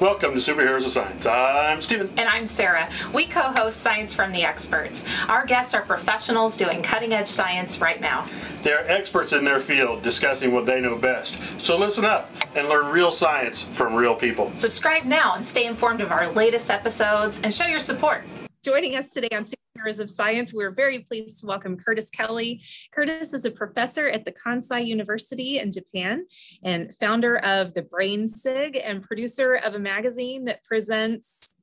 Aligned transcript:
Welcome 0.00 0.32
to 0.32 0.38
Superheroes 0.38 0.84
of 0.84 0.90
Science. 0.90 1.24
I'm 1.24 1.80
Stephen. 1.80 2.12
And 2.18 2.28
I'm 2.28 2.46
Sarah. 2.46 2.90
We 3.14 3.24
co 3.24 3.40
host 3.40 3.80
Science 3.80 4.12
from 4.12 4.30
the 4.30 4.42
Experts. 4.42 5.06
Our 5.26 5.46
guests 5.46 5.72
are 5.72 5.80
professionals 5.80 6.54
doing 6.54 6.82
cutting 6.82 7.14
edge 7.14 7.26
science 7.26 7.80
right 7.80 7.98
now. 7.98 8.28
They're 8.62 8.86
experts 8.90 9.32
in 9.32 9.42
their 9.42 9.58
field 9.58 10.02
discussing 10.02 10.52
what 10.52 10.66
they 10.66 10.82
know 10.82 10.96
best. 10.96 11.38
So 11.56 11.78
listen 11.78 12.04
up 12.04 12.30
and 12.54 12.68
learn 12.68 12.92
real 12.92 13.10
science 13.10 13.62
from 13.62 13.94
real 13.94 14.14
people. 14.14 14.52
Subscribe 14.56 15.06
now 15.06 15.34
and 15.34 15.42
stay 15.42 15.64
informed 15.64 16.02
of 16.02 16.12
our 16.12 16.30
latest 16.30 16.68
episodes 16.68 17.40
and 17.42 17.50
show 17.50 17.64
your 17.64 17.80
support. 17.80 18.22
Joining 18.62 18.96
us 18.96 19.14
today 19.14 19.34
on 19.34 19.46
Superheroes 19.76 20.00
of 20.00 20.10
Science, 20.10 20.52
we're 20.52 20.70
very 20.70 21.00
pleased 21.00 21.40
to 21.40 21.46
welcome 21.46 21.76
Curtis 21.76 22.10
Kelly. 22.10 22.62
Curtis 22.92 23.34
is 23.34 23.44
a 23.44 23.50
professor 23.50 24.08
at 24.08 24.24
the 24.24 24.32
Kansai 24.32 24.86
University 24.86 25.58
in 25.58 25.70
Japan 25.70 26.26
and 26.62 26.94
founder 26.94 27.38
of 27.38 27.74
the 27.74 27.82
Brain 27.82 28.28
SIG 28.28 28.80
and 28.82 29.02
producer 29.02 29.60
of 29.64 29.74
a 29.74 29.78
magazine 29.78 30.44
that 30.46 30.64
presents 30.64 31.54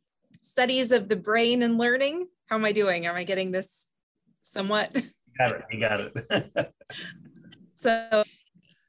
studies 0.41 0.91
of 0.91 1.09
the 1.09 1.15
brain 1.15 1.63
and 1.63 1.77
learning. 1.77 2.27
How 2.49 2.57
am 2.57 2.65
I 2.65 2.71
doing? 2.71 3.05
Am 3.05 3.15
I 3.15 3.23
getting 3.23 3.51
this 3.51 3.89
somewhat? 4.41 4.95
You 5.35 5.39
got 5.39 5.55
it. 5.55 5.63
You 5.71 5.79
got 5.79 5.99
it. 5.99 6.73
so 7.75 8.23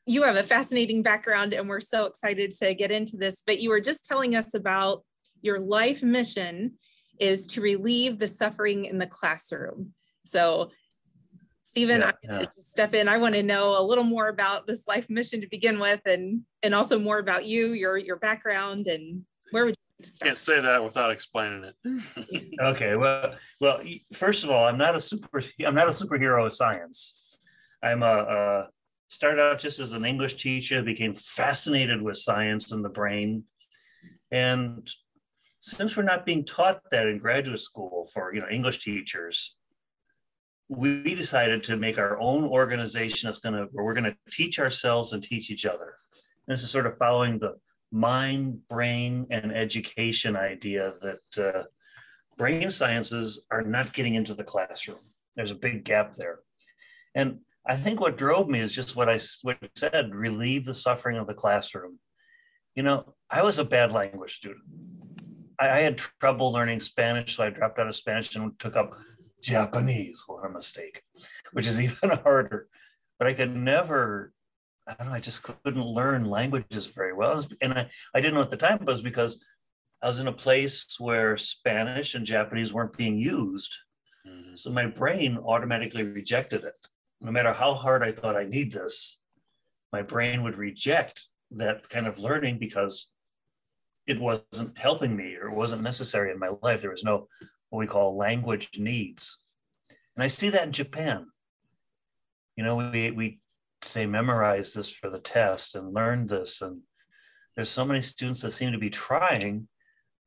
you 0.05 0.25
have 0.25 0.37
a 0.37 0.43
fascinating 0.43 1.03
background 1.03 1.55
and 1.55 1.67
we're 1.71 1.81
so 1.81 2.05
excited 2.05 2.51
to 2.57 2.75
get 2.75 2.91
into 2.91 3.17
this, 3.17 3.43
but 3.47 3.61
you 3.61 3.71
were 3.71 3.81
just 3.81 4.05
telling 4.05 4.37
us 4.37 4.53
about 4.53 5.05
your 5.41 5.59
life 5.59 6.03
mission 6.03 6.75
is 7.19 7.47
to 7.49 7.61
relieve 7.61 8.19
the 8.19 8.29
suffering 8.29 8.87
in 8.87 8.99
the 8.99 9.07
classroom. 9.07 9.93
So 10.25 10.71
Stephen, 11.75 12.03
yeah, 12.03 12.13
I 12.31 12.41
yeah. 12.41 12.45
step 12.51 12.95
in. 12.95 13.09
I 13.09 13.19
want 13.19 13.35
to 13.35 13.43
know 13.43 13.81
a 13.81 13.83
little 13.83 14.05
more 14.05 14.29
about 14.29 14.67
this 14.67 14.87
life 14.87 15.11
mission 15.11 15.41
to 15.41 15.49
begin 15.49 15.81
with, 15.81 16.01
and 16.07 16.43
and 16.63 16.75
also 16.75 16.99
more 16.99 17.19
about 17.19 17.47
you, 17.47 17.73
your 17.73 17.97
your 17.97 18.17
background, 18.17 18.87
and 18.87 19.23
where 19.51 19.65
would 19.65 19.75
you 19.99 20.05
start? 20.05 20.29
Can't 20.29 20.39
say 20.39 20.61
that 20.61 20.85
without 20.85 21.11
explaining 21.11 21.65
it. 21.65 22.61
okay, 22.61 22.97
well, 22.97 23.35
well, 23.61 23.83
first 24.13 24.45
of 24.45 24.51
all, 24.51 24.67
I'm 24.69 24.79
not 24.79 24.95
a 24.95 25.01
super. 25.01 25.43
I'm 25.67 25.75
not 25.75 25.89
a 25.89 25.91
superhero 25.91 26.47
of 26.47 26.55
science. 26.55 27.19
I'm 27.83 28.03
a, 28.03 28.07
a 28.07 28.69
started 29.09 29.41
out 29.41 29.59
just 29.59 29.81
as 29.81 29.93
an 29.93 30.05
English 30.05 30.37
teacher, 30.37 30.83
became 30.83 31.15
fascinated 31.15 32.01
with 32.01 32.19
science 32.19 32.73
and 32.73 32.85
the 32.85 32.89
brain, 32.89 33.45
and 34.31 34.89
since 35.65 35.97
we're 35.97 36.03
not 36.03 36.27
being 36.27 36.45
taught 36.45 36.83
that 36.91 37.07
in 37.07 37.17
graduate 37.17 37.59
school 37.59 38.11
for 38.13 38.35
you 38.35 38.41
know 38.41 38.49
English 38.51 38.85
teachers, 38.85 39.57
we 40.69 41.15
decided 41.15 41.65
to 41.65 41.77
make 41.79 41.99
our 41.99 42.21
own 42.21 42.45
organization 42.45 43.29
that's 43.29 43.39
going 43.39 43.55
to 43.55 43.69
where 43.73 43.85
we're 43.85 43.95
going 43.95 44.05
to 44.05 44.17
teach 44.31 44.59
ourselves 44.59 45.15
and 45.15 45.23
teach 45.23 45.51
each 45.51 45.65
other. 45.65 45.95
And 46.47 46.53
this 46.53 46.63
is 46.63 46.71
sort 46.71 46.87
of 46.87 46.99
following 46.99 47.39
the 47.39 47.55
mind, 47.91 48.61
brain, 48.69 49.27
and 49.31 49.53
education 49.53 50.37
idea 50.37 50.93
that 51.01 51.43
uh, 51.43 51.63
brain 52.37 52.71
sciences 52.71 53.47
are 53.51 53.63
not 53.63 53.95
getting 53.95 54.17
into 54.17 54.35
the 54.35 54.45
classroom. 54.45 54.99
There's 55.35 55.51
a 55.51 55.57
big 55.57 55.85
gap 55.85 56.13
there, 56.13 56.41
and 57.15 57.39
I 57.67 57.77
think 57.77 58.01
what 58.01 58.19
drove 58.19 58.49
me 58.49 58.61
is 58.61 58.73
just 58.73 58.97
what 58.97 59.09
I 59.09 59.19
what 59.41 59.57
I 59.63 59.69
said: 59.75 60.15
relieve 60.15 60.67
the 60.67 60.75
suffering 60.75 61.17
of 61.17 61.27
the 61.27 61.33
classroom. 61.33 62.01
You 62.75 62.83
know, 62.83 63.15
I 63.31 63.43
was 63.43 63.59
a 63.59 63.65
bad 63.65 63.93
language 63.93 64.37
student. 64.37 64.65
I, 65.59 65.69
I, 65.69 65.81
had 65.81 65.99
trouble 65.99 66.53
learning 66.53 66.81
Spanish, 66.81 67.37
so 67.37 67.45
I 67.45 67.51
dropped 67.51 67.79
out 67.79 67.89
of 67.89 67.97
Spanish 67.97 68.35
and 68.35 68.59
took 68.59 68.77
up 68.77 68.97
Japanese. 69.43 70.23
What 70.27 70.47
a 70.47 70.49
mistake, 70.49 71.03
which 71.53 71.67
is 71.67 71.81
even 71.81 72.11
harder. 72.11 72.69
But 73.19 73.29
I 73.29 73.35
could 73.35 73.55
never, 73.55 74.33
I 74.87 74.95
don't 74.95 75.09
know, 75.09 75.15
I 75.15 75.21
just 75.21 75.43
couldn't 75.43 75.85
learn 75.85 76.25
languages 76.25 76.87
very 76.87 77.13
well. 77.13 77.47
And 77.61 77.73
I, 77.73 77.91
I 78.15 78.21
didn't 78.21 78.35
know 78.35 78.43
at 78.43 78.51
the 78.51 78.57
time, 78.57 78.79
but 78.79 78.89
it 78.89 78.93
was 78.93 79.03
because 79.03 79.43
I 80.03 80.09
was 80.09 80.19
in 80.19 80.29
a 80.29 80.33
place 80.33 80.97
where 80.99 81.37
Spanish 81.37 82.15
and 82.15 82.27
Japanese 82.27 82.73
weren't 82.73 82.97
being 82.97 83.17
used. 83.17 83.73
Mm-hmm. 84.27 84.55
So 84.55 84.71
my 84.71 84.87
brain 84.87 85.39
automatically 85.39 86.03
rejected 86.03 86.65
it. 86.65 86.75
No 87.21 87.31
matter 87.31 87.53
how 87.53 87.75
hard 87.75 88.03
I 88.03 88.13
thought 88.13 88.37
I 88.37 88.45
need 88.45 88.73
this, 88.73 89.21
my 89.93 90.03
brain 90.03 90.43
would 90.43 90.59
reject 90.59 91.29
that 91.53 91.89
kind 91.89 92.07
of 92.07 92.19
learning 92.19 92.59
because 92.59 93.11
it 94.07 94.21
wasn't 94.21 94.77
helping 94.77 95.17
me 95.17 95.35
or 95.37 95.49
it 95.49 95.55
wasn't 95.55 95.83
necessary 95.83 96.31
in 96.31 96.39
my 96.39 96.51
life. 96.63 96.81
There 96.81 96.91
was 96.91 97.05
no 97.05 97.29
what 97.71 97.79
we 97.79 97.87
call 97.87 98.17
language 98.17 98.71
needs. 98.79 99.39
And 100.17 100.23
I 100.23 100.29
see 100.29 100.51
that 100.51 100.67
in 100.67 100.73
Japan. 100.73 101.27
You 102.57 102.65
know, 102.65 102.77
we, 102.77 103.11
we 103.11 103.41
say 103.83 104.07
memorize 104.07 104.73
this 104.73 104.91
for 104.91 105.11
the 105.11 105.19
test 105.19 105.75
and 105.75 105.95
learn 105.95 106.27
this. 106.27 106.63
And 106.63 106.83
there's 107.57 107.71
so 107.71 107.85
many 107.85 108.03
students 108.03 108.43
that 108.43 108.53
seem 108.53 108.73
to 108.73 108.79
be 108.79 108.91
trying, 108.91 109.69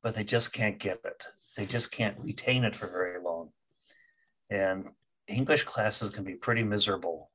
but 0.04 0.16
they 0.16 0.24
just 0.24 0.52
can't 0.52 0.80
get 0.80 1.00
it. 1.06 1.26
They 1.56 1.66
just 1.66 1.92
can't 1.92 2.20
retain 2.20 2.64
it 2.64 2.76
for 2.76 2.88
very 2.88 3.22
long. 3.24 3.50
And 4.50 4.86
English 5.28 5.64
classes 5.64 6.10
can 6.10 6.24
be 6.24 6.36
pretty 6.36 6.64
miserable 6.64 7.32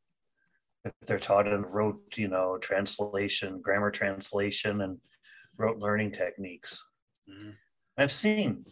if 0.84 0.92
they're 1.06 1.18
taught 1.18 1.46
in 1.46 1.62
rote, 1.62 2.16
you 2.16 2.28
know, 2.28 2.58
translation, 2.58 3.60
grammar 3.60 3.90
translation, 3.90 4.80
and 4.80 4.98
rote 5.58 5.78
learning 5.78 6.12
techniques. 6.12 6.84
Mm-hmm. 7.28 7.50
I've 7.98 8.12
seen, 8.12 8.64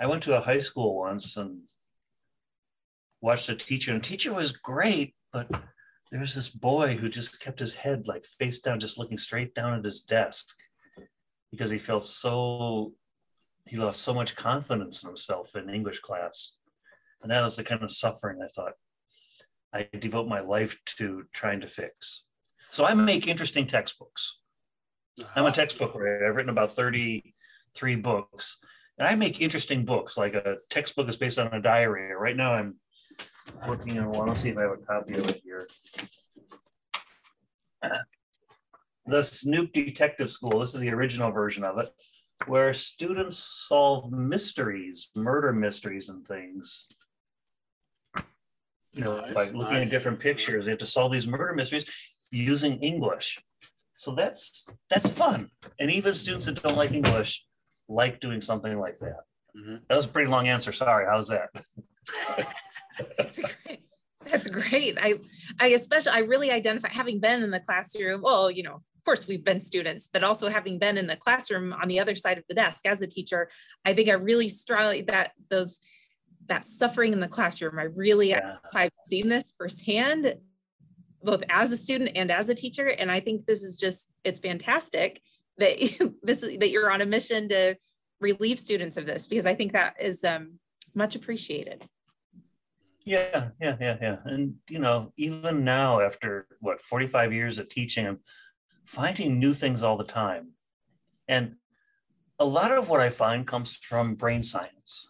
I 0.00 0.06
went 0.06 0.22
to 0.24 0.36
a 0.36 0.40
high 0.40 0.60
school 0.60 0.96
once 0.96 1.36
and 1.36 1.62
watched 3.20 3.48
a 3.48 3.54
teacher, 3.54 3.92
and 3.92 4.02
the 4.02 4.08
teacher 4.08 4.32
was 4.34 4.52
great, 4.52 5.14
but 5.32 5.48
there 6.10 6.20
was 6.20 6.34
this 6.34 6.48
boy 6.48 6.96
who 6.96 7.08
just 7.08 7.40
kept 7.40 7.60
his 7.60 7.74
head 7.74 8.08
like 8.08 8.24
face 8.26 8.60
down, 8.60 8.80
just 8.80 8.98
looking 8.98 9.18
straight 9.18 9.54
down 9.54 9.74
at 9.74 9.84
his 9.84 10.00
desk 10.00 10.48
because 11.50 11.70
he 11.70 11.78
felt 11.78 12.04
so, 12.04 12.92
he 13.68 13.76
lost 13.76 14.02
so 14.02 14.14
much 14.14 14.36
confidence 14.36 15.02
in 15.02 15.08
himself 15.08 15.54
in 15.54 15.70
English 15.70 16.00
class. 16.00 16.56
And 17.22 17.30
that 17.30 17.42
was 17.42 17.56
the 17.56 17.64
kind 17.64 17.82
of 17.82 17.90
suffering 17.90 18.40
I 18.42 18.48
thought 18.48 18.72
I 19.72 19.88
devote 19.98 20.26
my 20.26 20.40
life 20.40 20.76
to 20.98 21.24
trying 21.32 21.60
to 21.60 21.68
fix. 21.68 22.24
So 22.70 22.84
I 22.84 22.94
make 22.94 23.26
interesting 23.26 23.66
textbooks. 23.66 24.39
I'm 25.34 25.46
a 25.46 25.52
textbook 25.52 25.94
writer. 25.94 26.28
I've 26.28 26.36
written 26.36 26.50
about 26.50 26.74
33 26.74 27.96
books. 27.96 28.58
And 28.98 29.08
I 29.08 29.14
make 29.14 29.40
interesting 29.40 29.84
books, 29.84 30.18
like 30.18 30.34
a 30.34 30.58
textbook 30.68 31.08
is 31.08 31.16
based 31.16 31.38
on 31.38 31.52
a 31.54 31.62
diary. 31.62 32.14
Right 32.14 32.36
now 32.36 32.52
I'm 32.52 32.76
working 33.66 33.98
on 33.98 34.10
one. 34.12 34.28
Let's 34.28 34.40
see 34.40 34.50
if 34.50 34.58
I 34.58 34.62
have 34.62 34.72
a 34.72 34.76
copy 34.76 35.14
of 35.14 35.28
it 35.28 35.40
here. 35.42 35.66
The 39.06 39.22
Snoop 39.22 39.72
Detective 39.72 40.30
School, 40.30 40.60
this 40.60 40.74
is 40.74 40.80
the 40.80 40.90
original 40.90 41.30
version 41.30 41.64
of 41.64 41.78
it, 41.78 41.90
where 42.46 42.74
students 42.74 43.38
solve 43.38 44.12
mysteries, 44.12 45.08
murder 45.16 45.52
mysteries 45.52 46.08
and 46.10 46.26
things. 46.26 46.88
You 48.92 49.04
know, 49.04 49.20
nice, 49.20 49.34
by 49.34 49.44
looking 49.44 49.74
nice. 49.74 49.86
at 49.86 49.90
different 49.90 50.20
pictures, 50.20 50.64
they 50.64 50.72
have 50.72 50.78
to 50.80 50.86
solve 50.86 51.12
these 51.12 51.26
murder 51.26 51.54
mysteries 51.54 51.86
using 52.30 52.78
English. 52.80 53.40
So 54.00 54.14
that's 54.14 54.66
that's 54.88 55.10
fun. 55.10 55.50
And 55.78 55.90
even 55.90 56.14
students 56.14 56.46
that 56.46 56.62
don't 56.62 56.74
like 56.74 56.92
English 56.92 57.44
like 57.86 58.18
doing 58.18 58.40
something 58.40 58.80
like 58.80 58.98
that. 59.00 59.24
Mm-hmm. 59.54 59.76
That 59.88 59.96
was 59.96 60.06
a 60.06 60.08
pretty 60.08 60.30
long 60.30 60.48
answer. 60.48 60.72
Sorry. 60.72 61.04
How's 61.04 61.28
that? 61.28 61.50
that's 63.18 63.38
great. 63.38 63.80
That's 64.24 64.48
great. 64.48 64.96
I 64.98 65.16
I 65.58 65.66
especially 65.66 66.12
I 66.12 66.20
really 66.20 66.50
identify 66.50 66.88
having 66.88 67.20
been 67.20 67.42
in 67.42 67.50
the 67.50 67.60
classroom. 67.60 68.22
Well, 68.22 68.50
you 68.50 68.62
know, 68.62 68.76
of 68.76 69.04
course 69.04 69.28
we've 69.28 69.44
been 69.44 69.60
students, 69.60 70.08
but 70.10 70.24
also 70.24 70.48
having 70.48 70.78
been 70.78 70.96
in 70.96 71.06
the 71.06 71.16
classroom 71.16 71.74
on 71.74 71.86
the 71.86 72.00
other 72.00 72.14
side 72.14 72.38
of 72.38 72.44
the 72.48 72.54
desk 72.54 72.86
as 72.86 73.02
a 73.02 73.06
teacher, 73.06 73.50
I 73.84 73.92
think 73.92 74.08
I 74.08 74.14
really 74.14 74.48
strongly 74.48 75.02
that 75.02 75.32
those 75.50 75.78
that 76.46 76.64
suffering 76.64 77.12
in 77.12 77.20
the 77.20 77.28
classroom. 77.28 77.78
I 77.78 77.82
really 77.82 78.30
yeah. 78.30 78.56
I've 78.74 78.92
seen 79.04 79.28
this 79.28 79.52
firsthand 79.58 80.36
both 81.22 81.42
as 81.48 81.72
a 81.72 81.76
student 81.76 82.12
and 82.14 82.30
as 82.30 82.48
a 82.48 82.54
teacher. 82.54 82.88
And 82.88 83.10
I 83.10 83.20
think 83.20 83.46
this 83.46 83.62
is 83.62 83.76
just, 83.76 84.10
it's 84.24 84.40
fantastic 84.40 85.20
that 85.58 85.78
this 86.22 86.42
is, 86.42 86.58
that 86.58 86.70
you're 86.70 86.90
on 86.90 87.00
a 87.00 87.06
mission 87.06 87.48
to 87.48 87.76
relieve 88.20 88.58
students 88.58 88.96
of 88.96 89.06
this 89.06 89.26
because 89.26 89.46
I 89.46 89.54
think 89.54 89.72
that 89.72 89.96
is 90.00 90.24
um, 90.24 90.58
much 90.94 91.16
appreciated. 91.16 91.86
Yeah, 93.04 93.50
yeah, 93.60 93.76
yeah, 93.80 93.96
yeah. 94.00 94.16
And 94.24 94.56
you 94.68 94.78
know, 94.78 95.12
even 95.16 95.64
now 95.64 96.00
after 96.00 96.46
what 96.60 96.80
45 96.82 97.32
years 97.32 97.58
of 97.58 97.68
teaching, 97.68 98.06
I'm 98.06 98.20
finding 98.84 99.38
new 99.38 99.54
things 99.54 99.82
all 99.82 99.96
the 99.96 100.04
time. 100.04 100.50
And 101.26 101.56
a 102.38 102.44
lot 102.44 102.72
of 102.72 102.88
what 102.88 103.00
I 103.00 103.10
find 103.10 103.46
comes 103.46 103.76
from 103.76 104.14
brain 104.14 104.42
science 104.42 105.09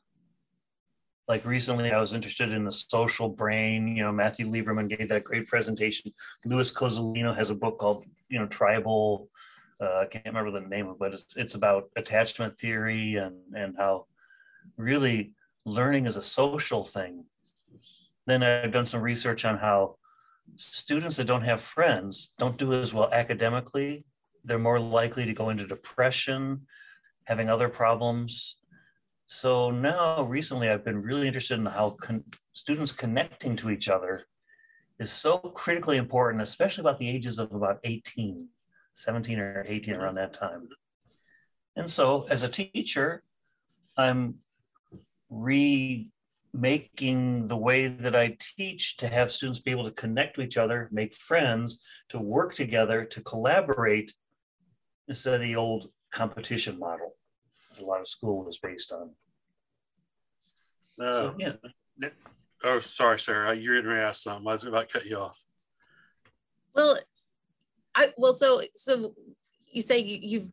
like 1.30 1.44
recently 1.44 1.92
I 1.92 2.00
was 2.00 2.12
interested 2.12 2.50
in 2.50 2.64
the 2.64 2.72
social 2.72 3.28
brain. 3.28 3.86
You 3.86 4.02
know, 4.02 4.10
Matthew 4.10 4.50
Lieberman 4.50 4.88
gave 4.88 5.08
that 5.10 5.22
great 5.22 5.46
presentation. 5.46 6.12
Louis 6.44 6.72
Cozolino 6.72 7.36
has 7.36 7.50
a 7.50 7.54
book 7.54 7.78
called, 7.78 8.04
you 8.28 8.40
know, 8.40 8.48
Tribal. 8.48 9.28
Uh, 9.80 10.00
I 10.00 10.06
can't 10.06 10.26
remember 10.26 10.50
the 10.50 10.66
name 10.66 10.88
of 10.88 10.94
it, 10.94 10.98
but 10.98 11.14
it's, 11.14 11.36
it's 11.36 11.54
about 11.54 11.88
attachment 11.96 12.58
theory 12.58 13.14
and, 13.14 13.36
and 13.54 13.76
how 13.78 14.06
really 14.76 15.32
learning 15.64 16.06
is 16.06 16.16
a 16.16 16.22
social 16.22 16.84
thing. 16.84 17.24
Then 18.26 18.42
I've 18.42 18.72
done 18.72 18.84
some 18.84 19.00
research 19.00 19.44
on 19.44 19.56
how 19.56 19.98
students 20.56 21.16
that 21.18 21.28
don't 21.28 21.42
have 21.42 21.60
friends 21.60 22.32
don't 22.38 22.56
do 22.56 22.72
as 22.72 22.92
well 22.92 23.08
academically. 23.12 24.04
They're 24.44 24.58
more 24.58 24.80
likely 24.80 25.26
to 25.26 25.32
go 25.32 25.50
into 25.50 25.64
depression, 25.64 26.66
having 27.22 27.48
other 27.48 27.68
problems. 27.68 28.56
So 29.32 29.70
now 29.70 30.24
recently 30.24 30.68
I've 30.68 30.84
been 30.84 31.00
really 31.00 31.28
interested 31.28 31.56
in 31.56 31.64
how 31.64 31.90
con- 31.90 32.24
students 32.52 32.90
connecting 32.90 33.54
to 33.56 33.70
each 33.70 33.88
other 33.88 34.24
is 34.98 35.12
so 35.12 35.38
critically 35.38 35.98
important, 35.98 36.42
especially 36.42 36.82
about 36.82 36.98
the 36.98 37.08
ages 37.08 37.38
of 37.38 37.52
about 37.52 37.78
18, 37.84 38.48
17 38.94 39.38
or 39.38 39.64
18 39.68 39.94
around 39.94 40.16
that 40.16 40.32
time. 40.32 40.68
And 41.76 41.88
so 41.88 42.26
as 42.28 42.42
a 42.42 42.48
teacher, 42.48 43.22
I'm 43.96 44.38
remaking 45.30 46.08
the 47.46 47.56
way 47.56 47.86
that 47.86 48.16
I 48.16 48.36
teach 48.56 48.96
to 48.96 49.06
have 49.06 49.30
students 49.30 49.60
be 49.60 49.70
able 49.70 49.84
to 49.84 49.92
connect 49.92 50.34
to 50.34 50.42
each 50.42 50.56
other, 50.56 50.88
make 50.90 51.14
friends, 51.14 51.84
to 52.08 52.18
work 52.18 52.56
together, 52.56 53.04
to 53.04 53.22
collaborate 53.22 54.12
instead 55.06 55.34
of 55.34 55.40
the 55.40 55.54
old 55.54 55.92
competition 56.10 56.80
model 56.80 57.14
that 57.70 57.82
a 57.82 57.86
lot 57.86 58.00
of 58.00 58.08
school 58.08 58.48
is 58.48 58.58
based 58.58 58.92
on. 58.92 59.10
Uh, 61.00 61.12
so, 61.12 61.34
yeah. 61.38 61.52
Oh, 62.62 62.78
sorry, 62.78 63.18
Sarah. 63.18 63.54
You're 63.54 63.80
going 63.82 63.96
to 63.96 64.02
ask 64.02 64.22
something. 64.22 64.46
I 64.46 64.52
was 64.52 64.64
about 64.64 64.88
to 64.88 64.98
cut 64.98 65.06
you 65.06 65.16
off. 65.16 65.42
Well, 66.74 66.98
I 67.94 68.12
well, 68.16 68.32
so 68.32 68.60
so 68.74 69.14
you 69.66 69.82
say 69.82 69.98
you, 69.98 70.18
you've 70.22 70.48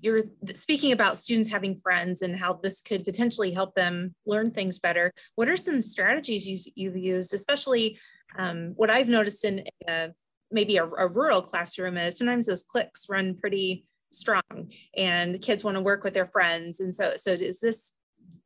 you're 0.00 0.22
speaking 0.54 0.92
about 0.92 1.18
students 1.18 1.50
having 1.50 1.80
friends 1.80 2.22
and 2.22 2.36
how 2.36 2.54
this 2.54 2.80
could 2.80 3.04
potentially 3.04 3.50
help 3.50 3.74
them 3.74 4.14
learn 4.26 4.50
things 4.50 4.78
better. 4.78 5.12
What 5.34 5.48
are 5.48 5.56
some 5.56 5.82
strategies 5.82 6.70
you, 6.74 6.90
have 6.90 6.98
used, 6.98 7.34
especially 7.34 7.98
um, 8.36 8.72
what 8.76 8.90
I've 8.90 9.08
noticed 9.08 9.44
in 9.44 9.64
a, 9.88 10.10
maybe 10.50 10.76
a, 10.76 10.84
a, 10.84 11.08
rural 11.08 11.42
classroom 11.42 11.96
is 11.96 12.18
sometimes 12.18 12.46
those 12.46 12.62
cliques 12.62 13.08
run 13.08 13.34
pretty 13.34 13.84
strong 14.12 14.70
and 14.96 15.40
kids 15.40 15.64
want 15.64 15.76
to 15.76 15.82
work 15.82 16.04
with 16.04 16.14
their 16.14 16.26
friends. 16.26 16.80
And 16.80 16.94
so, 16.94 17.14
so 17.16 17.32
is 17.32 17.58
this 17.58 17.94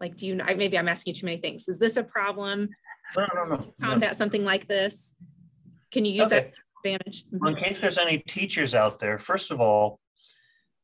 like, 0.01 0.17
do 0.17 0.27
you, 0.27 0.37
maybe 0.37 0.79
I'm 0.79 0.89
asking 0.89 1.15
you 1.15 1.21
too 1.21 1.27
many 1.27 1.39
things. 1.39 1.69
Is 1.69 1.79
this 1.79 1.97
a 1.97 2.05
problem? 2.05 2.69
No, 3.17 3.27
no, 3.35 3.45
no. 3.45 3.75
Combat 3.81 4.11
no. 4.11 4.15
something 4.15 4.45
like 4.45 4.67
this? 4.67 5.15
Can 5.93 6.05
you 6.05 6.13
use 6.13 6.27
okay. 6.27 6.53
that 6.53 6.53
advantage? 6.85 7.25
Well, 7.31 7.55
in 7.55 7.63
case 7.63 7.79
there's 7.79 7.99
any 7.99 8.19
teachers 8.19 8.75
out 8.75 8.99
there, 8.99 9.19
first 9.19 9.51
of 9.51 9.61
all, 9.61 10.01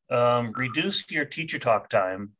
um, 0.09 0.53
reduce 0.55 1.09
your 1.09 1.25
teacher 1.25 1.59
talk 1.59 1.89
time 1.89 2.31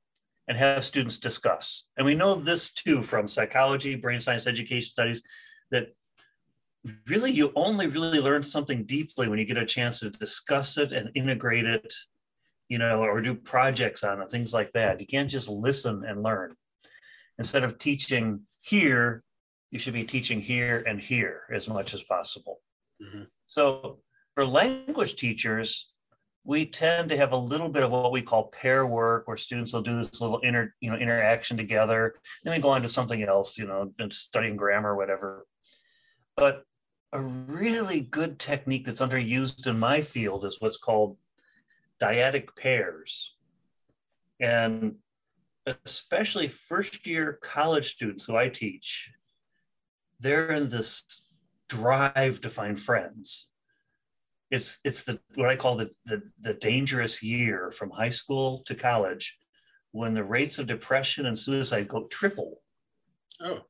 and 0.48 0.58
have 0.58 0.84
students 0.84 1.18
discuss. 1.18 1.88
And 1.98 2.06
we 2.06 2.16
know 2.16 2.36
this 2.36 2.72
too 2.74 3.04
from 3.04 3.28
psychology, 3.28 3.96
brain 3.96 4.20
science, 4.20 4.48
education 4.48 4.90
studies, 4.90 5.22
that 5.72 5.94
really 7.08 7.32
you 7.32 7.52
only 7.56 7.88
really 7.88 8.20
learn 8.20 8.44
something 8.44 8.86
deeply 8.86 9.28
when 9.28 9.40
you 9.40 9.46
get 9.46 9.58
a 9.58 9.66
chance 9.66 10.00
to 10.00 10.10
discuss 10.10 10.78
it 10.78 10.92
and 10.92 11.10
integrate 11.16 11.66
it, 11.66 11.94
you 12.72 12.78
know, 12.78 13.02
or 13.04 13.20
do 13.20 13.36
projects 13.36 14.02
on 14.02 14.22
it, 14.22 14.32
things 14.32 14.54
like 14.54 14.72
that. 14.72 15.02
You 15.02 15.06
can't 15.06 15.30
just 15.30 15.50
listen 15.50 16.06
and 16.08 16.24
learn. 16.24 16.56
Instead 17.38 17.66
of 17.66 17.78
teaching 17.78 18.44
here, 18.62 19.26
you 19.72 19.78
should 19.78 19.94
be 19.94 20.06
teaching 20.06 20.40
here 20.40 20.82
and 20.88 20.98
here 20.98 21.42
as 21.54 21.68
much 21.68 21.94
as 21.94 22.02
possible. 22.04 22.62
Mm-hmm. 23.04 23.24
So 23.46 24.00
for 24.36 24.46
language 24.46 25.18
teachers, 25.18 25.90
we 26.46 26.66
tend 26.66 27.10
to 27.10 27.18
have 27.18 27.34
a 27.34 27.38
little 27.38 27.68
bit 27.68 27.84
of 27.84 27.92
what 27.92 28.14
we 28.14 28.22
call 28.22 28.46
pair 28.46 28.88
work 28.88 29.28
where 29.28 29.36
students 29.36 29.74
will 29.74 29.82
do 29.82 29.98
this 29.98 30.22
little 30.22 30.40
inter 30.40 30.74
you 30.80 30.90
know 30.90 30.98
interaction 30.98 31.56
together 31.56 32.16
then 32.44 32.56
we 32.56 32.60
go 32.60 32.70
on 32.70 32.82
to 32.82 32.90
something 32.90 33.22
else 33.22 33.60
you 33.60 33.68
know 33.68 33.92
studying 34.10 34.56
grammar 34.56 34.94
or 34.94 34.98
whatever 34.98 35.46
but 36.36 36.64
a 37.14 37.22
really 37.22 38.02
good 38.02 38.40
technique 38.40 38.88
that's 38.88 39.02
underused 39.02 39.68
in 39.68 39.78
my 39.78 40.02
field 40.02 40.44
is 40.44 40.58
what's 40.60 40.78
called 40.78 41.16
dyadic 42.02 42.56
pairs. 42.56 43.36
And 44.40 44.96
especially 45.86 46.48
first 46.48 47.06
year 47.06 47.38
college 47.44 47.92
students 47.92 48.26
who 48.26 48.36
i 48.36 48.50
teach 48.50 49.12
they're 50.22 50.52
in 50.52 50.70
this 50.70 51.24
drive 51.68 52.40
to 52.42 52.50
find 52.50 52.80
friends. 52.80 53.50
It's 54.50 54.80
it's 54.84 55.04
the 55.04 55.20
what 55.36 55.50
I 55.50 55.56
call 55.56 55.78
the, 55.78 55.90
the 56.06 56.22
the 56.40 56.54
dangerous 56.54 57.24
year 57.24 57.72
from 57.72 57.90
high 57.90 58.10
school 58.10 58.64
to 58.66 58.76
college 58.76 59.38
when 59.92 60.14
the 60.14 60.24
rates 60.24 60.60
of 60.60 60.68
depression 60.68 61.26
and 61.26 61.38
suicide 61.38 61.88
go 61.88 62.08
triple 62.08 62.62
oh. 63.42 63.62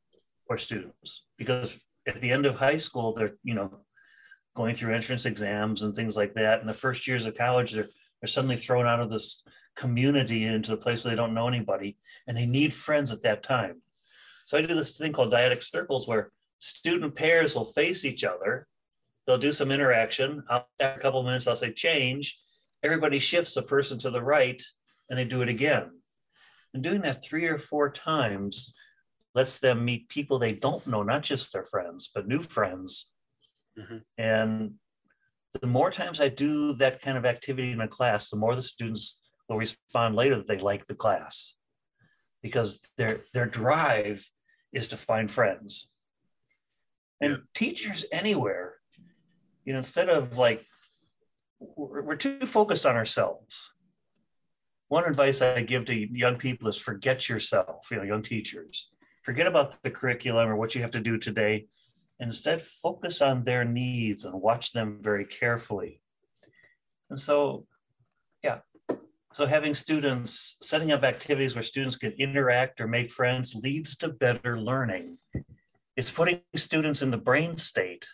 for 0.48 0.57
students. 0.57 1.24
Because 1.38 1.77
at 2.07 2.19
the 2.19 2.31
end 2.31 2.45
of 2.45 2.56
high 2.56 2.77
school 2.77 3.13
they're 3.13 3.36
you 3.44 3.54
know 3.54 3.80
going 4.56 4.75
through 4.75 4.94
entrance 4.94 5.25
exams 5.25 5.84
and 5.84 5.95
things 5.95 6.18
like 6.18 6.34
that. 6.34 6.60
And 6.60 6.68
the 6.68 6.74
first 6.74 7.07
years 7.07 7.25
of 7.25 7.38
college 7.38 7.72
they're 7.72 7.89
they're 8.21 8.27
suddenly 8.27 8.57
thrown 8.57 8.85
out 8.85 9.00
of 9.00 9.09
this 9.09 9.44
community 9.75 10.45
into 10.45 10.73
a 10.73 10.77
place 10.77 11.03
where 11.03 11.12
they 11.12 11.15
don't 11.15 11.33
know 11.33 11.47
anybody 11.47 11.97
and 12.27 12.38
they 12.38 12.45
need 12.45 12.73
friends 12.73 13.12
at 13.12 13.21
that 13.21 13.41
time 13.41 13.81
so 14.45 14.57
i 14.57 14.62
do 14.62 14.75
this 14.75 14.97
thing 14.97 15.13
called 15.13 15.31
dyadic 15.31 15.63
circles 15.63 16.07
where 16.07 16.31
student 16.59 17.15
pairs 17.15 17.56
will 17.56 17.65
face 17.65 18.06
each 18.06 18.23
other 18.23 18.68
they'll 19.25 19.38
do 19.38 19.51
some 19.51 19.71
interaction. 19.71 20.44
I'll 20.50 20.68
a 20.79 20.97
couple 21.00 21.19
of 21.19 21.25
minutes, 21.25 21.47
I'll 21.47 21.56
say 21.56 21.71
change. 21.71 22.38
Everybody 22.83 23.19
shifts 23.19 23.56
a 23.57 23.62
person 23.62 23.97
to 24.00 24.09
the 24.09 24.21
right 24.21 24.62
and 25.09 25.17
they 25.17 25.25
do 25.25 25.41
it 25.41 25.50
again. 25.50 25.89
And 26.74 26.83
doing 26.83 27.01
that 27.01 27.24
three 27.24 27.45
or 27.45 27.57
four 27.57 27.91
times 27.91 28.74
lets 29.35 29.59
them 29.59 29.85
meet 29.85 30.09
people 30.09 30.39
they 30.39 30.53
don't 30.53 30.85
know, 30.88 31.03
not 31.03 31.24
just 31.24 31.53
their 31.53 31.63
friends, 31.63 32.09
but 32.13 32.27
new 32.27 32.39
friends. 32.39 33.09
Mm-hmm. 33.77 33.97
And 34.17 34.74
the 35.59 35.68
more 35.68 35.92
times 35.92 36.21
I 36.21 36.30
do 36.30 36.74
that 36.74 37.01
kind 37.01 37.18
of 37.18 37.25
activity 37.25 37.71
in 37.71 37.81
a 37.81 37.88
class, 37.88 38.30
the 38.30 38.38
more 38.38 38.56
the 38.56 38.62
students 38.62 39.19
will 39.50 39.57
respond 39.57 40.15
later 40.15 40.38
that 40.38 40.48
they 40.48 40.57
like 40.57 40.86
the 40.86 40.95
class 40.95 41.56
because 42.42 42.80
their 42.98 43.21
their 43.33 43.45
drive 43.45 44.27
is 44.71 44.88
to 44.89 44.98
find 44.98 45.30
friends. 45.30 45.89
And 47.19 47.33
yeah. 47.33 47.38
teachers 47.53 48.06
anywhere 48.12 48.75
you 49.65 49.74
know, 49.74 49.77
instead 49.77 50.09
of 50.09 50.38
like, 50.38 50.65
we're, 51.59 52.01
we're 52.01 52.15
too 52.15 52.45
focused 52.45 52.86
on 52.86 52.95
ourselves. 52.95 53.71
One 54.88 55.06
advice 55.06 55.42
I 55.42 55.62
give 55.62 55.86
to 55.86 55.95
young 55.95 56.36
people 56.36 56.68
is 56.68 56.77
forget 56.77 57.30
yourself, 57.30 57.88
you 57.92 57.98
know, 57.98 58.03
young 58.03 58.24
teachers. 58.24 58.89
Forget 59.24 59.48
about 59.48 59.81
the 59.83 59.92
curriculum 59.92 60.50
or 60.50 60.56
what 60.56 60.75
you 60.75 60.81
have 60.81 60.92
to 60.92 61.00
do 61.00 61.18
today. 61.18 61.68
Instead, 62.21 62.62
focus 62.62 63.21
on 63.21 63.44
their 63.44 63.65
needs 63.65 64.25
and 64.25 64.41
watch 64.41 64.71
them 64.71 65.00
very 65.01 65.25
carefully. 65.25 66.01
And 67.09 67.18
so, 67.19 67.65
yeah, 68.44 68.59
so 69.33 69.45
having 69.47 69.73
students, 69.73 70.57
setting 70.62 70.91
up 70.91 71.03
activities 71.03 71.55
where 71.55 71.63
students 71.63 71.96
can 71.96 72.12
interact 72.13 72.79
or 72.79 72.88
make 72.88 73.12
friends 73.12 73.55
leads 73.55 73.96
to 73.98 74.10
better 74.10 74.60
learning. 74.60 75.17
It's 75.96 76.12
putting 76.12 76.41
students 76.55 77.01
in 77.01 77.12
the 77.12 77.17
brain 77.17 77.57
state 77.57 78.05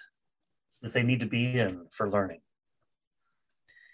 that 0.82 0.93
they 0.93 1.03
need 1.03 1.20
to 1.20 1.25
be 1.25 1.60
in 1.60 1.88
for 1.91 2.10
learning. 2.10 2.39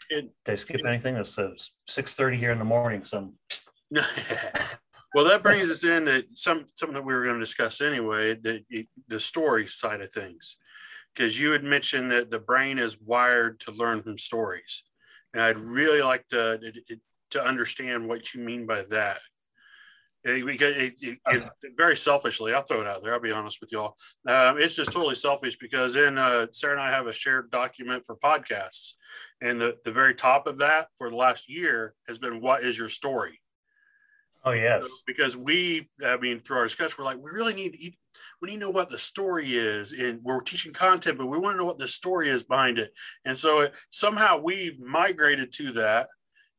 It, 0.10 0.32
Did 0.46 0.52
I 0.52 0.56
skip 0.56 0.82
it, 0.82 0.86
anything? 0.86 1.16
It's 1.16 1.40
uh, 1.40 1.52
six 1.88 2.14
thirty 2.14 2.38
here 2.38 2.52
in 2.52 2.60
the 2.60 2.66
morning. 2.66 3.04
So, 3.04 3.34
well, 5.14 5.26
that 5.26 5.44
brings 5.44 5.70
us 5.70 5.84
in 5.84 6.08
into 6.08 6.26
some 6.34 6.66
something 6.74 6.96
that 6.96 7.06
we 7.06 7.14
were 7.14 7.24
going 7.24 7.36
to 7.36 7.40
discuss 7.40 7.82
anyway. 7.82 8.34
The 8.36 8.64
the 9.08 9.20
story 9.20 9.68
side 9.68 10.02
of 10.02 10.12
things, 10.12 10.58
because 11.14 11.40
you 11.40 11.52
had 11.52 11.64
mentioned 11.64 12.12
that 12.12 12.32
the 12.32 12.40
brain 12.40 12.80
is 12.80 13.00
wired 13.00 13.60
to 13.62 13.72
learn 13.72 14.02
from 14.02 14.18
stories, 14.18 14.84
and 15.34 15.42
I'd 15.42 15.60
really 15.60 16.02
like 16.02 16.28
to 16.30 16.60
to 17.32 17.44
understand 17.44 18.08
what 18.08 18.34
you 18.34 18.42
mean 18.42 18.66
by 18.66 18.84
that. 18.90 19.20
Because 20.24 20.78
it, 20.78 20.94
it, 21.02 21.20
it, 21.28 21.44
very 21.76 21.98
selfishly, 21.98 22.54
I'll 22.54 22.64
throw 22.64 22.80
it 22.80 22.88
out 22.88 23.04
there. 23.04 23.14
I'll 23.14 23.20
be 23.20 23.34
honest 23.34 23.60
with 23.60 23.74
y'all. 23.74 23.98
Um, 24.26 24.58
it's 24.58 24.76
just 24.76 24.94
totally 24.94 25.16
selfish 25.16 25.58
because 25.58 25.98
in 25.98 26.18
uh, 26.18 26.48
Sarah 26.54 26.74
and 26.74 26.82
I 26.82 26.92
have 26.92 27.08
a 27.08 27.12
shared 27.12 27.52
document 27.52 28.06
for 28.06 28.16
podcasts, 28.16 28.94
and 29.42 29.62
the 29.62 29.78
the 29.84 29.92
very 29.92 30.16
top 30.16 30.48
of 30.48 30.58
that 30.58 30.88
for 30.98 31.12
the 31.12 31.18
last 31.18 31.50
year 31.50 31.94
has 32.08 32.18
been 32.18 32.42
what 32.42 32.64
is 32.64 32.80
your 32.80 32.90
story. 32.90 33.43
Oh 34.46 34.52
yes, 34.52 34.84
so, 34.84 34.90
because 35.08 35.38
we, 35.38 35.90
I 36.06 36.18
mean, 36.18 36.42
through 36.42 36.58
our 36.58 36.64
discussion, 36.64 36.96
we're 37.00 37.06
like, 37.06 37.18
we 37.18 37.32
really 37.32 37.54
need 37.54 37.74
to 37.74 37.92
we 38.42 38.50
need 38.50 38.56
to 38.56 38.66
know 38.66 38.70
what 38.70 38.90
the 38.90 38.98
story 38.98 39.54
is, 39.54 39.94
and 39.94 40.20
we're 40.22 40.42
teaching 40.42 40.74
content, 40.74 41.18
but 41.18 41.28
we 41.28 41.38
want 41.38 41.56
to 41.56 41.58
know 41.60 41.66
what 41.66 41.80
the 41.80 41.88
story 41.88 42.30
is 42.30 42.44
behind 42.44 42.78
it. 42.78 42.94
And 43.26 43.38
so 43.38 43.62
it, 43.62 43.74
somehow 43.90 44.40
we've 44.40 44.80
migrated 44.80 45.54
to 45.54 45.72
that, 45.74 46.10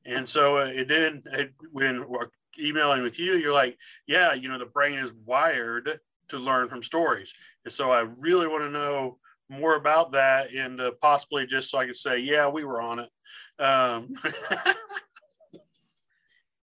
and 0.07 0.29
so 0.29 0.59
uh, 0.59 0.65
it 0.67 0.89
then 0.89 1.23
it, 1.27 1.53
when 1.73 2.09
we're 2.09 2.29
emailing 2.59 3.03
with 3.03 3.19
you, 3.19 3.35
you're 3.35 3.53
like, 3.53 3.77
yeah, 4.07 4.33
you 4.33 4.49
know, 4.49 4.59
the 4.59 4.67
brain 4.67 4.99
is 4.99 5.13
wired 5.25 6.01
to 6.29 6.39
learn 6.39 6.69
from 6.69 6.83
stories. 6.83 7.35
And 7.65 7.73
so 7.73 7.91
I 7.91 8.01
really 8.19 8.47
want 8.47 8.65
to 8.65 8.71
know 8.71 9.19
more 9.49 9.77
about 9.77 10.13
that 10.13 10.53
and 10.55 10.81
uh, 10.81 10.93
possibly 11.01 11.47
just 11.47 11.71
so 11.71 11.79
I 11.79 11.85
can 11.85 11.95
say, 11.95 12.19
yeah, 12.19 12.49
we 12.49 12.65
were 12.65 12.81
on 12.81 13.01
it. 13.01 13.63
Um, 13.63 14.13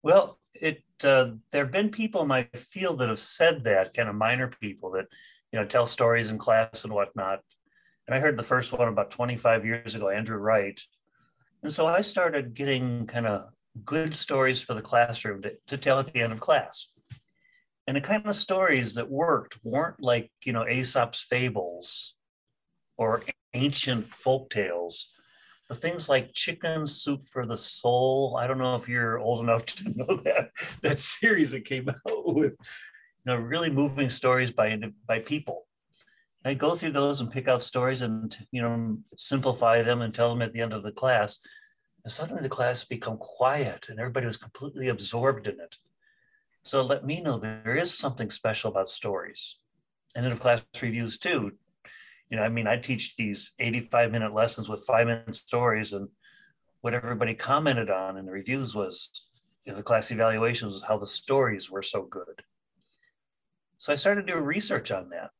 well, 0.02 0.38
it 0.54 0.82
uh, 1.04 1.32
there 1.50 1.64
have 1.64 1.72
been 1.72 1.90
people 1.90 2.22
in 2.22 2.28
my 2.28 2.48
field 2.54 2.98
that 2.98 3.08
have 3.08 3.18
said 3.18 3.64
that, 3.64 3.94
kind 3.94 4.08
of 4.08 4.14
minor 4.14 4.48
people 4.48 4.90
that, 4.92 5.06
you 5.52 5.58
know, 5.58 5.64
tell 5.64 5.86
stories 5.86 6.30
in 6.30 6.38
class 6.38 6.84
and 6.84 6.92
whatnot. 6.92 7.40
And 8.06 8.14
I 8.14 8.20
heard 8.20 8.36
the 8.36 8.42
first 8.42 8.72
one 8.72 8.88
about 8.88 9.10
25 9.10 9.64
years 9.64 9.94
ago, 9.94 10.08
Andrew 10.08 10.38
Wright. 10.38 10.80
And 11.62 11.72
so 11.72 11.86
I 11.86 12.00
started 12.00 12.54
getting 12.54 13.06
kind 13.06 13.26
of 13.26 13.48
good 13.84 14.14
stories 14.14 14.62
for 14.62 14.74
the 14.74 14.82
classroom 14.82 15.42
to, 15.42 15.52
to 15.66 15.76
tell 15.76 15.98
at 15.98 16.12
the 16.12 16.20
end 16.20 16.32
of 16.32 16.40
class. 16.40 16.88
And 17.86 17.96
the 17.96 18.00
kind 18.00 18.26
of 18.26 18.36
stories 18.36 18.94
that 18.94 19.10
worked 19.10 19.58
weren't 19.64 20.00
like, 20.00 20.30
you 20.44 20.52
know, 20.52 20.66
Aesop's 20.66 21.20
fables 21.20 22.14
or 22.96 23.22
ancient 23.54 24.14
folk 24.14 24.50
tales, 24.50 25.10
but 25.68 25.76
things 25.76 26.08
like 26.08 26.32
Chicken 26.32 26.86
Soup 26.86 27.22
for 27.24 27.46
the 27.46 27.56
Soul. 27.56 28.38
I 28.40 28.46
don't 28.46 28.58
know 28.58 28.74
if 28.76 28.88
you're 28.88 29.18
old 29.18 29.40
enough 29.40 29.66
to 29.66 29.88
know 29.96 30.16
that 30.24 30.50
that 30.82 30.98
series 30.98 31.50
that 31.50 31.64
came 31.64 31.88
out 32.10 32.34
with 32.34 32.52
you 32.52 33.26
know 33.26 33.36
really 33.36 33.70
moving 33.70 34.10
stories 34.10 34.50
by 34.50 34.78
by 35.06 35.20
people. 35.20 35.66
I 36.44 36.54
go 36.54 36.74
through 36.74 36.92
those 36.92 37.20
and 37.20 37.30
pick 37.30 37.48
out 37.48 37.62
stories 37.62 38.02
and 38.02 38.36
you 38.50 38.62
know 38.62 38.98
simplify 39.16 39.82
them 39.82 40.00
and 40.00 40.14
tell 40.14 40.30
them 40.30 40.42
at 40.42 40.52
the 40.52 40.60
end 40.60 40.72
of 40.72 40.82
the 40.82 40.92
class. 40.92 41.38
And 42.04 42.12
suddenly 42.12 42.42
the 42.42 42.48
class 42.48 42.84
become 42.84 43.18
quiet 43.18 43.88
and 43.88 43.98
everybody 43.98 44.26
was 44.26 44.36
completely 44.36 44.88
absorbed 44.88 45.46
in 45.46 45.60
it. 45.60 45.76
So 46.62 46.82
let 46.82 47.04
me 47.04 47.20
know 47.20 47.38
there 47.38 47.76
is 47.76 47.96
something 47.96 48.30
special 48.30 48.70
about 48.70 48.88
stories. 48.88 49.56
And 50.14 50.24
in 50.24 50.32
the 50.32 50.38
class 50.38 50.64
reviews 50.80 51.18
too, 51.18 51.52
you 52.30 52.36
know, 52.36 52.42
I 52.42 52.48
mean, 52.48 52.66
I 52.66 52.76
teach 52.76 53.16
these 53.16 53.52
85 53.58 54.12
minute 54.12 54.34
lessons 54.34 54.68
with 54.68 54.84
five 54.86 55.06
minute 55.06 55.34
stories, 55.34 55.92
and 55.92 56.08
what 56.80 56.94
everybody 56.94 57.34
commented 57.34 57.90
on 57.90 58.16
in 58.16 58.26
the 58.26 58.32
reviews 58.32 58.74
was 58.74 59.26
the 59.66 59.82
class 59.82 60.10
evaluations 60.10 60.72
was 60.72 60.84
how 60.84 60.98
the 60.98 61.06
stories 61.06 61.70
were 61.70 61.82
so 61.82 62.02
good. 62.02 62.42
So 63.78 63.92
I 63.92 63.96
started 63.96 64.26
doing 64.26 64.44
research 64.44 64.90
on 64.90 65.10
that. 65.10 65.30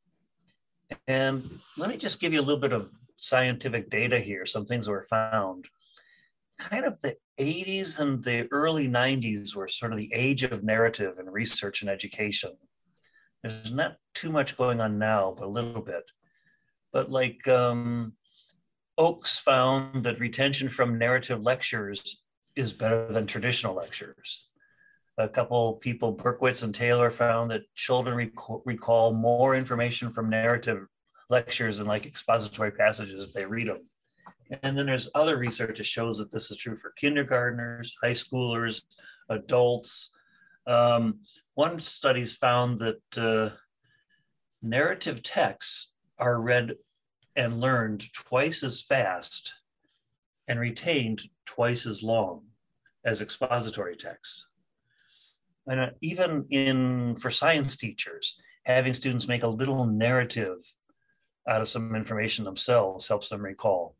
And 1.06 1.48
let 1.76 1.90
me 1.90 1.96
just 1.96 2.20
give 2.20 2.32
you 2.32 2.40
a 2.40 2.42
little 2.42 2.60
bit 2.60 2.72
of 2.72 2.90
scientific 3.16 3.90
data 3.90 4.20
here, 4.20 4.46
some 4.46 4.64
things 4.64 4.88
were 4.88 5.06
found. 5.10 5.66
Kind 6.58 6.84
of 6.84 7.00
the 7.00 7.16
80s 7.38 7.98
and 7.98 8.22
the 8.22 8.48
early 8.50 8.88
90s 8.88 9.54
were 9.54 9.68
sort 9.68 9.92
of 9.92 9.98
the 9.98 10.12
age 10.12 10.42
of 10.42 10.64
narrative 10.64 11.18
and 11.18 11.32
research 11.32 11.82
and 11.82 11.90
education. 11.90 12.52
There's 13.42 13.70
not 13.70 13.96
too 14.14 14.30
much 14.30 14.56
going 14.56 14.80
on 14.80 14.98
now, 14.98 15.34
but 15.36 15.46
a 15.46 15.50
little 15.50 15.82
bit 15.82 16.04
but 16.92 17.10
like 17.10 17.46
um, 17.48 18.12
Oakes 18.96 19.38
found 19.38 20.04
that 20.04 20.20
retention 20.20 20.68
from 20.68 20.98
narrative 20.98 21.42
lectures 21.42 22.22
is 22.56 22.72
better 22.72 23.12
than 23.12 23.26
traditional 23.26 23.74
lectures. 23.74 24.44
A 25.18 25.28
couple 25.28 25.74
people, 25.74 26.14
Berkowitz 26.14 26.62
and 26.62 26.74
Taylor, 26.74 27.10
found 27.10 27.50
that 27.50 27.62
children 27.74 28.16
rec- 28.16 28.62
recall 28.64 29.12
more 29.12 29.54
information 29.54 30.10
from 30.10 30.30
narrative 30.30 30.86
lectures 31.28 31.78
than 31.78 31.86
like 31.86 32.06
expository 32.06 32.70
passages 32.70 33.22
if 33.22 33.32
they 33.32 33.44
read 33.44 33.68
them. 33.68 33.88
And 34.62 34.76
then 34.76 34.86
there's 34.86 35.10
other 35.14 35.36
research 35.36 35.78
that 35.78 35.86
shows 35.86 36.18
that 36.18 36.30
this 36.30 36.50
is 36.50 36.56
true 36.56 36.76
for 36.76 36.92
kindergartners, 36.92 37.96
high 38.02 38.12
schoolers, 38.12 38.82
adults. 39.28 40.10
Um, 40.66 41.20
one 41.54 41.78
study's 41.80 42.36
found 42.36 42.80
that 42.80 43.18
uh, 43.18 43.54
narrative 44.62 45.22
texts 45.22 45.92
are 46.18 46.40
read 46.40 46.74
and 47.36 47.60
learned 47.60 48.12
twice 48.12 48.62
as 48.62 48.82
fast 48.82 49.52
and 50.48 50.58
retained 50.58 51.22
twice 51.46 51.86
as 51.86 52.02
long 52.02 52.42
as 53.04 53.20
expository 53.20 53.96
texts. 53.96 54.46
And 55.66 55.80
uh, 55.80 55.90
even 56.00 56.46
in 56.50 57.16
for 57.16 57.30
science 57.30 57.76
teachers, 57.76 58.40
having 58.64 58.94
students 58.94 59.28
make 59.28 59.42
a 59.42 59.48
little 59.48 59.86
narrative 59.86 60.58
out 61.48 61.60
of 61.60 61.68
some 61.68 61.94
information 61.94 62.44
themselves 62.44 63.06
helps 63.06 63.28
them 63.28 63.42
recall. 63.42 63.94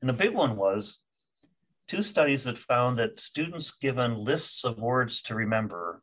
And 0.00 0.08
the 0.08 0.14
big 0.14 0.34
one 0.34 0.56
was 0.56 0.98
two 1.88 2.02
studies 2.02 2.44
that 2.44 2.58
found 2.58 2.98
that 2.98 3.20
students 3.20 3.70
given 3.70 4.16
lists 4.16 4.64
of 4.64 4.78
words 4.78 5.22
to 5.22 5.34
remember 5.34 6.02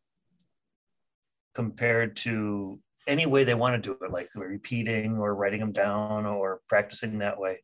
compared 1.54 2.16
to 2.16 2.80
any 3.10 3.26
way 3.26 3.44
they 3.44 3.56
want 3.56 3.76
to 3.76 3.90
do 3.90 3.98
it, 4.06 4.12
like 4.12 4.30
repeating 4.36 5.18
or 5.18 5.36
writing 5.36 5.60
them 5.60 5.72
down 5.72 6.26
or 6.26 6.62
practicing 6.70 7.18
that 7.18 7.40
way. 7.40 7.58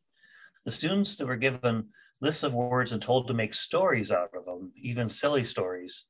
The 0.64 0.72
students 0.72 1.16
that 1.16 1.26
were 1.26 1.36
given 1.36 1.88
lists 2.20 2.42
of 2.42 2.52
words 2.52 2.92
and 2.92 3.00
told 3.00 3.28
to 3.28 3.34
make 3.34 3.54
stories 3.54 4.10
out 4.10 4.30
of 4.34 4.44
them, 4.44 4.72
even 4.76 5.08
silly 5.08 5.44
stories, 5.44 6.06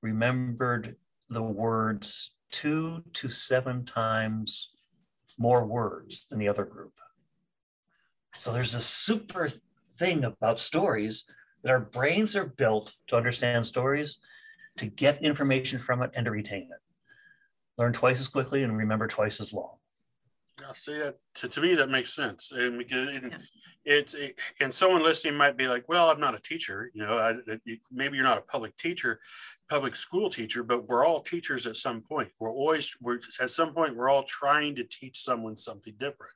remembered 0.00 0.96
the 1.28 1.42
words 1.42 2.30
two 2.52 3.02
to 3.14 3.28
seven 3.28 3.84
times 3.84 4.70
more 5.36 5.66
words 5.66 6.26
than 6.26 6.38
the 6.38 6.48
other 6.48 6.64
group. 6.64 6.92
So 8.36 8.52
there's 8.52 8.74
a 8.74 8.80
super 8.80 9.50
thing 9.98 10.24
about 10.24 10.60
stories 10.60 11.24
that 11.62 11.70
our 11.70 11.80
brains 11.80 12.36
are 12.36 12.46
built 12.46 12.94
to 13.08 13.16
understand 13.16 13.66
stories, 13.66 14.18
to 14.78 14.86
get 14.86 15.22
information 15.22 15.80
from 15.80 16.02
it, 16.02 16.12
and 16.14 16.26
to 16.26 16.30
retain 16.30 16.68
it 16.70 16.83
learn 17.78 17.92
twice 17.92 18.20
as 18.20 18.28
quickly 18.28 18.62
and 18.62 18.76
remember 18.76 19.06
twice 19.06 19.40
as 19.40 19.52
long. 19.52 19.76
I 20.66 20.72
see 20.72 20.92
it. 20.92 21.18
To, 21.36 21.48
to 21.48 21.60
me, 21.60 21.74
that 21.74 21.90
makes 21.90 22.14
sense. 22.14 22.52
And 22.52 22.78
because 22.78 23.08
it, 23.08 23.22
yeah. 23.28 23.38
it's, 23.84 24.14
it, 24.14 24.36
and 24.60 24.72
someone 24.72 25.02
listening 25.02 25.36
might 25.36 25.56
be 25.56 25.66
like, 25.66 25.88
well, 25.88 26.10
I'm 26.10 26.20
not 26.20 26.34
a 26.34 26.40
teacher. 26.40 26.90
You 26.94 27.04
know, 27.04 27.18
I, 27.18 27.58
maybe 27.90 28.16
you're 28.16 28.24
not 28.24 28.38
a 28.38 28.42
public 28.42 28.76
teacher, 28.76 29.20
public 29.68 29.96
school 29.96 30.30
teacher, 30.30 30.62
but 30.62 30.88
we're 30.88 31.04
all 31.04 31.20
teachers 31.20 31.66
at 31.66 31.76
some 31.76 32.02
point. 32.02 32.30
We're 32.38 32.52
always, 32.52 32.94
we're 33.00 33.18
at 33.40 33.50
some 33.50 33.74
point, 33.74 33.96
we're 33.96 34.08
all 34.08 34.22
trying 34.22 34.76
to 34.76 34.84
teach 34.84 35.18
someone 35.18 35.56
something 35.56 35.94
different. 35.98 36.34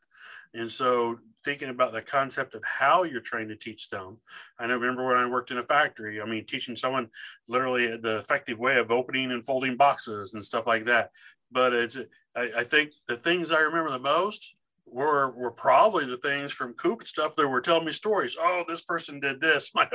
And 0.53 0.71
so 0.71 1.19
thinking 1.45 1.69
about 1.69 1.93
the 1.93 2.03
concept 2.03 2.55
of 2.55 2.63
how 2.65 3.05
you're 3.05 3.21
trying 3.21 3.49
to 3.49 3.57
teach 3.57 3.89
them. 3.91 4.19
I 4.59 4.65
remember 4.65 5.07
when 5.07 5.17
I 5.17 5.27
worked 5.27 5.51
in 5.51 5.59
a 5.59 5.63
factory, 5.63 6.21
I 6.21 6.25
mean, 6.25 6.45
teaching 6.45 6.77
someone 6.77 7.09
literally 7.49 7.97
the 7.97 8.19
effective 8.19 8.59
way 8.59 8.79
of 8.79 8.91
opening 8.91 9.31
and 9.31 9.45
folding 9.45 9.77
boxes 9.77 10.35
and 10.35 10.45
stuff 10.45 10.67
like 10.67 10.85
that. 10.85 11.11
But 11.51 11.73
it's, 11.73 11.97
I, 12.37 12.51
I 12.59 12.65
think 12.65 12.93
the 13.07 13.17
things 13.17 13.51
I 13.51 13.61
remember 13.61 13.91
the 13.91 13.99
most 13.99 14.57
were, 14.87 15.31
were 15.31 15.51
probably 15.51 16.07
the 16.07 16.17
things 16.17 16.53
from 16.53 16.75
Coop 16.75 17.07
stuff 17.07 17.37
that 17.37 17.49
were 17.49 17.61
telling 17.61 17.87
me 17.87 17.93
stories. 17.93 18.37
Oh, 18.41 18.65
this 18.67 18.81
person 18.81 19.21
did 19.21 19.41
this. 19.41 19.71
My, 19.75 19.89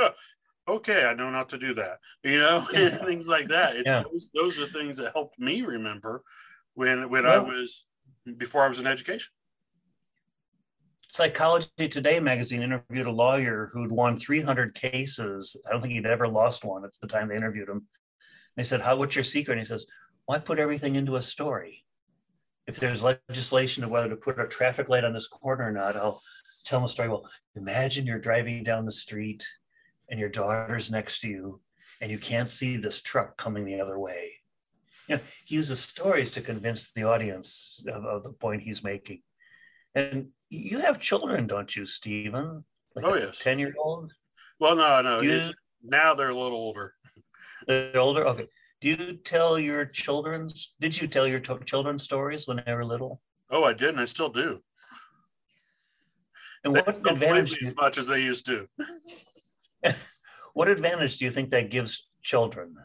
okay, 0.67 1.05
I 1.05 1.13
know 1.13 1.29
not 1.29 1.49
to 1.49 1.57
do 1.57 1.73
that, 1.73 1.99
you 2.23 2.39
know, 2.39 2.65
yeah. 2.73 2.89
things 2.89 3.27
like 3.27 3.49
that. 3.49 3.75
It's, 3.75 3.85
yeah. 3.85 4.03
those, 4.03 4.29
those 4.33 4.59
are 4.59 4.67
things 4.67 4.97
that 4.97 5.13
helped 5.13 5.39
me 5.39 5.61
remember 5.61 6.23
when, 6.73 7.09
when 7.09 7.25
well, 7.25 7.45
I 7.45 7.49
was, 7.49 7.85
before 8.37 8.63
I 8.63 8.69
was 8.69 8.79
in 8.79 8.87
education. 8.87 9.31
Psychology 11.13 11.67
Today 11.77 12.19
magazine 12.19 12.63
interviewed 12.63 13.05
a 13.05 13.11
lawyer 13.11 13.69
who'd 13.71 13.91
won 13.91 14.17
300 14.17 14.73
cases. 14.73 15.55
I 15.67 15.71
don't 15.71 15.79
think 15.79 15.93
he'd 15.93 16.07
ever 16.07 16.27
lost 16.27 16.65
one 16.65 16.83
at 16.83 16.89
the 16.99 17.07
time 17.07 17.27
they 17.27 17.35
interviewed 17.35 17.69
him. 17.69 17.85
They 18.57 18.63
said, 18.63 18.81
"How? 18.81 18.95
What's 18.95 19.15
your 19.15 19.23
secret?" 19.23 19.53
And 19.53 19.61
he 19.61 19.65
says, 19.65 19.85
"Why 20.25 20.39
put 20.39 20.57
everything 20.57 20.95
into 20.95 21.15
a 21.15 21.21
story? 21.21 21.85
If 22.65 22.79
there's 22.79 23.03
legislation 23.03 23.83
of 23.83 23.91
whether 23.91 24.09
to 24.09 24.15
put 24.15 24.39
a 24.39 24.47
traffic 24.47 24.89
light 24.89 25.03
on 25.03 25.13
this 25.13 25.27
corner 25.27 25.69
or 25.69 25.71
not, 25.71 25.95
I'll 25.95 26.19
tell 26.65 26.79
them 26.79 26.85
a 26.85 26.89
story. 26.89 27.09
Well, 27.09 27.29
imagine 27.55 28.07
you're 28.07 28.17
driving 28.17 28.63
down 28.63 28.85
the 28.85 28.91
street 28.91 29.45
and 30.09 30.19
your 30.19 30.29
daughter's 30.29 30.89
next 30.89 31.19
to 31.19 31.27
you, 31.27 31.61
and 32.01 32.09
you 32.09 32.17
can't 32.17 32.49
see 32.49 32.75
this 32.75 33.03
truck 33.03 33.37
coming 33.37 33.65
the 33.65 33.79
other 33.79 33.99
way. 33.99 34.31
You 35.07 35.17
know, 35.17 35.21
he 35.45 35.53
uses 35.57 35.79
stories 35.79 36.31
to 36.31 36.41
convince 36.41 36.91
the 36.91 37.03
audience 37.03 37.85
of, 37.87 38.03
of 38.03 38.23
the 38.23 38.33
point 38.33 38.63
he's 38.63 38.83
making. 38.83 39.21
And 39.93 40.29
you 40.53 40.79
have 40.79 40.99
children, 40.99 41.47
don't 41.47 41.75
you, 41.75 41.85
Stephen? 41.85 42.63
Like 42.95 43.05
oh 43.05 43.15
yes, 43.15 43.39
ten 43.39 43.59
year 43.59 43.73
old. 43.77 44.13
Well, 44.59 44.75
no, 44.75 45.01
no. 45.01 45.21
You, 45.21 45.43
now 45.83 46.13
they're 46.13 46.29
a 46.29 46.35
little 46.35 46.57
older. 46.57 46.93
They're 47.67 47.99
older. 47.99 48.25
Okay. 48.27 48.47
Do 48.81 48.89
you 48.89 49.13
tell 49.17 49.57
your 49.57 49.85
children's? 49.85 50.75
Did 50.79 50.99
you 50.99 51.07
tell 51.07 51.27
your 51.27 51.39
t- 51.39 51.53
children 51.65 51.97
stories 51.97 52.47
when 52.47 52.61
they 52.65 52.73
were 52.73 52.85
little? 52.85 53.21
Oh, 53.49 53.63
I 53.63 53.73
did, 53.73 53.89
and 53.89 53.99
I 53.99 54.05
still 54.05 54.29
do. 54.29 54.61
And 56.63 56.73
what 56.73 56.87
advantage? 56.87 57.57
as 57.63 57.75
much 57.75 57.97
as 57.97 58.07
they 58.07 58.21
used 58.21 58.45
to. 58.45 58.67
what 60.53 60.69
advantage 60.69 61.17
do 61.17 61.25
you 61.25 61.31
think 61.31 61.49
that 61.51 61.71
gives 61.71 62.07
children? 62.21 62.75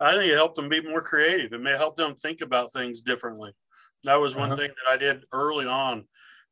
I 0.00 0.14
think 0.14 0.32
it 0.32 0.36
helped 0.36 0.56
them 0.56 0.68
be 0.68 0.80
more 0.80 1.02
creative. 1.02 1.52
It 1.52 1.60
may 1.60 1.72
help 1.76 1.96
them 1.96 2.14
think 2.14 2.40
about 2.40 2.72
things 2.72 3.00
differently. 3.00 3.52
That 4.04 4.20
was 4.20 4.34
one 4.34 4.50
uh-huh. 4.52 4.56
thing 4.56 4.70
that 4.70 4.92
I 4.92 4.96
did 4.96 5.24
early 5.32 5.66
on 5.66 6.04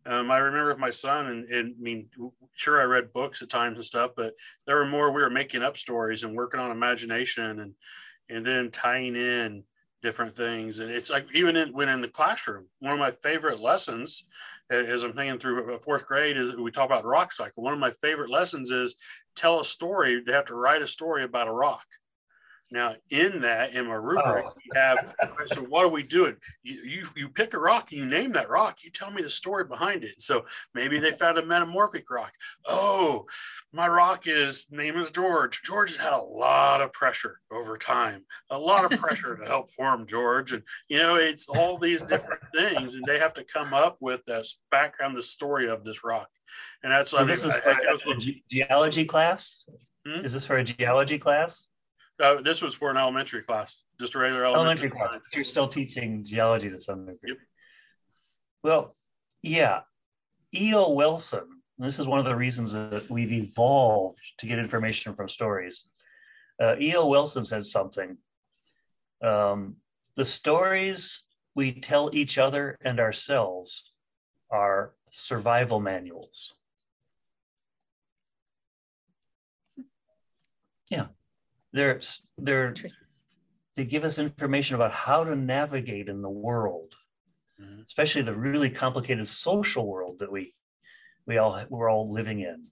um, 0.07 0.31
I 0.31 0.39
remember 0.39 0.71
with 0.71 0.79
my 0.79 0.91
son, 0.91 1.27
and, 1.27 1.45
and, 1.51 1.75
I 1.79 1.83
mean, 1.83 2.07
sure, 2.55 2.81
I 2.81 2.85
read 2.85 3.13
books 3.13 3.43
at 3.43 3.51
times 3.51 3.77
and 3.77 3.85
stuff, 3.85 4.13
but 4.17 4.35
there 4.67 4.77
were 4.77 4.87
more. 4.87 5.11
We 5.11 5.23
were 5.23 5.31
making 5.31 5.63
up 5.63 5.77
stories 5.77 6.23
and 6.23 6.35
working 6.35 6.61
on 6.61 6.71
imagination, 6.71 7.61
and 7.61 7.75
and 8.31 8.47
then 8.47 8.71
tying 8.71 9.17
in 9.17 9.65
different 10.03 10.35
things. 10.35 10.79
And 10.79 10.91
it's 10.91 11.11
like 11.11 11.27
even 11.35 11.57
in, 11.57 11.73
when 11.73 11.89
in 11.89 12.01
the 12.01 12.09
classroom, 12.09 12.67
one 12.79 12.95
of 12.95 12.99
my 12.99 13.11
favorite 13.11 13.61
lessons, 13.61 14.25
as 14.71 15.03
I'm 15.03 15.13
thinking 15.13 15.39
through 15.39 15.77
fourth 15.79 16.07
grade, 16.07 16.37
is 16.37 16.55
we 16.57 16.71
talk 16.71 16.87
about 16.87 17.05
rock 17.05 17.33
cycle. 17.33 17.63
One 17.63 17.75
of 17.75 17.79
my 17.79 17.91
favorite 18.01 18.31
lessons 18.31 18.71
is 18.71 18.95
tell 19.37 19.61
a 19.61 19.65
story. 19.65 20.23
They 20.25 20.33
have 20.33 20.47
to 20.47 20.55
write 20.55 20.83
a 20.83 20.87
story 20.87 21.25
about 21.25 21.49
a 21.49 21.53
rock. 21.53 21.85
Now, 22.73 22.95
in 23.11 23.41
that, 23.41 23.75
in 23.75 23.87
my 23.87 23.95
rubric, 23.95 24.45
Oh. 24.47 24.53
you 24.65 24.73
have 24.81 25.15
so 25.47 25.61
what 25.63 25.85
are 25.85 25.89
we 25.89 26.05
doing? 26.05 26.37
You, 26.63 26.81
you 26.85 27.03
you 27.17 27.29
pick 27.29 27.53
a 27.53 27.59
rock, 27.59 27.91
and 27.91 28.01
you 28.01 28.07
name 28.07 28.33
that 28.33 28.49
rock, 28.49 28.79
you 28.85 28.91
tell 28.91 29.11
me 29.11 29.23
the 29.23 29.31
story 29.31 29.65
behind 29.65 30.05
it. 30.05 30.23
So 30.23 30.45
maybe 30.73 31.01
they 31.01 31.11
found 31.11 31.37
a 31.39 31.45
metamorphic 31.45 32.09
rock. 32.11 32.33
Oh, 32.67 33.27
my 33.73 33.89
rock 33.89 34.27
is 34.27 34.67
name 34.71 34.97
is 34.99 35.11
George. 35.11 35.63
George 35.65 35.91
has 35.91 35.99
had 35.99 36.13
a 36.13 36.23
lot 36.23 36.81
of 36.81 36.93
pressure 36.93 37.41
over 37.51 37.77
time, 37.77 38.25
a 38.51 38.59
lot 38.59 38.85
of 38.91 38.99
pressure 39.01 39.37
to 39.37 39.45
help 39.45 39.73
form 39.73 40.07
George. 40.07 40.53
And 40.53 40.63
you 40.89 40.99
know, 40.99 41.17
it's 41.17 41.49
all 41.49 41.77
these 41.77 42.03
different 42.03 42.43
things, 42.55 42.95
and 42.95 43.05
they 43.05 43.19
have 43.19 43.35
to 43.35 43.45
come 43.45 43.75
up 43.75 43.97
with 44.01 44.25
this 44.27 44.61
background, 44.71 45.17
the 45.17 45.23
story 45.23 45.69
of 45.69 45.83
this 45.85 46.05
rock. 46.05 46.29
And 46.85 46.93
that's 46.93 47.11
So 47.11 47.19
I 47.19 47.25
this 47.25 47.45
is 47.45 47.53
I- 47.53 47.61
for 47.61 47.71
I- 47.71 48.15
a 48.15 48.17
ge- 48.19 48.43
geology 48.49 49.05
class? 49.07 49.65
Hmm? 50.07 50.25
Is 50.25 50.33
this 50.33 50.47
for 50.47 50.57
a 50.57 50.65
geology 50.65 51.19
class? 51.19 51.67
Uh, 52.21 52.41
this 52.43 52.63
was 52.63 52.75
for 52.75 52.91
an 52.91 52.97
elementary 52.97 53.43
class, 53.43 53.85
just 53.99 54.15
a 54.15 54.19
regular 54.19 54.45
elementary, 54.45 54.89
Elementary 54.89 54.91
class. 54.91 55.11
class. 55.11 55.35
You're 55.35 55.45
still 55.45 55.69
teaching 55.69 56.25
geology 56.25 56.71
to 56.71 56.81
some 56.81 57.07
degree. 57.07 57.31
Yep. 57.31 57.37
Well, 58.63 58.95
yeah. 59.43 59.81
E.O. 60.55 60.95
Wilson, 60.95 61.47
this 61.79 61.99
is 61.99 62.07
one 62.07 62.19
of 62.19 62.25
the 62.25 62.37
reasons 62.37 62.73
that 62.73 63.09
we've 63.09 63.33
evolved 63.33 64.19
to 64.39 64.47
get 64.47 64.59
information 64.59 65.15
from 65.15 65.29
stories. 65.29 65.87
Uh, 66.61 66.77
E.O. 66.79 67.09
Wilson 67.09 67.45
said 67.45 67.65
something. 67.65 68.19
Um, 69.23 69.77
the 70.17 70.25
stories 70.25 71.25
we 71.55 71.73
tell 71.81 72.11
each 72.13 72.37
other 72.37 72.77
and 72.83 73.01
ourselves 73.01 73.93
are 74.51 74.93
survival 75.11 75.81
manuals. 75.81 76.55
Yeah, 80.91 81.07
they're 81.73 82.01
they're 82.39 82.69
Interesting. 82.69 83.07
they 83.77 83.85
give 83.85 84.05
us 84.05 84.19
information 84.19 84.75
about 84.75 84.93
how 84.93 85.25
to 85.25 85.37
navigate 85.37 86.09
in 86.09 86.23
the 86.23 86.31
world, 86.31 86.95
Mhm. 87.61 87.83
especially 87.83 88.23
the 88.23 88.35
really 88.35 88.71
complicated 88.71 89.29
social 89.29 89.87
world 89.87 90.19
that 90.21 90.33
we 90.33 90.55
we 91.27 91.39
all 91.39 91.65
we're 91.69 91.91
all 91.91 92.11
living 92.13 92.41
in. 92.41 92.65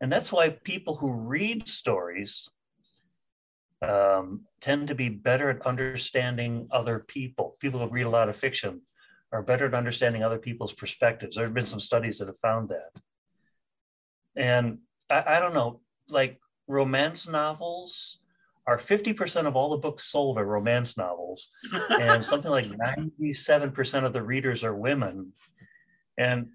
And 0.00 0.12
that's 0.12 0.30
why 0.32 0.50
people 0.50 0.96
who 0.96 1.12
read 1.12 1.68
stories 1.68 2.48
um, 3.82 4.46
tend 4.60 4.88
to 4.88 4.94
be 4.94 5.08
better 5.08 5.50
at 5.50 5.66
understanding 5.66 6.68
other 6.70 6.98
people. 7.00 7.56
People 7.60 7.80
who 7.80 7.88
read 7.92 8.06
a 8.06 8.10
lot 8.10 8.28
of 8.28 8.36
fiction 8.36 8.82
are 9.32 9.42
better 9.42 9.66
at 9.66 9.74
understanding 9.74 10.22
other 10.22 10.38
people's 10.38 10.72
perspectives. 10.72 11.36
There 11.36 11.44
have 11.44 11.54
been 11.54 11.66
some 11.66 11.80
studies 11.80 12.18
that 12.18 12.28
have 12.28 12.38
found 12.38 12.70
that. 12.70 12.92
And 14.36 14.78
I, 15.10 15.36
I 15.36 15.40
don't 15.40 15.54
know, 15.54 15.80
like 16.08 16.40
romance 16.66 17.28
novels 17.28 18.20
are 18.66 18.78
50% 18.78 19.46
of 19.46 19.56
all 19.56 19.70
the 19.70 19.76
books 19.76 20.04
sold 20.04 20.38
are 20.38 20.46
romance 20.46 20.96
novels 20.96 21.48
and 22.00 22.24
something 22.24 22.50
like 22.50 22.66
97% 22.66 24.04
of 24.04 24.12
the 24.12 24.22
readers 24.22 24.64
are 24.64 24.74
women. 24.74 25.32
And 26.16 26.48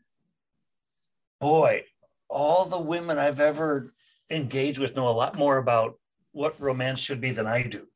boy 1.39 1.83
all 2.29 2.65
the 2.65 2.79
women 2.79 3.17
i've 3.17 3.39
ever 3.39 3.93
engaged 4.29 4.79
with 4.79 4.95
know 4.95 5.09
a 5.09 5.11
lot 5.11 5.37
more 5.37 5.57
about 5.57 5.97
what 6.31 6.59
romance 6.59 6.99
should 6.99 7.21
be 7.21 7.31
than 7.31 7.47
i 7.47 7.63
do. 7.63 7.87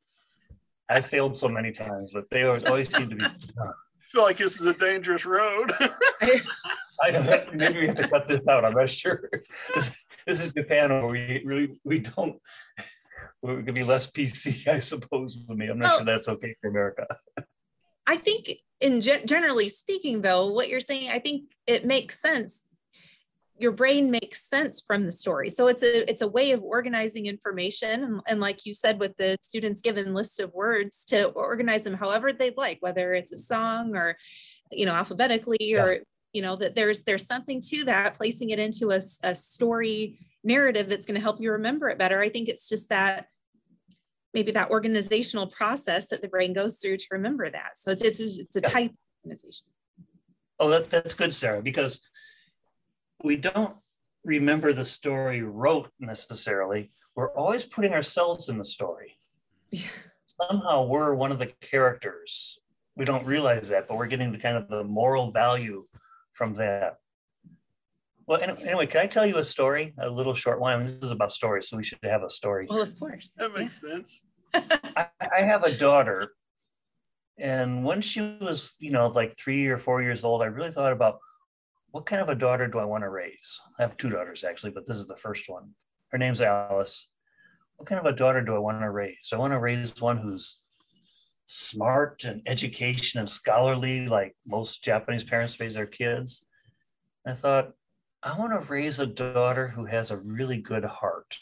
I 0.88 1.00
failed 1.00 1.36
so 1.36 1.48
many 1.48 1.72
times 1.72 2.10
but 2.12 2.24
they 2.30 2.42
always, 2.44 2.64
always 2.64 2.94
seem 2.94 3.10
to 3.10 3.16
be 3.16 3.24
I 3.24 4.06
feel 4.06 4.22
like 4.22 4.36
this 4.36 4.60
is 4.60 4.66
a 4.66 4.74
dangerous 4.74 5.24
road. 5.24 5.72
I, 7.02 7.46
maybe 7.52 7.80
we 7.80 7.86
have 7.86 7.96
to 7.96 8.08
cut 8.08 8.28
this 8.28 8.46
out 8.48 8.64
i'm 8.64 8.74
not 8.74 8.88
sure. 8.88 9.28
This, 9.74 10.06
this 10.26 10.40
is 10.44 10.52
japan 10.52 10.90
where 10.90 11.06
we 11.06 11.42
really 11.44 11.80
we 11.84 12.00
don't 12.00 12.40
we 13.44 13.62
could 13.62 13.74
be 13.74 13.84
less 13.84 14.06
pc 14.10 14.66
i 14.76 14.78
suppose 14.80 15.36
with 15.46 15.58
me 15.58 15.66
i'm 15.68 15.78
not 15.78 15.92
Oh. 15.92 15.96
sure 15.98 16.06
that's 16.06 16.28
okay 16.28 16.54
for 16.60 16.68
america 16.70 17.06
I 18.06 18.16
think 18.16 18.50
in 18.82 19.00
gen- 19.00 19.26
generally 19.26 19.70
speaking 19.70 20.20
though, 20.20 20.48
what 20.48 20.68
you're 20.68 20.78
saying, 20.80 21.08
I 21.10 21.18
think 21.18 21.50
it 21.66 21.86
makes 21.86 22.20
sense. 22.20 22.60
Your 23.56 23.72
brain 23.72 24.10
makes 24.10 24.44
sense 24.46 24.82
from 24.86 25.06
the 25.06 25.12
story. 25.12 25.48
So 25.48 25.68
it's 25.68 25.82
a 25.82 26.08
it's 26.10 26.20
a 26.20 26.28
way 26.28 26.50
of 26.50 26.62
organizing 26.62 27.24
information. 27.24 28.04
And, 28.04 28.20
and 28.28 28.40
like 28.40 28.66
you 28.66 28.74
said, 28.74 29.00
with 29.00 29.16
the 29.16 29.38
students 29.40 29.80
given 29.80 30.12
list 30.12 30.38
of 30.38 30.52
words 30.52 31.02
to 31.06 31.28
organize 31.28 31.84
them 31.84 31.94
however 31.94 32.30
they'd 32.30 32.58
like, 32.58 32.76
whether 32.80 33.14
it's 33.14 33.32
a 33.32 33.38
song 33.38 33.96
or, 33.96 34.18
you 34.70 34.84
know, 34.84 34.92
alphabetically 34.92 35.74
or, 35.74 36.00
you 36.34 36.42
know, 36.42 36.56
that 36.56 36.74
there's 36.74 37.04
there's 37.04 37.26
something 37.26 37.58
to 37.70 37.84
that, 37.84 38.14
placing 38.16 38.50
it 38.50 38.58
into 38.58 38.90
a, 38.90 39.00
a 39.22 39.34
story 39.34 40.18
narrative 40.42 40.90
that's 40.90 41.06
going 41.06 41.14
to 41.14 41.22
help 41.22 41.40
you 41.40 41.52
remember 41.52 41.88
it 41.88 41.96
better. 41.98 42.20
I 42.20 42.28
think 42.28 42.50
it's 42.50 42.68
just 42.68 42.90
that 42.90 43.28
maybe 44.34 44.50
that 44.52 44.70
organizational 44.70 45.46
process 45.46 46.08
that 46.08 46.20
the 46.20 46.28
brain 46.28 46.52
goes 46.52 46.76
through 46.76 46.98
to 46.98 47.06
remember 47.12 47.48
that. 47.48 47.78
So 47.78 47.90
it's 47.92 48.02
it's 48.02 48.20
it's 48.20 48.56
a 48.56 48.60
Yeah. 48.60 48.68
type 48.68 48.90
of 48.90 48.96
organization. 49.24 49.66
Oh, 50.58 50.68
that's 50.68 50.88
that's 50.88 51.14
good, 51.14 51.32
Sarah, 51.32 51.62
because 51.62 52.00
we 53.22 53.36
don't 53.36 53.76
remember 54.24 54.72
the 54.72 54.84
story 54.84 55.42
rote 55.42 55.90
necessarily. 55.98 56.92
We're 57.14 57.32
always 57.32 57.64
putting 57.64 57.92
ourselves 57.92 58.48
in 58.48 58.58
the 58.58 58.64
story. 58.64 59.18
Yeah. 59.70 59.88
Somehow 60.40 60.86
we're 60.86 61.14
one 61.14 61.30
of 61.30 61.38
the 61.38 61.46
characters. 61.60 62.58
We 62.96 63.04
don't 63.04 63.24
realize 63.24 63.68
that, 63.68 63.86
but 63.86 63.96
we're 63.96 64.08
getting 64.08 64.32
the 64.32 64.38
kind 64.38 64.56
of 64.56 64.68
the 64.68 64.84
moral 64.84 65.30
value 65.30 65.86
from 66.32 66.54
that. 66.54 66.98
Well, 68.26 68.40
any- 68.40 68.62
anyway, 68.62 68.86
can 68.86 69.02
I 69.02 69.06
tell 69.06 69.26
you 69.26 69.38
a 69.38 69.44
story? 69.44 69.94
A 69.98 70.08
little 70.08 70.34
short 70.34 70.60
one. 70.60 70.72
I 70.72 70.76
mean, 70.76 70.86
this 70.86 70.96
is 70.96 71.10
about 71.10 71.32
stories, 71.32 71.68
so 71.68 71.76
we 71.76 71.84
should 71.84 71.98
have 72.02 72.22
a 72.22 72.30
story. 72.30 72.66
Well, 72.68 72.80
of 72.82 72.98
course. 72.98 73.30
that 73.36 73.52
makes 73.52 73.80
sense. 73.80 74.22
I, 74.54 75.06
I 75.20 75.42
have 75.42 75.64
a 75.64 75.76
daughter, 75.76 76.28
and 77.38 77.84
when 77.84 78.00
she 78.00 78.20
was, 78.40 78.70
you 78.78 78.90
know, 78.92 79.08
like 79.08 79.36
three 79.36 79.66
or 79.66 79.78
four 79.78 80.02
years 80.02 80.24
old, 80.24 80.42
I 80.42 80.46
really 80.46 80.70
thought 80.70 80.92
about 80.92 81.18
what 81.90 82.06
kind 82.06 82.22
of 82.22 82.28
a 82.28 82.34
daughter 82.34 82.66
do 82.66 82.78
I 82.78 82.84
want 82.84 83.04
to 83.04 83.10
raise? 83.10 83.60
I 83.78 83.82
have 83.82 83.96
two 83.96 84.10
daughters 84.10 84.42
actually, 84.42 84.72
but 84.72 84.86
this 84.86 84.96
is 84.96 85.06
the 85.06 85.16
first 85.16 85.48
one. 85.48 85.70
Her 86.10 86.18
name's 86.18 86.40
Alice. 86.40 87.08
What 87.76 87.88
kind 87.88 88.00
of 88.04 88.12
a 88.12 88.16
daughter 88.16 88.42
do 88.42 88.54
I 88.54 88.58
want 88.58 88.80
to 88.80 88.90
raise? 88.90 89.30
I 89.32 89.36
want 89.36 89.52
to 89.52 89.60
raise 89.60 90.00
one 90.00 90.16
who's 90.18 90.58
smart 91.46 92.24
and 92.24 92.42
education 92.46 93.20
and 93.20 93.28
scholarly, 93.28 94.08
like 94.08 94.36
most 94.46 94.82
Japanese 94.82 95.24
parents 95.24 95.58
raise 95.60 95.74
their 95.74 95.86
kids. 95.86 96.46
I 97.26 97.32
thought, 97.32 97.72
I 98.26 98.34
want 98.38 98.52
to 98.52 98.72
raise 98.72 98.98
a 98.98 99.06
daughter 99.06 99.68
who 99.68 99.84
has 99.84 100.10
a 100.10 100.16
really 100.16 100.56
good 100.56 100.84
heart, 100.84 101.36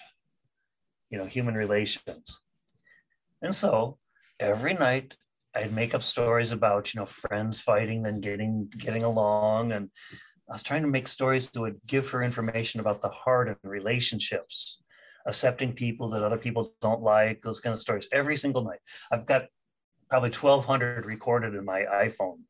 you 1.10 1.18
know, 1.18 1.26
human 1.26 1.54
relations. 1.54 2.40
And 3.40 3.54
so 3.54 3.98
every 4.40 4.74
night 4.74 5.14
I'd 5.54 5.72
make 5.72 5.94
up 5.94 6.02
stories 6.02 6.50
about, 6.50 6.92
you 6.92 6.98
know, 6.98 7.06
friends 7.06 7.60
fighting, 7.60 8.02
then 8.02 8.20
getting 8.20 8.68
getting 8.76 9.04
along. 9.04 9.70
And 9.70 9.90
I 10.50 10.54
was 10.54 10.64
trying 10.64 10.82
to 10.82 10.88
make 10.88 11.06
stories 11.06 11.50
that 11.50 11.60
would 11.60 11.78
give 11.86 12.08
her 12.10 12.20
information 12.20 12.80
about 12.80 13.00
the 13.00 13.10
heart 13.10 13.46
and 13.46 13.56
relationships, 13.62 14.82
accepting 15.24 15.74
people 15.74 16.08
that 16.10 16.24
other 16.24 16.36
people 16.36 16.74
don't 16.80 17.02
like, 17.02 17.42
those 17.42 17.60
kind 17.60 17.72
of 17.72 17.78
stories 17.78 18.08
every 18.10 18.36
single 18.36 18.64
night. 18.64 18.80
I've 19.12 19.26
got 19.26 19.46
probably 20.10 20.30
1,200 20.30 21.06
recorded 21.06 21.54
in 21.54 21.64
my 21.64 21.82
iPhone. 21.82 22.40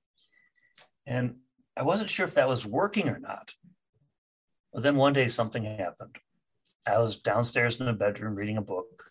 And 1.07 1.37
I 1.77 1.83
wasn't 1.83 2.09
sure 2.09 2.27
if 2.27 2.35
that 2.35 2.49
was 2.49 2.64
working 2.64 3.11
or 3.11 3.18
not. 3.18 3.53
But 4.73 4.83
then 4.83 4.97
one 4.97 5.13
day 5.13 5.29
something 5.29 5.65
happened. 5.65 6.17
I 6.87 6.99
was 6.99 7.17
downstairs 7.17 7.79
in 7.79 7.87
the 7.87 7.93
bedroom 7.93 8.35
reading 8.35 8.57
a 8.57 8.63
book. 8.63 9.05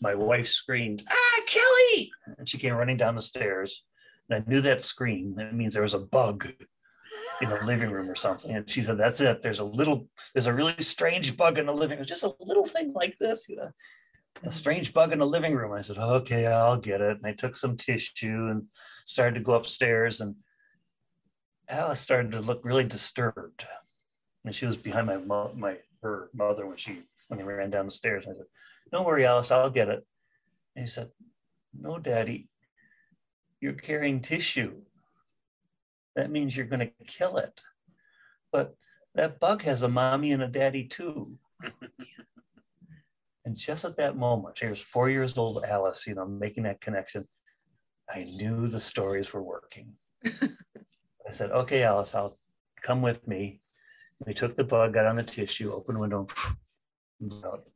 My 0.00 0.14
wife 0.14 0.48
screamed, 0.48 1.02
Ah, 1.08 1.40
Kelly! 1.46 2.10
And 2.38 2.48
she 2.48 2.58
came 2.58 2.74
running 2.74 2.96
down 2.96 3.14
the 3.14 3.22
stairs. 3.22 3.84
And 4.28 4.42
I 4.42 4.50
knew 4.50 4.60
that 4.62 4.82
scream. 4.82 5.34
That 5.36 5.54
means 5.54 5.74
there 5.74 5.82
was 5.82 5.94
a 5.94 5.98
bug 5.98 6.48
in 7.40 7.48
the 7.48 7.64
living 7.64 7.90
room 7.90 8.08
or 8.08 8.14
something. 8.14 8.54
And 8.54 8.68
she 8.68 8.82
said, 8.82 8.98
That's 8.98 9.20
it. 9.20 9.42
There's 9.42 9.58
a 9.58 9.64
little, 9.64 10.08
there's 10.34 10.46
a 10.46 10.52
really 10.52 10.74
strange 10.78 11.36
bug 11.36 11.58
in 11.58 11.66
the 11.66 11.72
living 11.72 11.98
room. 11.98 12.06
Just 12.06 12.24
a 12.24 12.34
little 12.40 12.66
thing 12.66 12.92
like 12.92 13.18
this, 13.18 13.48
you 13.48 13.56
know, 13.56 13.70
a 14.44 14.52
strange 14.52 14.92
bug 14.92 15.12
in 15.12 15.18
the 15.18 15.26
living 15.26 15.54
room. 15.54 15.72
I 15.72 15.82
said, 15.82 15.98
Okay, 15.98 16.46
I'll 16.46 16.78
get 16.78 17.00
it. 17.00 17.18
And 17.18 17.26
I 17.26 17.32
took 17.32 17.56
some 17.56 17.76
tissue 17.76 18.48
and 18.48 18.64
started 19.04 19.34
to 19.34 19.44
go 19.44 19.52
upstairs. 19.52 20.20
And 20.20 20.36
Alice 21.68 22.00
started 22.00 22.32
to 22.32 22.40
look 22.40 22.64
really 22.64 22.84
disturbed. 22.84 23.66
And 24.44 24.54
she 24.54 24.66
was 24.66 24.76
behind 24.76 25.06
my 25.06 25.18
mo- 25.18 25.52
my 25.54 25.78
her 26.02 26.30
mother 26.34 26.66
when 26.66 26.76
she 26.76 27.04
when 27.28 27.38
they 27.38 27.44
ran 27.44 27.70
down 27.70 27.86
the 27.86 27.90
stairs. 27.90 28.26
And 28.26 28.34
I 28.34 28.38
said, 28.38 28.46
Don't 28.90 29.06
worry, 29.06 29.24
Alice, 29.24 29.50
I'll 29.50 29.70
get 29.70 29.88
it. 29.88 30.04
And 30.74 30.84
he 30.84 30.90
said, 30.90 31.10
No, 31.78 31.98
Daddy, 31.98 32.48
you're 33.60 33.72
carrying 33.72 34.20
tissue. 34.20 34.82
That 36.16 36.30
means 36.30 36.56
you're 36.56 36.66
going 36.66 36.80
to 36.80 37.04
kill 37.06 37.38
it. 37.38 37.60
But 38.50 38.74
that 39.14 39.40
bug 39.40 39.62
has 39.62 39.82
a 39.82 39.88
mommy 39.88 40.32
and 40.32 40.42
a 40.42 40.48
daddy 40.48 40.84
too. 40.84 41.38
and 43.44 43.56
just 43.56 43.84
at 43.84 43.96
that 43.96 44.16
moment, 44.16 44.58
here's 44.58 44.80
four 44.80 45.08
years 45.08 45.38
old 45.38 45.64
Alice, 45.64 46.06
you 46.06 46.14
know, 46.14 46.26
making 46.26 46.64
that 46.64 46.80
connection. 46.80 47.26
I 48.10 48.24
knew 48.24 48.66
the 48.66 48.80
stories 48.80 49.32
were 49.32 49.42
working. 49.42 49.94
I 50.26 51.30
said, 51.30 51.50
okay, 51.50 51.82
Alice, 51.82 52.14
I'll 52.14 52.38
come 52.82 53.00
with 53.00 53.26
me. 53.26 53.61
We 54.26 54.34
took 54.34 54.56
the 54.56 54.64
bug, 54.64 54.94
got 54.94 55.06
on 55.06 55.16
the 55.16 55.22
tissue, 55.22 55.72
opened 55.72 55.96
the 55.96 56.00
window, 56.00 56.26
and 57.20 57.44
out. 57.44 57.66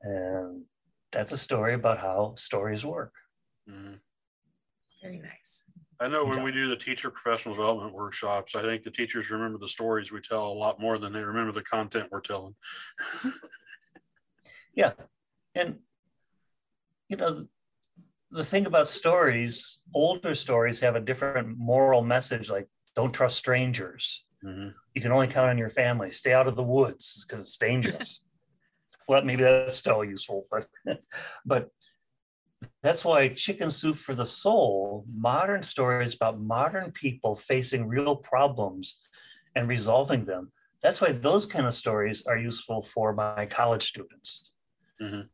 and 0.00 0.64
that's 1.12 1.32
a 1.32 1.36
story 1.36 1.74
about 1.74 1.98
how 1.98 2.34
stories 2.36 2.84
work. 2.84 3.12
Mhm. 3.68 4.00
Very 5.02 5.18
nice. 5.18 5.64
I 6.00 6.08
know 6.08 6.24
when 6.24 6.42
we 6.42 6.50
do 6.50 6.66
the 6.66 6.76
teacher 6.76 7.10
professional 7.10 7.54
development 7.54 7.94
workshops, 7.94 8.56
I 8.56 8.62
think 8.62 8.82
the 8.82 8.90
teachers 8.90 9.30
remember 9.30 9.58
the 9.58 9.68
stories 9.68 10.10
we 10.10 10.20
tell 10.20 10.48
a 10.48 10.52
lot 10.52 10.80
more 10.80 10.98
than 10.98 11.12
they 11.12 11.22
remember 11.22 11.52
the 11.52 11.62
content 11.62 12.08
we're 12.10 12.20
telling. 12.20 12.56
Yeah. 14.76 14.94
And, 15.54 15.78
you 17.08 17.16
know, 17.16 17.46
the 18.32 18.44
thing 18.44 18.66
about 18.66 18.88
stories, 18.88 19.78
older 19.94 20.34
stories 20.34 20.80
have 20.80 20.96
a 20.96 21.00
different 21.00 21.56
moral 21.56 22.02
message 22.02 22.50
like, 22.50 22.66
don't 22.96 23.12
trust 23.12 23.38
strangers. 23.38 24.23
Mhm. 24.44 24.74
You 24.94 25.00
can 25.00 25.12
only 25.12 25.26
count 25.26 25.50
on 25.50 25.58
your 25.58 25.70
family. 25.70 26.10
Stay 26.10 26.32
out 26.32 26.46
of 26.46 26.56
the 26.56 26.62
woods 26.62 27.24
because 27.24 27.44
it's 27.44 27.56
dangerous. 27.56 28.20
well, 29.08 29.24
maybe 29.24 29.42
that's 29.42 29.74
still 29.74 30.04
useful, 30.04 30.46
but 30.50 30.68
but 31.46 31.70
that's 32.82 33.04
why 33.04 33.28
Chicken 33.28 33.70
Soup 33.70 33.96
for 33.96 34.14
the 34.14 34.26
Soul, 34.26 35.04
modern 35.12 35.62
stories 35.62 36.14
about 36.14 36.40
modern 36.40 36.92
people 36.92 37.34
facing 37.34 37.86
real 37.86 38.16
problems 38.16 38.98
and 39.54 39.68
resolving 39.68 40.24
them. 40.24 40.52
That's 40.82 41.00
why 41.00 41.12
those 41.12 41.46
kind 41.46 41.66
of 41.66 41.74
stories 41.74 42.26
are 42.26 42.36
useful 42.36 42.82
for 42.82 43.14
my 43.14 43.46
college 43.46 43.84
students 43.84 44.52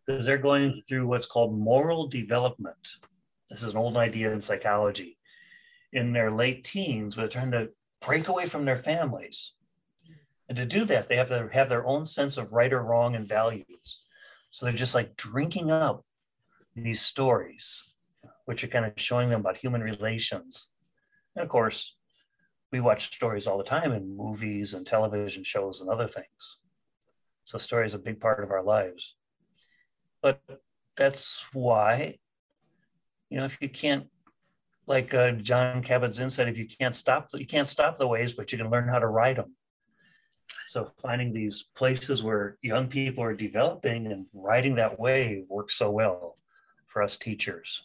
because 0.07 0.27
they're 0.27 0.39
going 0.39 0.81
through 0.89 1.07
what's 1.07 1.27
called 1.27 1.59
moral 1.59 2.07
development. 2.07 2.89
This 3.49 3.63
is 3.63 3.73
an 3.73 3.79
old 3.79 3.97
idea 3.97 4.33
in 4.33 4.41
psychology. 4.41 5.19
In 5.93 6.13
their 6.13 6.31
late 6.31 6.65
teens, 6.65 7.17
they're 7.17 7.29
trying 7.29 7.51
to 7.51 7.71
break 8.01 8.29
away 8.29 8.47
from 8.47 8.65
their 8.65 8.79
families. 8.79 9.53
And 10.49 10.57
to 10.57 10.67
do 10.67 10.85
that, 10.87 11.09
they 11.09 11.17
have 11.17 11.29
to 11.29 11.49
have 11.53 11.69
their 11.69 11.87
own 11.87 12.05
sense 12.05 12.37
of 12.37 12.53
right 12.53 12.73
or 12.73 12.83
wrong 12.83 13.15
and 13.15 13.29
values. 13.29 14.03
So 14.51 14.67
they're 14.67 14.75
just 14.75 14.95
like 14.95 15.17
drinking 15.17 15.71
up 15.71 16.05
these 16.75 17.01
stories, 17.01 17.85
which 18.47 18.65
are 18.65 18.69
kind 18.69 18.85
of 18.85 18.93
showing 18.97 19.29
them 19.29 19.41
about 19.41 19.57
human 19.57 19.81
relations. 19.81 20.71
And 21.37 21.45
of 21.45 21.49
course, 21.49 21.97
we 22.73 22.81
watch 22.81 23.15
stories 23.15 23.47
all 23.47 23.59
the 23.59 23.65
time 23.65 23.93
in 23.93 24.17
movies 24.17 24.75
and 24.75 24.87
television 24.87 25.45
shows 25.45 25.81
and 25.81 25.91
other 25.91 26.07
things. 26.07 26.59
So 27.45 27.59
story 27.59 27.87
is 27.87 27.95
a 27.95 27.99
big 27.99 28.21
part 28.21 28.43
of 28.43 28.51
our 28.51 28.63
lives. 28.63 29.17
But 30.23 30.41
that's 30.97 31.45
why, 31.53 32.19
you 33.29 33.39
know, 33.39 33.45
if 33.45 33.59
you 33.61 33.69
can't, 33.69 34.07
like 34.91 35.15
uh, 35.15 35.31
John 35.31 35.83
Kabat-Zinn 35.83 36.29
said, 36.29 36.49
if 36.49 36.59
you 36.59 36.67
can't 36.67 36.95
stop, 36.95 37.31
you 37.33 37.47
can't 37.47 37.69
stop 37.69 37.97
the 37.97 38.09
waves, 38.09 38.35
but 38.35 38.51
you 38.51 38.59
can 38.59 38.69
learn 38.69 38.89
how 38.89 38.99
to 38.99 39.07
ride 39.07 39.37
them. 39.37 39.55
So 40.67 40.93
finding 41.01 41.33
these 41.33 41.63
places 41.63 42.23
where 42.23 42.59
young 42.61 42.89
people 42.89 43.23
are 43.23 43.35
developing 43.35 44.09
and 44.09 44.27
riding 44.35 44.75
that 44.75 44.99
wave 44.99 45.45
works 45.49 45.77
so 45.77 45.91
well 45.91 46.37
for 46.87 47.03
us 47.03 47.17
teachers. 47.17 47.85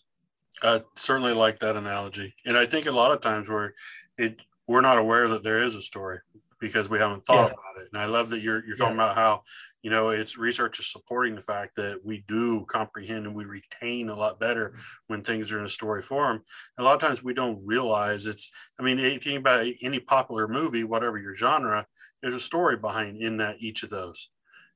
I 0.63 0.83
certainly 0.95 1.33
like 1.33 1.59
that 1.59 1.75
analogy, 1.75 2.33
and 2.45 2.57
I 2.57 2.65
think 2.65 2.87
a 2.87 2.91
lot 2.91 3.11
of 3.11 3.21
times 3.21 3.49
we're 3.49 3.71
it 4.17 4.39
we're 4.67 4.81
not 4.81 4.97
aware 4.97 5.27
that 5.27 5.43
there 5.43 5.61
is 5.61 5.75
a 5.75 5.81
story 5.81 6.19
because 6.59 6.89
we 6.89 6.99
haven't 6.99 7.25
thought 7.25 7.47
Yeah. 7.47 7.53
about 7.53 7.81
it. 7.81 7.89
And 7.91 8.01
I 8.01 8.05
love 8.05 8.29
that 8.29 8.41
you're 8.41 8.65
you're 8.65 8.77
talking 8.77 8.95
about 8.95 9.15
how 9.15 9.43
you 9.81 9.89
know 9.89 10.09
it's 10.09 10.37
research 10.37 10.79
is 10.79 10.91
supporting 10.91 11.35
the 11.35 11.41
fact 11.41 11.75
that 11.75 12.03
we 12.03 12.23
do 12.27 12.65
comprehend 12.65 13.25
and 13.25 13.35
we 13.35 13.45
retain 13.45 14.09
a 14.09 14.15
lot 14.15 14.39
better 14.39 14.75
when 15.07 15.23
things 15.23 15.51
are 15.51 15.59
in 15.59 15.65
a 15.65 15.69
story 15.69 16.01
form. 16.01 16.43
A 16.77 16.83
lot 16.83 16.95
of 16.95 17.01
times 17.01 17.23
we 17.23 17.33
don't 17.33 17.65
realize 17.65 18.25
it's. 18.25 18.51
I 18.79 18.83
mean, 18.83 18.99
if 18.99 19.25
you 19.25 19.31
think 19.31 19.39
about 19.39 19.67
any 19.81 19.99
popular 19.99 20.47
movie, 20.47 20.83
whatever 20.83 21.17
your 21.17 21.35
genre, 21.35 21.87
there's 22.21 22.33
a 22.33 22.39
story 22.39 22.77
behind 22.77 23.21
in 23.21 23.37
that 23.37 23.57
each 23.59 23.83
of 23.83 23.89
those, 23.89 24.29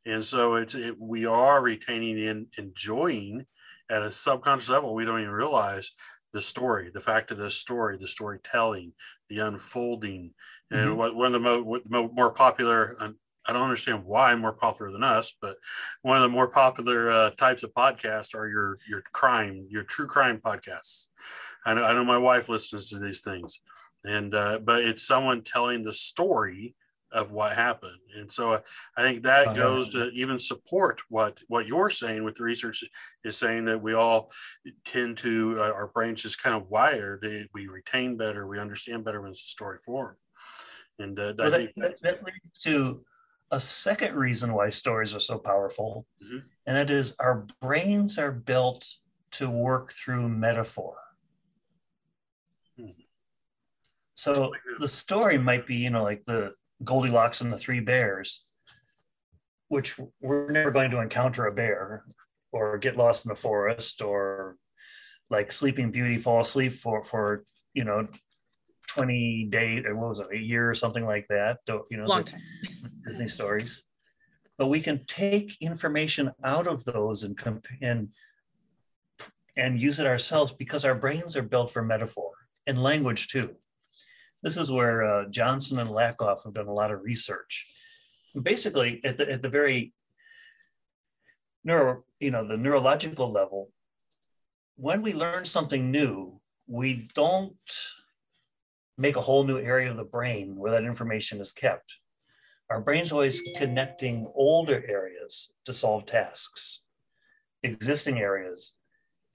and 0.05 0.23
so 0.23 0.55
it's 0.55 0.75
it, 0.75 0.95
we 0.99 1.25
are 1.25 1.61
retaining 1.61 2.27
and 2.27 2.47
enjoying 2.57 3.45
at 3.89 4.03
a 4.03 4.11
subconscious 4.11 4.69
level. 4.69 4.93
We 4.93 5.05
don't 5.05 5.21
even 5.21 5.31
realize 5.31 5.91
the 6.31 6.41
story, 6.41 6.91
the 6.93 6.99
fact 6.99 7.31
of 7.31 7.37
the 7.37 7.49
story, 7.49 7.97
the 7.97 8.07
storytelling, 8.07 8.93
the 9.29 9.39
unfolding, 9.39 10.33
and 10.71 10.97
Mhm. 10.97 10.97
one 10.97 11.33
of 11.33 11.33
the 11.33 11.39
mo- 11.89 12.09
more 12.13 12.31
popular. 12.31 12.95
I 13.45 13.53
don't 13.53 13.63
understand 13.63 14.05
why 14.05 14.35
more 14.35 14.53
popular 14.53 14.91
than 14.91 15.03
us, 15.03 15.33
but 15.41 15.57
one 16.03 16.17
of 16.17 16.21
the 16.23 16.29
more 16.29 16.49
popular 16.49 17.09
uh, 17.09 17.29
types 17.31 17.63
of 17.63 17.73
podcasts 17.73 18.35
are 18.35 18.47
your 18.47 18.77
your 18.87 19.01
crime, 19.13 19.65
your 19.69 19.83
true 19.83 20.07
crime 20.07 20.39
podcasts. 20.39 21.07
I 21.65 21.73
know 21.73 21.83
I 21.83 21.93
know 21.93 22.05
my 22.05 22.17
wife 22.17 22.49
listens 22.49 22.89
to 22.89 22.99
these 22.99 23.21
things, 23.21 23.59
and 24.05 24.33
uh, 24.33 24.59
but 24.59 24.83
it's 24.83 25.05
someone 25.05 25.43
telling 25.43 25.81
the 25.83 25.93
story 25.93 26.75
of 27.11 27.31
what 27.31 27.55
happened, 27.55 27.99
and 28.15 28.31
so 28.31 28.53
uh, 28.53 28.61
I 28.95 29.01
think 29.01 29.23
that 29.23 29.53
Uh-huh. 29.53 29.55
goes 29.55 29.89
to 29.89 30.09
even 30.11 30.37
support 30.37 31.01
what 31.09 31.39
what 31.47 31.67
you're 31.67 31.89
saying 31.89 32.23
with 32.23 32.35
the 32.35 32.43
research 32.43 32.83
is 33.23 33.37
saying 33.37 33.65
that 33.65 33.81
we 33.81 33.93
all 33.93 34.31
tend 34.85 35.17
to 35.19 35.55
uh, 35.61 35.71
our 35.71 35.87
brains 35.87 36.21
just 36.21 36.41
kind 36.41 36.55
of 36.55 36.69
wired. 36.69 37.25
We 37.53 37.67
retain 37.67 38.17
better, 38.17 38.47
we 38.47 38.59
understand 38.59 39.05
better 39.05 39.21
when 39.21 39.31
it's 39.31 39.43
a 39.43 39.47
story 39.47 39.79
form, 39.79 40.17
and 40.99 41.19
uh, 41.19 41.33
Well, 41.37 41.51
that, 41.51 41.69
that, 41.77 41.95
that 42.01 42.23
leads 42.23 42.51
to 42.63 43.03
a 43.51 43.59
second 43.59 44.15
reason 44.15 44.53
why 44.53 44.69
stories 44.69 45.15
are 45.15 45.19
so 45.19 45.37
powerful, 45.39 46.05
Mhm. 46.23 46.43
and 46.65 46.75
that 46.77 46.89
is 46.91 47.15
our 47.19 47.47
brains 47.61 48.17
are 48.17 48.31
built 48.31 48.85
to 49.31 49.49
work 49.49 49.91
through 49.91 50.29
metaphor. 50.29 50.97
Hmm. 52.77 52.91
So 54.13 54.51
the 54.79 54.87
story 54.87 55.37
might 55.37 55.65
be, 55.65 55.75
you 55.77 55.89
know, 55.89 56.03
like 56.03 56.25
the 56.25 56.53
Goldilocks 56.83 57.41
and 57.41 57.51
the 57.51 57.57
Three 57.57 57.79
Bears, 57.79 58.45
which 59.69 59.99
we're 60.19 60.51
never 60.51 60.71
going 60.71 60.91
to 60.91 60.99
encounter 60.99 61.45
a 61.45 61.53
bear 61.53 62.03
or 62.51 62.77
get 62.77 62.97
lost 62.97 63.25
in 63.25 63.29
the 63.29 63.35
forest 63.35 64.01
or 64.01 64.57
like 65.29 65.51
Sleeping 65.51 65.91
Beauty 65.91 66.17
fall 66.17 66.41
asleep 66.41 66.73
for 66.73 67.03
for 67.03 67.45
you 67.73 67.83
know 67.83 68.07
20 68.89 69.45
days 69.51 69.85
or 69.85 69.95
what 69.95 70.09
was 70.09 70.19
it 70.19 70.27
a 70.33 70.37
year 70.37 70.69
or 70.69 70.73
something 70.73 71.05
like 71.05 71.27
that 71.29 71.59
you 71.91 71.97
know 71.97 72.05
Long 72.05 72.23
time. 72.23 72.41
disney 73.05 73.27
stories. 73.27 73.85
But 74.57 74.67
we 74.67 74.81
can 74.81 75.05
take 75.05 75.55
information 75.61 76.31
out 76.43 76.67
of 76.67 76.83
those 76.83 77.23
and 77.23 77.37
comp- 77.37 77.67
and 77.81 78.09
and 79.55 79.79
use 79.81 79.99
it 79.99 80.07
ourselves 80.07 80.51
because 80.51 80.85
our 80.85 80.95
brains 80.95 81.37
are 81.37 81.43
built 81.43 81.71
for 81.71 81.83
metaphor 81.83 82.31
and 82.65 82.81
language 82.81 83.27
too. 83.27 83.55
This 84.41 84.57
is 84.57 84.71
where 84.71 85.03
uh, 85.03 85.25
johnson 85.29 85.79
and 85.79 85.89
lakoff 85.89 86.43
have 86.43 86.55
done 86.55 86.67
a 86.67 86.73
lot 86.73 86.91
of 86.91 87.03
research. 87.03 87.71
Basically 88.41 89.01
at 89.03 89.17
the, 89.17 89.31
at 89.31 89.41
the 89.43 89.49
very 89.49 89.93
neuro 91.63 92.03
you 92.19 92.31
know 92.31 92.47
the 92.47 92.57
neurological 92.57 93.31
level 93.31 93.69
when 94.77 95.01
we 95.01 95.13
learn 95.13 95.45
something 95.45 95.91
new 95.91 96.39
we 96.67 97.07
don't 97.13 97.57
make 98.99 99.15
a 99.15 99.21
whole 99.21 99.43
new 99.43 99.57
area 99.57 99.89
of 99.89 99.97
the 99.97 100.03
brain 100.03 100.55
where 100.55 100.71
that 100.71 100.83
information 100.83 101.39
is 101.39 101.51
kept. 101.51 101.95
Our 102.69 102.81
brain's 102.81 103.11
always 103.11 103.41
connecting 103.57 104.27
older 104.35 104.83
areas 104.87 105.53
to 105.65 105.73
solve 105.73 106.05
tasks 106.05 106.81
existing 107.63 108.19
areas. 108.19 108.75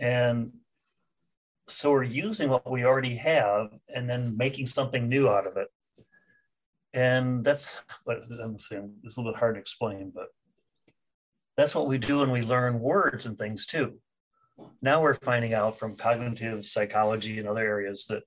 And 0.01 0.53
so 1.67 1.91
we're 1.91 2.05
using 2.05 2.49
what 2.49 2.71
we 2.71 2.85
already 2.85 3.17
have 3.17 3.69
and 3.95 4.09
then 4.09 4.37
making 4.37 4.67
something 4.67 5.09
new 5.09 5.29
out 5.29 5.47
of 5.47 5.57
it. 5.57 5.69
And 6.93 7.45
that's 7.45 7.77
what 8.05 8.23
i'm 8.41 8.57
saying 8.57 8.95
it's 9.03 9.17
a 9.17 9.21
little 9.21 9.33
bit 9.33 9.39
hard 9.41 9.57
to 9.57 9.61
explain 9.61 10.13
but 10.15 10.29
that's 11.57 11.75
what 11.75 11.89
we 11.89 11.99
do 11.99 12.19
when 12.19 12.31
we 12.31 12.43
learn 12.43 12.81
words 12.81 13.27
and 13.27 13.39
things 13.39 13.67
too. 13.67 13.99
Now 14.83 15.03
we're 15.03 15.15
finding 15.15 15.55
out 15.55 15.79
from 15.79 15.97
cognitive 15.97 16.65
psychology 16.65 17.39
and 17.39 17.49
other 17.49 17.67
areas 17.67 18.07
that 18.07 18.23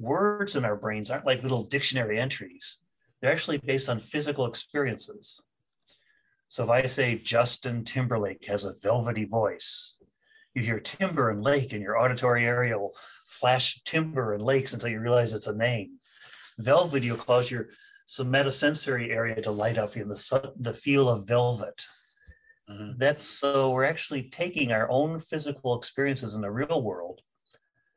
words 0.00 0.56
in 0.56 0.64
our 0.64 0.76
brains 0.76 1.10
aren't 1.10 1.26
like 1.26 1.42
little 1.42 1.64
dictionary 1.64 2.18
entries. 2.18 2.78
They're 3.20 3.32
actually 3.32 3.58
based 3.58 3.88
on 3.88 4.00
physical 4.00 4.46
experiences. 4.46 5.40
So 6.48 6.64
if 6.64 6.70
i 6.70 6.82
say 6.82 7.14
justin 7.14 7.84
timberlake 7.84 8.44
has 8.46 8.64
a 8.64 8.74
velvety 8.82 9.24
voice 9.24 9.98
you 10.54 10.62
hear 10.62 10.80
timber 10.80 11.30
and 11.30 11.42
lake 11.42 11.72
and 11.72 11.82
your 11.82 11.98
auditory 11.98 12.44
area 12.44 12.78
will 12.78 12.96
flash 13.24 13.80
timber 13.84 14.34
and 14.34 14.42
lakes 14.42 14.72
until 14.72 14.88
you 14.88 15.00
realize 15.00 15.32
it's 15.32 15.46
a 15.46 15.54
name. 15.54 15.98
Velvety 16.58 17.10
will 17.10 17.18
cause 17.18 17.50
your 17.50 17.68
somatosensory 18.08 19.10
area 19.10 19.40
to 19.40 19.50
light 19.52 19.78
up 19.78 19.96
in 19.96 20.08
the, 20.08 20.52
the 20.58 20.74
feel 20.74 21.08
of 21.08 21.26
velvet. 21.26 21.86
Mhm. 22.68 22.98
that's 22.98 23.24
so 23.24 23.70
we're 23.70 23.84
actually 23.84 24.24
taking 24.30 24.70
our 24.70 24.88
own 24.90 25.18
physical 25.18 25.76
experiences 25.76 26.34
in 26.36 26.40
the 26.40 26.50
real 26.50 26.82
world 26.82 27.20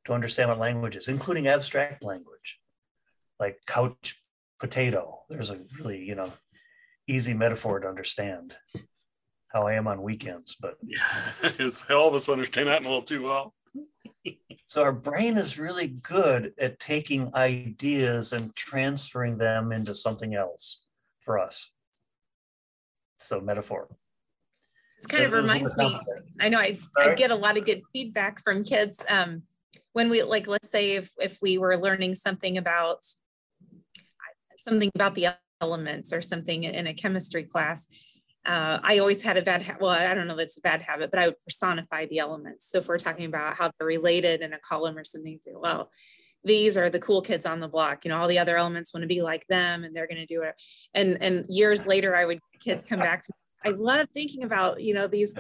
to 0.05 0.13
understand 0.13 0.49
what 0.49 0.59
language 0.59 0.95
is, 0.95 1.07
including 1.07 1.47
abstract 1.47 2.03
language, 2.03 2.59
like 3.39 3.59
couch 3.65 4.21
potato. 4.59 5.21
There's 5.29 5.49
a 5.49 5.59
really, 5.77 6.03
you 6.03 6.15
know, 6.15 6.31
easy 7.07 7.33
metaphor 7.33 7.79
to 7.79 7.87
understand 7.87 8.55
how 9.47 9.67
I 9.67 9.73
am 9.73 9.87
on 9.87 10.01
weekends. 10.01 10.55
But 10.59 10.77
yeah, 10.83 10.97
it's 11.59 11.89
all 11.89 12.09
of 12.09 12.15
us 12.15 12.29
understand 12.29 12.67
that 12.67 12.81
a 12.81 12.83
little 12.83 13.01
too 13.01 13.23
well. 13.23 13.53
so 14.67 14.81
our 14.81 14.91
brain 14.91 15.37
is 15.37 15.59
really 15.59 15.87
good 15.87 16.53
at 16.59 16.79
taking 16.79 17.33
ideas 17.35 18.33
and 18.33 18.55
transferring 18.55 19.37
them 19.37 19.71
into 19.71 19.93
something 19.93 20.35
else 20.35 20.83
for 21.21 21.39
us. 21.39 21.69
So 23.19 23.39
metaphor. 23.39 23.87
This 24.97 25.07
kind 25.07 25.23
of 25.25 25.33
reminds 25.33 25.75
me, 25.77 25.97
I 26.39 26.49
know 26.49 26.59
I, 26.59 26.77
I 26.97 27.13
get 27.13 27.31
a 27.31 27.35
lot 27.35 27.57
of 27.57 27.65
good 27.65 27.81
feedback 27.91 28.41
from 28.41 28.63
kids. 28.63 29.03
Um, 29.09 29.43
when 29.93 30.09
we 30.09 30.23
like, 30.23 30.47
let's 30.47 30.69
say 30.69 30.95
if, 30.95 31.12
if 31.19 31.39
we 31.41 31.57
were 31.57 31.77
learning 31.77 32.15
something 32.15 32.57
about 32.57 33.05
something 34.57 34.89
about 34.95 35.15
the 35.15 35.27
elements 35.62 36.13
or 36.13 36.21
something 36.21 36.63
in 36.63 36.88
a 36.88 36.93
chemistry 36.93 37.43
class, 37.43 37.88
uh, 38.45 38.79
I 38.83 38.99
always 38.99 39.23
had 39.23 39.38
a 39.38 39.41
bad, 39.41 39.62
ha- 39.63 39.77
well, 39.79 39.91
I 39.91 40.13
don't 40.13 40.27
know 40.27 40.36
that's 40.36 40.57
a 40.57 40.62
bad 40.62 40.81
habit, 40.81 41.12
but 41.12 41.19
I 41.19 41.27
would 41.27 41.41
personify 41.45 42.05
the 42.07 42.19
elements. 42.19 42.69
So 42.69 42.79
if 42.79 42.88
we're 42.88 42.97
talking 42.97 43.25
about 43.25 43.55
how 43.55 43.71
they're 43.77 43.88
related 43.88 44.41
in 44.41 44.53
a 44.53 44.59
column 44.59 44.97
or 44.97 45.05
something, 45.05 45.39
say, 45.41 45.51
well, 45.55 45.89
these 46.43 46.77
are 46.77 46.89
the 46.89 46.99
cool 46.99 47.21
kids 47.21 47.45
on 47.45 47.62
the 47.62 47.69
block. 47.69 48.03
You 48.03 48.09
know, 48.09 48.17
all 48.17 48.27
the 48.27 48.39
other 48.39 48.57
elements 48.57 48.93
want 48.93 49.03
to 49.03 49.07
be 49.07 49.21
like 49.21 49.47
them, 49.47 49.83
and 49.83 49.95
they're 49.95 50.07
going 50.07 50.17
to 50.17 50.25
do 50.25 50.41
it. 50.41 50.55
And 50.93 51.21
and 51.21 51.45
years 51.47 51.88
later, 51.88 52.15
I 52.15 52.25
would 52.25 52.39
kids 52.59 52.83
come 52.83 52.99
back 52.99 53.23
to. 53.23 53.31
Me. 53.31 53.71
I 53.71 53.75
love 53.75 54.07
thinking 54.13 54.43
about 54.43 54.81
you 54.81 54.93
know 54.93 55.07
these. 55.07 55.36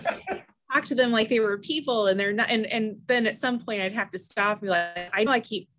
Talk 0.73 0.85
to 0.85 0.95
them 0.95 1.11
like 1.11 1.29
they 1.29 1.39
were 1.39 1.57
people, 1.59 2.07
and 2.07 2.19
they're 2.19 2.33
not. 2.33 2.49
And 2.49 2.65
and 2.65 2.97
then 3.07 3.27
at 3.27 3.37
some 3.37 3.59
point, 3.59 3.81
I'd 3.81 3.91
have 3.93 4.11
to 4.11 4.17
stop 4.17 4.59
and 4.59 4.61
be 4.61 4.69
like, 4.69 5.09
I 5.13 5.23
know 5.23 5.31
I 5.31 5.39
keep 5.39 5.69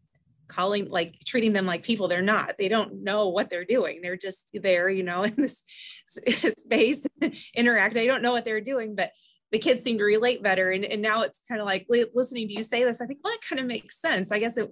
calling 0.47 0.89
like 0.89 1.17
treating 1.25 1.53
them 1.53 1.67
like 1.67 1.83
people. 1.83 2.07
They're 2.07 2.23
not. 2.23 2.57
They 2.59 2.69
don't 2.69 3.03
know 3.03 3.29
what 3.29 3.51
they're 3.51 3.65
doing. 3.65 4.01
They're 4.03 4.17
just 4.17 4.51
there 4.55 4.89
you 4.89 5.03
know 5.03 5.23
in 5.25 5.35
this 5.37 5.63
space 6.59 7.07
interact. 7.55 7.95
They 7.95 8.07
don't 8.07 8.23
know 8.23 8.33
what 8.33 8.45
they're 8.45 8.61
doing 8.61 8.95
but 8.95 9.11
the 9.53 9.59
kids 9.61 9.85
seem 9.85 9.99
to 9.99 10.05
relate 10.05 10.43
better. 10.43 10.71
And, 10.71 10.85
and 10.85 11.01
now 11.01 11.23
it's 11.23 11.41
kind 11.49 11.61
of 11.61 11.67
like 11.67 11.87
listening 11.89 12.49
to 12.49 12.55
you 12.55 12.65
say 12.65 12.83
this 12.83 13.01
i 13.01 13.07
think 13.07 13.21
well 13.23 13.33
that 13.33 13.49
kind 13.49 13.61
of 13.61 13.67
makes 13.67 14.01
sense. 14.01 14.33
I 14.33 14.39
guess 14.39 14.57
it 14.57 14.69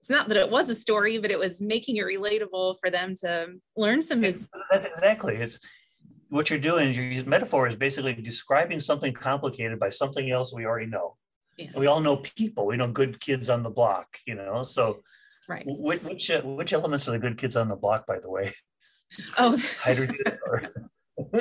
it's 0.00 0.10
not 0.10 0.28
that 0.28 0.36
it 0.36 0.50
was 0.50 0.68
a 0.68 0.74
story 0.74 1.18
but 1.18 1.30
it 1.30 1.38
was 1.38 1.60
making 1.60 1.96
it 1.96 2.04
relatable 2.04 2.76
for 2.80 2.90
them 2.90 3.14
to 3.20 3.54
learn 3.76 4.02
some 4.02 4.20
that's 4.22 4.86
exactly 4.86 5.36
it's 5.36 5.58
what 6.30 6.50
you're 6.50 6.58
doing 6.58 6.90
is 6.90 6.96
your 6.96 7.24
metaphor 7.24 7.66
is 7.66 7.76
basically 7.76 8.14
describing 8.14 8.80
something 8.80 9.12
complicated 9.12 9.78
by 9.78 9.88
something 9.88 10.30
else 10.30 10.54
we 10.54 10.66
already 10.66 10.86
know 10.86 11.16
yeah. 11.58 11.70
we 11.76 11.86
all 11.86 12.00
know 12.00 12.16
people. 12.16 12.66
We 12.66 12.76
know 12.76 12.88
good 12.88 13.20
kids 13.20 13.50
on 13.50 13.62
the 13.62 13.70
block, 13.70 14.18
you 14.26 14.34
know. 14.34 14.62
So, 14.62 15.02
right. 15.48 15.64
Which 15.66 16.02
which, 16.02 16.30
uh, 16.30 16.42
which 16.42 16.72
elements 16.72 17.08
are 17.08 17.12
the 17.12 17.18
good 17.18 17.36
kids 17.36 17.56
on 17.56 17.68
the 17.68 17.76
block, 17.76 18.06
by 18.06 18.20
the 18.20 18.30
way? 18.30 18.52
Oh, 19.36 19.58
hydrogen. 19.82 20.16
Or... 20.46 20.62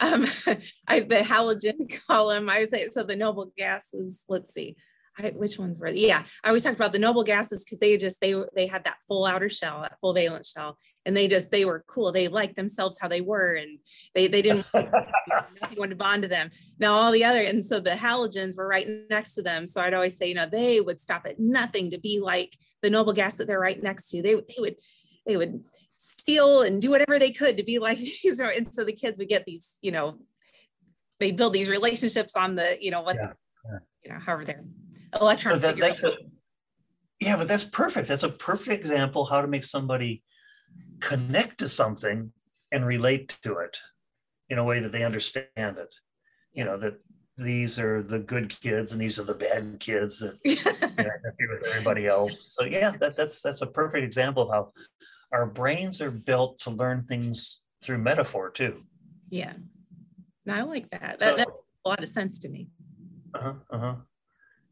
um, 0.00 0.26
I, 0.88 1.00
the 1.00 1.22
halogen 1.22 2.06
column. 2.06 2.48
I 2.48 2.60
would 2.60 2.68
say 2.70 2.88
so. 2.88 3.02
The 3.02 3.16
noble 3.16 3.52
gases. 3.56 4.24
Let's 4.28 4.52
see. 4.52 4.76
I, 5.18 5.30
which 5.36 5.58
ones 5.58 5.78
were 5.78 5.88
yeah 5.88 6.22
i 6.42 6.48
always 6.48 6.62
talked 6.62 6.76
about 6.76 6.92
the 6.92 6.98
noble 6.98 7.22
gases 7.22 7.64
because 7.64 7.78
they 7.78 7.96
just 7.96 8.20
they 8.20 8.34
they 8.54 8.66
had 8.66 8.84
that 8.84 8.96
full 9.06 9.26
outer 9.26 9.48
shell 9.48 9.82
that 9.82 9.98
full 10.00 10.14
valence 10.14 10.50
shell 10.50 10.78
and 11.04 11.16
they 11.16 11.28
just 11.28 11.50
they 11.50 11.64
were 11.64 11.84
cool. 11.86 12.12
They 12.12 12.28
liked 12.28 12.56
themselves 12.56 12.98
how 13.00 13.08
they 13.08 13.20
were 13.20 13.54
and 13.54 13.78
they 14.14 14.28
they 14.28 14.42
didn't 14.42 14.66
nothing 14.74 15.78
wanted 15.78 15.90
to 15.90 15.96
bond 15.96 16.22
to 16.22 16.28
them. 16.28 16.50
Now 16.78 16.94
all 16.94 17.10
the 17.10 17.24
other 17.24 17.42
and 17.42 17.64
so 17.64 17.80
the 17.80 17.90
halogens 17.90 18.56
were 18.56 18.68
right 18.68 18.88
next 19.10 19.34
to 19.34 19.42
them 19.42 19.66
so 19.66 19.80
i'd 19.80 19.94
always 19.94 20.16
say 20.16 20.28
you 20.28 20.34
know 20.34 20.46
they 20.46 20.80
would 20.80 21.00
stop 21.00 21.26
at 21.26 21.38
nothing 21.38 21.90
to 21.90 21.98
be 21.98 22.20
like 22.20 22.56
the 22.82 22.90
noble 22.90 23.12
gas 23.12 23.36
that 23.36 23.46
they're 23.46 23.60
right 23.60 23.80
next 23.82 24.10
to. 24.10 24.22
They, 24.22 24.34
they 24.34 24.60
would 24.60 24.76
they 25.26 25.36
would 25.36 25.64
steal 25.96 26.62
and 26.62 26.82
do 26.82 26.90
whatever 26.90 27.18
they 27.18 27.30
could 27.30 27.56
to 27.56 27.62
be 27.62 27.78
like 27.78 27.98
these 28.22 28.40
and 28.40 28.72
so 28.74 28.84
the 28.84 28.92
kids 28.92 29.18
would 29.18 29.28
get 29.28 29.44
these 29.46 29.78
you 29.82 29.92
know 29.92 30.18
they 31.20 31.30
build 31.30 31.52
these 31.52 31.68
relationships 31.68 32.34
on 32.34 32.56
the 32.56 32.76
you 32.80 32.90
know 32.90 33.02
what 33.02 33.16
yeah, 33.16 33.32
yeah. 33.64 33.78
you 34.04 34.10
know 34.12 34.18
however 34.18 34.44
they're 34.44 34.64
electron 35.20 35.58
that, 35.60 35.78
a, 35.78 36.16
yeah 37.20 37.36
but 37.36 37.48
that's 37.48 37.64
perfect. 37.64 38.08
That's 38.08 38.22
a 38.22 38.28
perfect 38.28 38.80
example 38.80 39.24
how 39.24 39.40
to 39.40 39.48
make 39.48 39.64
somebody 39.64 40.22
connect 41.00 41.58
to 41.58 41.68
something 41.68 42.32
and 42.70 42.86
relate 42.86 43.36
to 43.42 43.58
it 43.58 43.78
in 44.48 44.58
a 44.58 44.64
way 44.64 44.80
that 44.80 44.92
they 44.92 45.04
understand 45.04 45.46
it. 45.56 45.94
You 46.52 46.64
know 46.64 46.76
that 46.78 46.94
these 47.38 47.78
are 47.78 48.02
the 48.02 48.18
good 48.18 48.48
kids 48.60 48.92
and 48.92 49.00
these 49.00 49.18
are 49.18 49.24
the 49.24 49.34
bad 49.34 49.78
kids 49.80 50.20
that 50.20 50.38
you 50.44 50.56
know, 50.56 51.54
with 51.54 51.66
everybody 51.68 52.06
else. 52.06 52.54
So 52.54 52.64
yeah 52.64 52.92
that, 53.00 53.16
that's 53.16 53.40
that's 53.40 53.62
a 53.62 53.66
perfect 53.66 54.04
example 54.04 54.44
of 54.44 54.50
how 54.50 54.72
our 55.32 55.46
brains 55.46 56.00
are 56.00 56.10
built 56.10 56.58
to 56.60 56.70
learn 56.70 57.02
things 57.02 57.60
through 57.82 57.98
metaphor 57.98 58.50
too. 58.50 58.82
Yeah. 59.30 59.54
I 60.48 60.62
like 60.62 60.90
that. 60.90 61.18
That, 61.18 61.20
so, 61.20 61.36
that 61.36 61.48
makes 61.48 61.60
a 61.84 61.88
lot 61.88 62.02
of 62.02 62.08
sense 62.08 62.38
to 62.40 62.48
me. 62.48 62.68
Uh-huh, 63.34 63.54
uh-huh. 63.70 63.94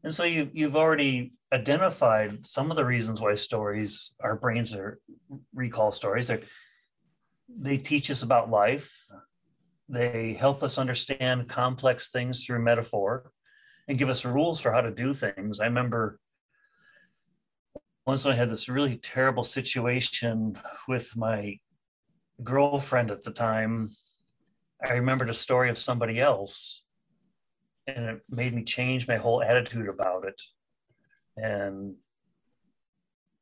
And 0.03 0.13
so 0.13 0.23
you, 0.23 0.49
you've 0.51 0.75
already 0.75 1.31
identified 1.53 2.45
some 2.45 2.71
of 2.71 2.77
the 2.77 2.85
reasons 2.85 3.21
why 3.21 3.35
stories, 3.35 4.15
our 4.19 4.35
brains 4.35 4.73
are 4.73 4.99
recall 5.53 5.91
stories. 5.91 6.27
They're, 6.27 6.41
they 7.47 7.77
teach 7.77 8.09
us 8.09 8.23
about 8.23 8.49
life. 8.49 8.91
They 9.87 10.33
help 10.33 10.63
us 10.63 10.77
understand 10.77 11.49
complex 11.49 12.11
things 12.11 12.43
through 12.43 12.63
metaphor 12.63 13.31
and 13.87 13.97
give 13.97 14.09
us 14.09 14.25
rules 14.25 14.59
for 14.59 14.71
how 14.71 14.81
to 14.81 14.91
do 14.91 15.13
things. 15.13 15.59
I 15.59 15.65
remember 15.65 16.19
once 18.07 18.25
when 18.25 18.33
I 18.33 18.37
had 18.37 18.49
this 18.49 18.69
really 18.69 18.97
terrible 18.97 19.43
situation 19.43 20.57
with 20.87 21.15
my 21.15 21.59
girlfriend 22.43 23.11
at 23.11 23.23
the 23.23 23.31
time. 23.31 23.89
I 24.83 24.93
remembered 24.93 25.29
a 25.29 25.33
story 25.33 25.69
of 25.69 25.77
somebody 25.77 26.19
else 26.19 26.81
and 27.95 28.05
it 28.09 28.21
made 28.29 28.53
me 28.53 28.63
change 28.63 29.07
my 29.07 29.17
whole 29.17 29.41
attitude 29.41 29.89
about 29.89 30.25
it 30.25 30.41
and 31.37 31.95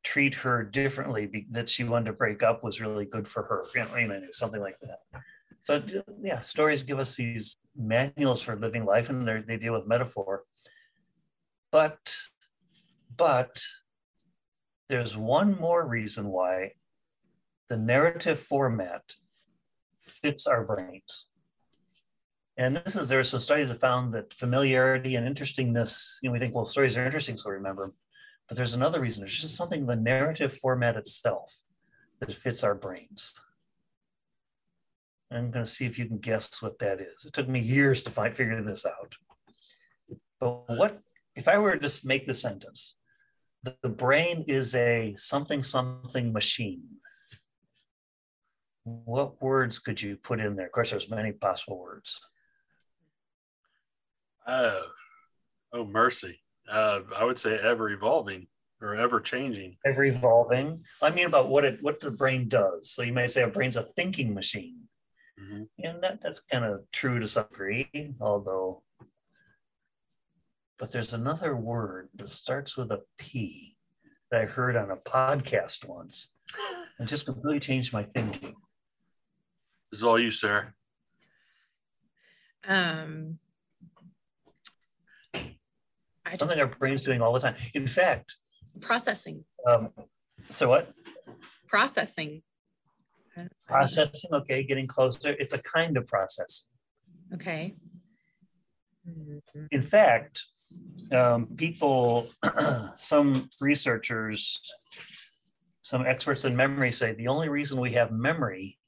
treat 0.02 0.34
her 0.34 0.62
differently 0.62 1.26
be, 1.26 1.46
that 1.50 1.68
she 1.68 1.84
wanted 1.84 2.06
to 2.06 2.12
break 2.12 2.42
up 2.42 2.64
was 2.64 2.80
really 2.80 3.04
good 3.04 3.28
for 3.28 3.42
her 3.42 3.64
you 3.74 3.84
know, 3.84 3.96
you 3.96 4.08
know 4.08 4.26
something 4.30 4.60
like 4.60 4.78
that. 4.80 5.22
But 5.66 5.90
yeah 6.22 6.40
stories 6.40 6.82
give 6.82 6.98
us 6.98 7.14
these 7.16 7.56
manuals 7.76 8.42
for 8.42 8.56
living 8.56 8.84
life 8.84 9.10
and 9.10 9.26
they 9.46 9.56
deal 9.56 9.74
with 9.74 9.86
metaphor. 9.86 10.44
But 11.70 11.98
but 13.16 13.60
there's 14.88 15.16
one 15.16 15.58
more 15.60 15.86
reason 15.86 16.28
why 16.28 16.72
the 17.68 17.76
narrative 17.76 18.40
format 18.40 19.14
fits 20.00 20.46
our 20.46 20.64
brains 20.64 21.29
and 22.60 22.76
this 22.76 22.94
is 22.94 23.08
there 23.08 23.18
are 23.18 23.24
some 23.24 23.40
studies 23.40 23.70
that 23.70 23.80
found 23.80 24.12
that 24.12 24.34
familiarity 24.34 25.16
and 25.16 25.26
interestingness, 25.26 26.18
you 26.22 26.28
know, 26.28 26.34
we 26.34 26.38
think, 26.38 26.54
well, 26.54 26.66
stories 26.66 26.94
are 26.98 27.06
interesting, 27.06 27.38
so 27.38 27.48
we 27.48 27.56
remember 27.56 27.84
them. 27.84 27.94
But 28.46 28.58
there's 28.58 28.74
another 28.74 29.00
reason. 29.00 29.22
There's 29.22 29.40
just 29.40 29.56
something 29.56 29.86
the 29.86 29.96
narrative 29.96 30.54
format 30.54 30.96
itself 30.96 31.56
that 32.20 32.30
fits 32.34 32.62
our 32.62 32.74
brains. 32.74 33.32
I'm 35.30 35.50
going 35.50 35.64
to 35.64 35.70
see 35.70 35.86
if 35.86 35.98
you 35.98 36.04
can 36.04 36.18
guess 36.18 36.60
what 36.60 36.78
that 36.80 37.00
is. 37.00 37.24
It 37.24 37.32
took 37.32 37.48
me 37.48 37.60
years 37.60 38.02
to 38.02 38.10
find 38.10 38.36
figure 38.36 38.62
this 38.62 38.84
out. 38.84 39.14
But 40.38 40.68
what 40.68 41.00
if 41.34 41.48
I 41.48 41.56
were 41.56 41.72
to 41.72 41.80
just 41.80 42.04
make 42.04 42.26
the 42.26 42.34
sentence? 42.34 42.96
The, 43.62 43.74
the 43.80 43.88
brain 43.88 44.44
is 44.48 44.74
a 44.74 45.14
something 45.16 45.62
something 45.62 46.30
machine. 46.30 46.82
What 48.84 49.40
words 49.40 49.78
could 49.78 50.02
you 50.02 50.16
put 50.16 50.40
in 50.40 50.56
there? 50.56 50.66
Of 50.66 50.72
course, 50.72 50.90
there's 50.90 51.08
many 51.08 51.32
possible 51.32 51.78
words. 51.78 52.20
Oh, 54.50 54.82
oh, 55.72 55.84
mercy. 55.84 56.40
Uh, 56.68 57.00
I 57.16 57.24
would 57.24 57.38
say 57.38 57.56
ever 57.56 57.88
evolving 57.88 58.48
or 58.82 58.96
ever 58.96 59.20
changing. 59.20 59.76
Ever 59.86 60.04
evolving. 60.04 60.82
I 61.00 61.10
mean 61.10 61.26
about 61.26 61.48
what 61.48 61.64
it 61.64 61.78
what 61.82 62.00
the 62.00 62.10
brain 62.10 62.48
does. 62.48 62.90
So 62.90 63.02
you 63.02 63.12
may 63.12 63.28
say 63.28 63.42
a 63.42 63.48
brain's 63.48 63.76
a 63.76 63.84
thinking 63.84 64.34
machine, 64.34 64.88
mm-hmm. 65.40 65.62
and 65.84 66.02
that 66.02 66.20
that's 66.20 66.40
kind 66.40 66.64
of 66.64 66.80
true 66.90 67.20
to 67.20 67.28
some 67.28 67.46
degree. 67.50 67.88
Although, 68.20 68.82
but 70.78 70.90
there's 70.90 71.12
another 71.12 71.54
word 71.54 72.08
that 72.16 72.28
starts 72.28 72.76
with 72.76 72.90
a 72.90 73.02
P 73.18 73.76
that 74.32 74.42
I 74.42 74.46
heard 74.46 74.74
on 74.74 74.90
a 74.90 74.96
podcast 74.96 75.86
once, 75.86 76.32
and 76.98 77.08
just 77.08 77.26
completely 77.26 77.60
changed 77.60 77.92
my 77.92 78.02
thinking. 78.02 78.56
This 79.92 80.00
is 80.00 80.04
all 80.04 80.18
you, 80.18 80.32
Sarah. 80.32 80.74
Um, 82.66 83.38
something 86.38 86.58
our 86.58 86.66
brain's 86.66 87.02
doing 87.02 87.20
all 87.20 87.32
the 87.32 87.40
time. 87.40 87.56
In 87.74 87.86
fact, 87.86 88.36
processing. 88.80 89.44
Um, 89.66 89.90
so 90.48 90.68
what? 90.68 90.92
Processing. 91.66 92.42
Processing. 93.66 94.30
Okay, 94.32 94.64
getting 94.64 94.86
closer. 94.86 95.34
It's 95.38 95.52
a 95.52 95.58
kind 95.58 95.96
of 95.96 96.06
processing. 96.06 96.66
Okay. 97.34 97.74
In 99.70 99.82
fact, 99.82 100.44
um, 101.12 101.46
people, 101.56 102.28
some 102.94 103.48
researchers, 103.60 104.60
some 105.82 106.06
experts 106.06 106.44
in 106.44 106.54
memory 106.54 106.92
say 106.92 107.14
the 107.14 107.28
only 107.28 107.48
reason 107.48 107.80
we 107.80 107.92
have 107.92 108.12
memory 108.12 108.78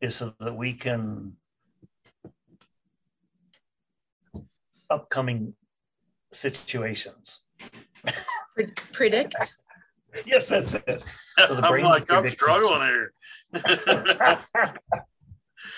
is 0.00 0.16
so 0.16 0.32
that 0.40 0.54
we 0.54 0.72
can 0.72 1.36
upcoming 4.88 5.54
situations. 6.32 7.40
Predict? 8.92 9.54
yes, 10.26 10.48
that's 10.48 10.74
it. 10.74 11.04
So 11.46 11.54
the 11.54 11.66
I'm 11.66 11.82
like, 11.82 12.10
I'm 12.10 12.28
struggling 12.28 12.80
here. 12.82 13.12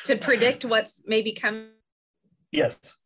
to 0.04 0.16
predict 0.16 0.64
what's 0.64 1.02
maybe 1.06 1.32
coming. 1.32 1.68
Yes. 2.50 2.96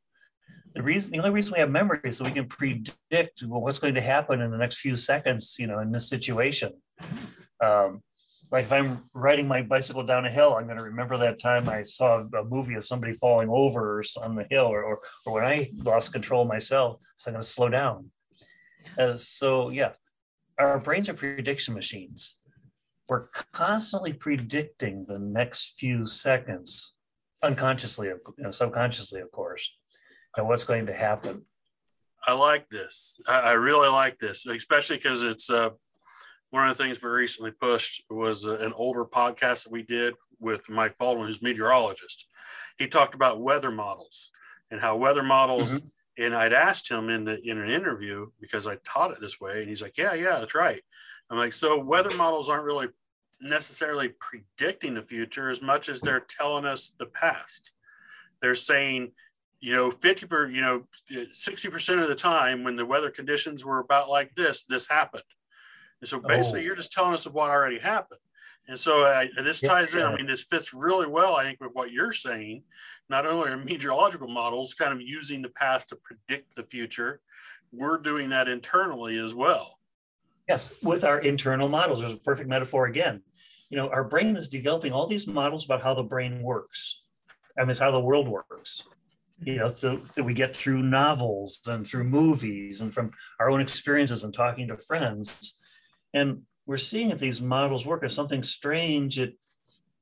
The 0.75 0.83
reason, 0.83 1.13
the 1.13 1.19
only 1.19 1.31
reason 1.31 1.53
we 1.55 1.61
have 1.61 1.71
memory 1.71 2.01
is 2.05 2.19
so 2.19 2.25
we 2.25 2.33
can 2.33 2.47
predict 2.47 3.43
what's 3.43 3.79
going 3.79 3.95
to 3.95 4.01
happen 4.01 4.43
in 4.43 4.51
the 4.51 4.59
next 4.59 4.79
few 4.79 4.95
seconds, 4.95 5.57
you 5.59 5.67
know, 5.67 5.79
in 5.79 5.91
this 5.91 6.09
situation. 6.09 6.75
Um, 7.65 8.03
like 8.51 8.65
if 8.65 8.73
I'm 8.73 9.05
riding 9.13 9.49
my 9.49 9.63
bicycle 9.63 10.05
down 10.05 10.25
a 10.25 10.31
hill, 10.31 10.55
I'm 10.55 10.67
going 10.67 10.79
to 10.79 10.85
remember 10.85 11.17
that 11.19 11.41
time 11.41 11.69
I 11.69 11.83
saw 11.83 12.21
a 12.21 12.45
movie 12.45 12.75
of 12.75 12.85
somebody 12.85 13.13
falling 13.15 13.49
over 13.49 14.03
on 14.23 14.37
the 14.37 14.47
hill, 14.51 14.67
or 14.67 14.83
or, 14.83 15.01
or 15.25 15.33
when 15.33 15.45
I 15.45 15.71
lost 15.77 16.13
control 16.13 16.45
myself, 16.45 16.99
so 17.17 17.31
I'm 17.31 17.35
going 17.35 17.43
to 17.43 17.49
slow 17.49 17.69
down. 17.69 18.11
Uh, 18.99 19.17
so 19.17 19.71
yeah, 19.71 19.93
our 20.59 20.79
brains 20.79 21.09
are 21.09 21.15
prediction 21.15 21.75
machines. 21.75 22.37
We're 23.09 23.29
constantly 23.53 24.13
predicting 24.13 25.07
the 25.09 25.19
next 25.19 25.75
few 25.79 26.07
seconds, 26.07 26.95
unconsciously, 27.43 28.09
you 28.09 28.21
know, 28.39 28.51
subconsciously, 28.51 29.21
of 29.21 29.31
course, 29.31 29.71
and 30.37 30.49
what's 30.49 30.65
going 30.65 30.87
to 30.87 30.95
happen. 30.95 31.43
I 32.27 32.33
like 32.33 32.69
this. 32.69 33.21
I, 33.29 33.39
I 33.39 33.53
really 33.53 33.89
like 33.89 34.19
this, 34.19 34.47
especially 34.47 34.97
because 34.97 35.23
it's 35.23 35.49
uh, 35.49 35.71
one 36.57 36.71
of 36.71 36.77
the 36.79 36.83
things 36.83 37.03
we 37.03 37.11
recently 37.11 37.51
pushed 37.51 38.03
was 38.09 38.47
uh, 38.47 38.57
an 38.61 38.73
older 38.73 39.05
podcast 39.05 39.65
that 39.65 39.71
we 39.71 39.83
did 39.83 40.15
with 40.41 40.71
Mike 40.71 40.97
Baldwin, 40.97 41.27
who's 41.27 41.43
a 41.43 41.45
meteorologist. 41.45 42.27
He 42.79 42.89
talked 42.89 43.15
about 43.15 43.43
weather 43.43 43.71
models 43.71 44.31
and 44.71 44.81
how 44.81 44.97
weather 44.97 45.23
models. 45.23 45.75
Mm-hmm. 45.75 46.25
And 46.25 46.35
I'd 46.35 46.55
asked 46.55 46.91
him 46.91 47.11
in 47.11 47.27
the 47.27 47.39
in 47.43 47.59
an 47.59 47.69
interview 47.69 48.29
because 48.41 48.67
I 48.67 48.77
taught 48.77 49.11
it 49.11 49.21
this 49.21 49.39
way, 49.39 49.61
and 49.61 49.69
he's 49.69 49.83
like, 49.83 49.99
"Yeah, 49.99 50.15
yeah, 50.15 50.39
that's 50.39 50.55
right." 50.55 50.81
I'm 51.29 51.37
like, 51.37 51.53
"So 51.53 51.79
weather 51.79 52.17
models 52.17 52.49
aren't 52.49 52.65
really 52.65 52.89
necessarily 53.39 54.15
predicting 54.19 54.95
the 54.95 55.03
future 55.03 55.51
as 55.51 55.61
much 55.61 55.91
as 55.91 56.01
they're 56.01 56.25
telling 56.27 56.65
us 56.65 56.95
the 56.99 57.05
past. 57.05 57.71
They're 58.41 58.55
saying, 58.55 59.13
you 59.61 59.75
know, 59.75 59.91
50 59.91 60.25
per, 60.27 60.49
you 60.49 60.63
know, 60.63 60.85
60% 61.13 62.03
of 62.03 62.09
the 62.09 62.15
time 62.15 62.65
when 62.65 62.77
the 62.77 62.87
weather 62.87 63.11
conditions 63.11 63.63
were 63.63 63.81
about 63.81 64.09
like 64.09 64.35
this, 64.35 64.63
this 64.63 64.89
happened. 64.89 65.23
And 66.01 66.09
so 66.09 66.21
basically, 66.21 66.61
oh. 66.61 66.63
you're 66.65 66.77
just 66.77 66.93
telling 66.93 67.15
us 67.15 67.27
of 67.27 67.35
what 67.35 67.51
already 67.51 67.79
happened. 67.79 68.21
And 68.69 68.79
so 68.79 69.05
uh, 69.05 69.27
this 69.43 69.61
ties 69.61 69.95
in. 69.95 70.03
I 70.03 70.17
mean, 70.17 70.27
this 70.27 70.43
fits 70.43 70.75
really 70.75 71.07
well, 71.07 71.37
I 71.37 71.45
think, 71.45 71.61
with 71.61 71.71
what 71.73 71.93
you're 71.93 72.13
saying. 72.13 72.65
Not 73.09 73.25
only 73.25 73.51
are 73.51 73.57
meteorological 73.57 74.29
models 74.29 74.75
kind 74.75 74.93
of 74.93 75.01
using 75.01 75.41
the 75.41 75.51
past 75.51 75.91
to 75.91 75.97
predict 75.97 76.57
the 76.57 76.65
future, 76.65 77.21
we're 77.73 77.99
doing 77.99 78.31
that 78.31 78.49
internally 78.49 79.19
as 79.19 79.35
well. 79.35 79.79
Yes, 80.49 80.75
with 80.83 81.05
our 81.05 81.21
internal 81.21 81.69
models. 81.69 82.01
There's 82.01 82.13
a 82.13 82.19
perfect 82.19 82.49
metaphor 82.49 82.87
again. 82.87 83.23
You 83.71 83.77
know, 83.77 83.89
our 83.89 84.05
brain 84.05 84.37
is 84.37 84.49
developing 84.49 84.93
all 84.93 85.07
these 85.07 85.27
models 85.27 85.65
about 85.65 85.83
how 85.83 85.95
the 85.95 86.03
brain 86.03 86.43
works. 86.43 87.03
I 87.59 87.63
mean, 87.63 87.71
it's 87.71 87.81
how 87.81 87.91
the 87.91 88.01
world 88.01 88.29
works. 88.29 88.83
You 89.43 89.57
know, 89.57 89.69
that 89.69 90.25
we 90.25 90.35
get 90.35 90.55
through 90.57 90.83
novels 90.83 91.61
and 91.67 91.87
through 91.87 92.05
movies 92.05 92.81
and 92.81 92.93
from 92.93 93.13
our 93.39 93.51
own 93.51 93.61
experiences 93.61 94.25
and 94.25 94.33
talking 94.33 94.69
to 94.69 94.77
friends 94.77 95.61
and 96.17 96.41
we're 96.67 96.79
seeing 96.79 97.11
if 97.11 97.19
these 97.19 97.43
models 97.43 97.85
work, 97.85 98.03
if 98.03 98.11
something 98.11 98.43
strange, 98.43 99.19
it 99.19 99.35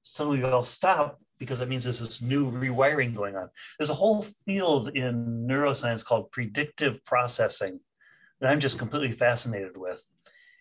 suddenly 0.05 0.45
all 0.45 0.65
stop 0.65 1.19
because 1.41 1.59
that 1.59 1.69
means 1.69 1.83
there's 1.83 1.99
this 1.99 2.23
new 2.23 2.53
rewiring 2.53 3.17
going 3.17 3.35
on. 3.35 3.51
There's 3.77 3.91
a 3.91 3.95
whole 3.95 4.23
field 4.47 4.91
in 4.97 5.45
neuroscience 5.51 6.05
called 6.05 6.31
predictive 6.31 7.05
processing 7.05 7.81
that 8.41 8.49
I'm 8.49 8.61
just 8.61 8.79
completely 8.79 9.11
fascinated 9.11 9.77
with. 9.77 10.05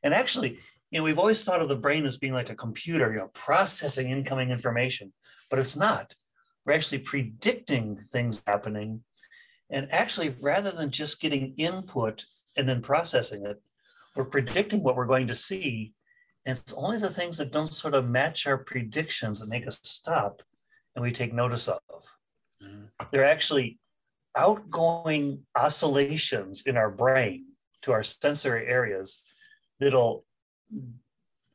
And 0.02 0.12
actually, 0.12 0.58
you 0.90 1.00
know, 1.00 1.04
we've 1.04 1.20
always 1.20 1.44
thought 1.44 1.62
of 1.62 1.70
the 1.70 1.76
brain 1.76 2.08
as 2.08 2.18
being 2.18 2.34
like 2.34 2.50
a 2.50 2.56
computer, 2.56 3.12
you 3.12 3.20
know, 3.20 3.30
processing 3.36 4.10
incoming 4.10 4.50
information, 4.50 5.14
but 5.52 5.60
it's 5.60 5.78
not. 5.78 6.16
We're 6.66 6.74
actually 6.74 7.00
predicting 7.00 7.98
things 8.12 8.42
happening. 8.48 9.04
And 9.70 9.88
actually, 9.92 10.36
rather 10.42 10.72
than 10.72 10.90
just 10.90 11.22
getting 11.22 11.54
input 11.58 12.26
and 12.58 12.68
then 12.68 12.82
processing 12.82 13.46
it, 13.46 13.62
we're 14.16 14.26
predicting 14.26 14.84
what 14.84 14.96
we're 14.96 15.06
going 15.06 15.28
to 15.28 15.36
see. 15.36 15.94
And 16.46 16.58
it's 16.58 16.74
only 16.74 16.98
the 16.98 17.10
things 17.10 17.38
that 17.38 17.52
don't 17.52 17.68
sort 17.68 17.94
of 17.94 18.10
match 18.10 18.46
our 18.48 18.58
predictions 18.58 19.40
that 19.40 19.50
make 19.50 19.66
us 19.68 19.80
stop 19.84 20.42
and 20.96 21.04
we 21.04 21.12
take 21.12 21.34
notice 21.34 21.68
of. 21.68 21.80
Mm-hmm. 22.62 22.86
They're 23.12 23.30
actually 23.30 23.80
outgoing 24.36 25.46
oscillations 25.56 26.64
in 26.66 26.78
our 26.78 26.90
brain 26.90 27.46
to 27.84 27.92
our 27.92 28.04
sensory 28.04 28.68
areas 28.68 29.22
that'll 29.80 30.26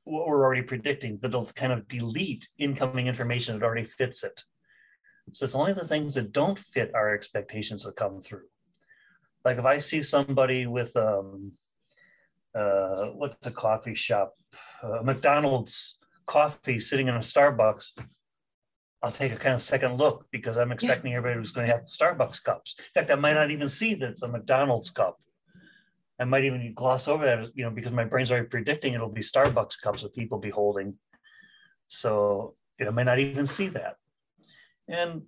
what 0.04 0.26
we're 0.26 0.44
already 0.44 0.62
predicting 0.62 1.18
that'll 1.20 1.46
kind 1.46 1.72
of 1.72 1.88
delete 1.88 2.46
incoming 2.58 3.08
information 3.08 3.58
that 3.58 3.64
already 3.64 3.84
fits 3.84 4.22
it 4.22 4.42
so 5.32 5.44
it's 5.44 5.54
only 5.54 5.72
the 5.72 5.86
things 5.86 6.14
that 6.14 6.32
don't 6.32 6.58
fit 6.58 6.94
our 6.94 7.12
expectations 7.12 7.84
that 7.84 7.96
come 7.96 8.20
through 8.20 8.46
like 9.44 9.58
if 9.58 9.64
i 9.64 9.78
see 9.78 10.02
somebody 10.02 10.66
with 10.66 10.96
um, 10.96 11.52
uh, 12.58 13.06
what's 13.14 13.46
a 13.46 13.50
coffee 13.50 13.94
shop? 13.94 14.34
Uh, 14.82 15.02
McDonald's 15.02 15.98
coffee 16.26 16.80
sitting 16.80 17.08
in 17.08 17.14
a 17.14 17.20
Starbucks. 17.20 17.98
I'll 19.02 19.12
take 19.12 19.32
a 19.32 19.36
kind 19.36 19.54
of 19.54 19.62
second 19.62 19.96
look 19.96 20.26
because 20.32 20.56
I'm 20.56 20.72
expecting 20.72 21.12
yeah. 21.12 21.18
everybody 21.18 21.38
who's 21.38 21.52
going 21.52 21.68
to 21.68 21.72
have 21.72 21.84
Starbucks 21.84 22.42
cups. 22.42 22.74
In 22.78 22.84
fact, 22.94 23.10
I 23.10 23.14
might 23.14 23.34
not 23.34 23.50
even 23.50 23.68
see 23.68 23.94
that 23.94 24.10
it's 24.10 24.22
a 24.22 24.28
McDonald's 24.28 24.90
cup. 24.90 25.18
I 26.20 26.24
might 26.24 26.44
even 26.44 26.72
gloss 26.74 27.06
over 27.06 27.24
that, 27.24 27.50
you 27.54 27.64
know, 27.64 27.70
because 27.70 27.92
my 27.92 28.04
brain's 28.04 28.32
already 28.32 28.48
predicting 28.48 28.94
it'll 28.94 29.08
be 29.08 29.20
Starbucks 29.20 29.80
cups 29.80 30.02
that 30.02 30.14
people 30.14 30.38
be 30.38 30.50
holding. 30.50 30.94
So 31.86 32.56
you 32.78 32.84
know, 32.84 32.90
I 32.90 32.94
may 32.94 33.04
not 33.04 33.20
even 33.20 33.46
see 33.46 33.68
that. 33.68 33.96
And 34.88 35.22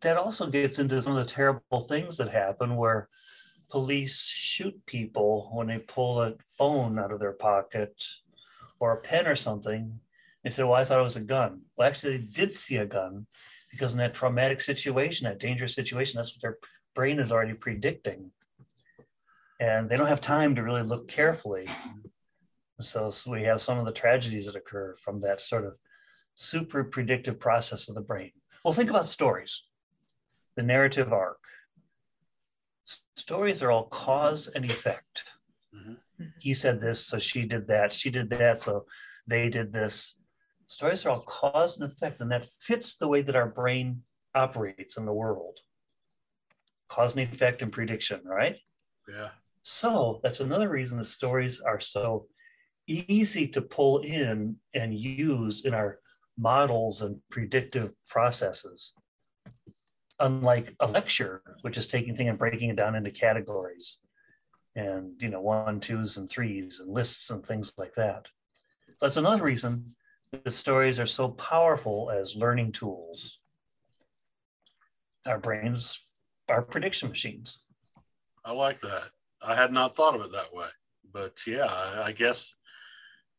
that 0.00 0.16
also 0.16 0.48
gets 0.48 0.78
into 0.78 1.00
some 1.00 1.16
of 1.16 1.24
the 1.24 1.30
terrible 1.30 1.80
things 1.88 2.16
that 2.16 2.28
happen 2.28 2.76
where 2.76 3.08
police 3.74 4.28
shoot 4.28 4.86
people 4.86 5.50
when 5.52 5.66
they 5.66 5.80
pull 5.80 6.22
a 6.22 6.36
phone 6.46 6.96
out 6.96 7.10
of 7.10 7.18
their 7.18 7.32
pocket 7.32 8.00
or 8.78 8.92
a 8.92 9.00
pen 9.00 9.26
or 9.26 9.34
something. 9.34 9.98
They 10.44 10.50
say, 10.50 10.62
Well, 10.62 10.74
I 10.74 10.84
thought 10.84 11.00
it 11.00 11.10
was 11.10 11.16
a 11.16 11.20
gun. 11.20 11.62
Well, 11.76 11.88
actually, 11.88 12.18
they 12.18 12.22
did 12.22 12.52
see 12.52 12.76
a 12.76 12.86
gun 12.86 13.26
because 13.72 13.92
in 13.92 13.98
that 13.98 14.14
traumatic 14.14 14.60
situation, 14.60 15.24
that 15.24 15.40
dangerous 15.40 15.74
situation, 15.74 16.18
that's 16.18 16.32
what 16.32 16.40
their 16.40 16.58
brain 16.94 17.18
is 17.18 17.32
already 17.32 17.54
predicting. 17.54 18.30
And 19.58 19.90
they 19.90 19.96
don't 19.96 20.06
have 20.06 20.20
time 20.20 20.54
to 20.54 20.62
really 20.62 20.84
look 20.84 21.08
carefully. 21.08 21.66
So, 22.80 23.10
so 23.10 23.32
we 23.32 23.42
have 23.42 23.60
some 23.60 23.80
of 23.80 23.86
the 23.86 23.92
tragedies 23.92 24.46
that 24.46 24.54
occur 24.54 24.94
from 24.94 25.20
that 25.22 25.40
sort 25.40 25.64
of 25.64 25.74
super 26.36 26.84
predictive 26.84 27.40
process 27.40 27.88
of 27.88 27.96
the 27.96 28.02
brain. 28.02 28.30
Well, 28.64 28.72
think 28.72 28.90
about 28.90 29.08
stories, 29.08 29.64
the 30.54 30.62
narrative 30.62 31.12
arc 31.12 31.40
stories 33.16 33.62
are 33.62 33.70
all 33.70 33.84
cause 33.84 34.48
and 34.48 34.64
effect. 34.64 35.24
Mm-hmm. 35.74 35.94
He 36.38 36.54
said 36.54 36.80
this, 36.80 37.06
so 37.06 37.18
she 37.18 37.44
did 37.44 37.66
that. 37.68 37.92
She 37.92 38.10
did 38.10 38.30
that, 38.30 38.58
so 38.58 38.86
they 39.26 39.48
did 39.48 39.72
this. 39.72 40.18
Stories 40.66 41.04
are 41.04 41.10
all 41.10 41.20
cause 41.20 41.78
and 41.78 41.90
effect, 41.90 42.20
and 42.20 42.30
that 42.30 42.46
fits 42.60 42.96
the 42.96 43.08
way 43.08 43.22
that 43.22 43.36
our 43.36 43.48
brain 43.48 44.02
operates 44.34 44.96
in 44.96 45.06
the 45.06 45.12
world. 45.12 45.58
Cause 46.88 47.16
and 47.16 47.28
effect 47.28 47.62
and 47.62 47.72
prediction, 47.72 48.20
right? 48.24 48.56
Yeah. 49.08 49.30
So 49.62 50.20
that's 50.22 50.40
another 50.40 50.68
reason 50.68 50.98
the 50.98 51.04
stories 51.04 51.60
are 51.60 51.80
so 51.80 52.26
easy 52.86 53.46
to 53.48 53.62
pull 53.62 53.98
in 54.00 54.56
and 54.74 54.94
use 54.94 55.64
in 55.64 55.72
our 55.72 55.98
models 56.36 57.00
and 57.00 57.18
predictive 57.30 57.92
processes 58.08 58.92
unlike 60.24 60.74
a 60.80 60.86
lecture, 60.86 61.42
which 61.60 61.76
is 61.76 61.86
taking 61.86 62.16
thing 62.16 62.28
and 62.28 62.38
breaking 62.38 62.70
it 62.70 62.76
down 62.76 62.94
into 62.94 63.10
categories 63.10 63.98
and 64.74 65.20
you 65.22 65.28
know 65.28 65.40
one, 65.40 65.80
twos, 65.80 66.16
and 66.16 66.28
threes 66.28 66.80
and 66.80 66.92
lists 66.92 67.30
and 67.30 67.44
things 67.44 67.74
like 67.78 67.94
that. 67.94 68.28
So 68.96 69.06
that's 69.06 69.16
another 69.16 69.42
reason 69.42 69.94
the 70.42 70.50
stories 70.50 70.98
are 70.98 71.06
so 71.06 71.28
powerful 71.28 72.10
as 72.10 72.34
learning 72.34 72.72
tools. 72.72 73.38
Our 75.26 75.38
brains 75.38 76.00
are 76.48 76.62
prediction 76.62 77.08
machines. 77.08 77.60
I 78.44 78.52
like 78.52 78.80
that. 78.80 79.04
I 79.40 79.54
had 79.54 79.72
not 79.72 79.94
thought 79.94 80.16
of 80.16 80.22
it 80.22 80.32
that 80.32 80.52
way, 80.52 80.66
but 81.12 81.40
yeah, 81.46 81.66
I, 81.66 82.06
I 82.06 82.12
guess 82.12 82.54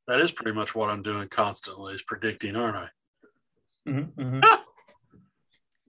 that 0.08 0.21
is 0.21 0.32
pretty 0.32 0.56
much 0.56 0.74
what 0.74 0.89
I'm 0.89 1.04
doing 1.04 1.28
constantly 1.28 1.93
is 1.93 2.02
predicting, 2.02 2.56
aren't 2.56 2.78
I? 2.78 2.88
Mm-hmm, 3.88 4.21
mm-hmm. 4.21 4.40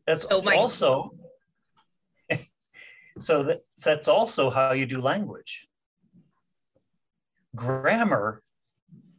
That's 0.07 0.27
oh 0.31 0.43
also 0.53 1.15
so 3.21 3.43
that, 3.45 3.63
that's 3.85 4.09
also 4.09 4.51
how 4.51 4.73
you 4.73 4.87
do 4.87 5.01
language. 5.01 5.67
Grammar 7.55 8.43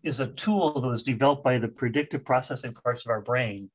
is 0.03 0.19
a 0.19 0.27
tool 0.27 0.79
that 0.79 0.87
was 0.87 1.03
developed 1.03 1.43
by 1.43 1.57
the 1.57 1.67
predictive 1.67 2.23
processing 2.23 2.73
parts 2.73 3.05
of 3.05 3.09
our 3.09 3.21
brain 3.21 3.69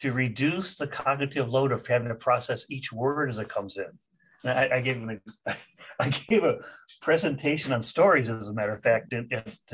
to 0.00 0.12
reduce 0.12 0.76
the 0.76 0.86
cognitive 0.86 1.52
load 1.52 1.72
of 1.72 1.86
having 1.86 2.08
to 2.08 2.14
process 2.14 2.66
each 2.70 2.92
word 2.92 3.28
as 3.28 3.38
it 3.38 3.48
comes 3.48 3.76
in. 3.76 3.98
And 4.44 4.58
I, 4.58 4.76
I 4.76 4.80
gave 4.80 4.96
an 4.96 5.20
I 6.00 6.08
gave 6.08 6.44
a 6.44 6.58
presentation 7.00 7.72
on 7.72 7.82
stories, 7.82 8.30
as 8.30 8.48
a 8.48 8.52
matter 8.52 8.72
of 8.72 8.82
fact, 8.82 9.12
in, 9.12 9.28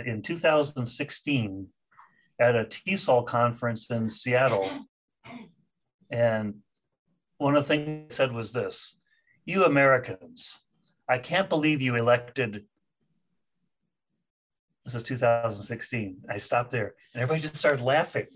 in 0.04 0.22
2016 0.22 1.66
at 2.40 2.56
a 2.56 2.64
TESOL 2.64 3.26
conference 3.26 3.90
in 3.90 4.08
Seattle 4.08 4.86
and 6.10 6.54
one 7.38 7.56
of 7.56 7.66
the 7.66 7.68
things 7.68 8.12
he 8.12 8.14
said 8.14 8.32
was 8.32 8.52
this 8.52 8.96
You 9.44 9.64
Americans, 9.64 10.58
I 11.08 11.18
can't 11.18 11.48
believe 11.48 11.80
you 11.80 11.96
elected. 11.96 12.64
This 14.84 14.94
is 14.94 15.02
2016. 15.02 16.18
I 16.28 16.38
stopped 16.38 16.70
there 16.70 16.94
and 17.14 17.22
everybody 17.22 17.42
just 17.42 17.56
started 17.56 17.82
laughing 17.82 18.26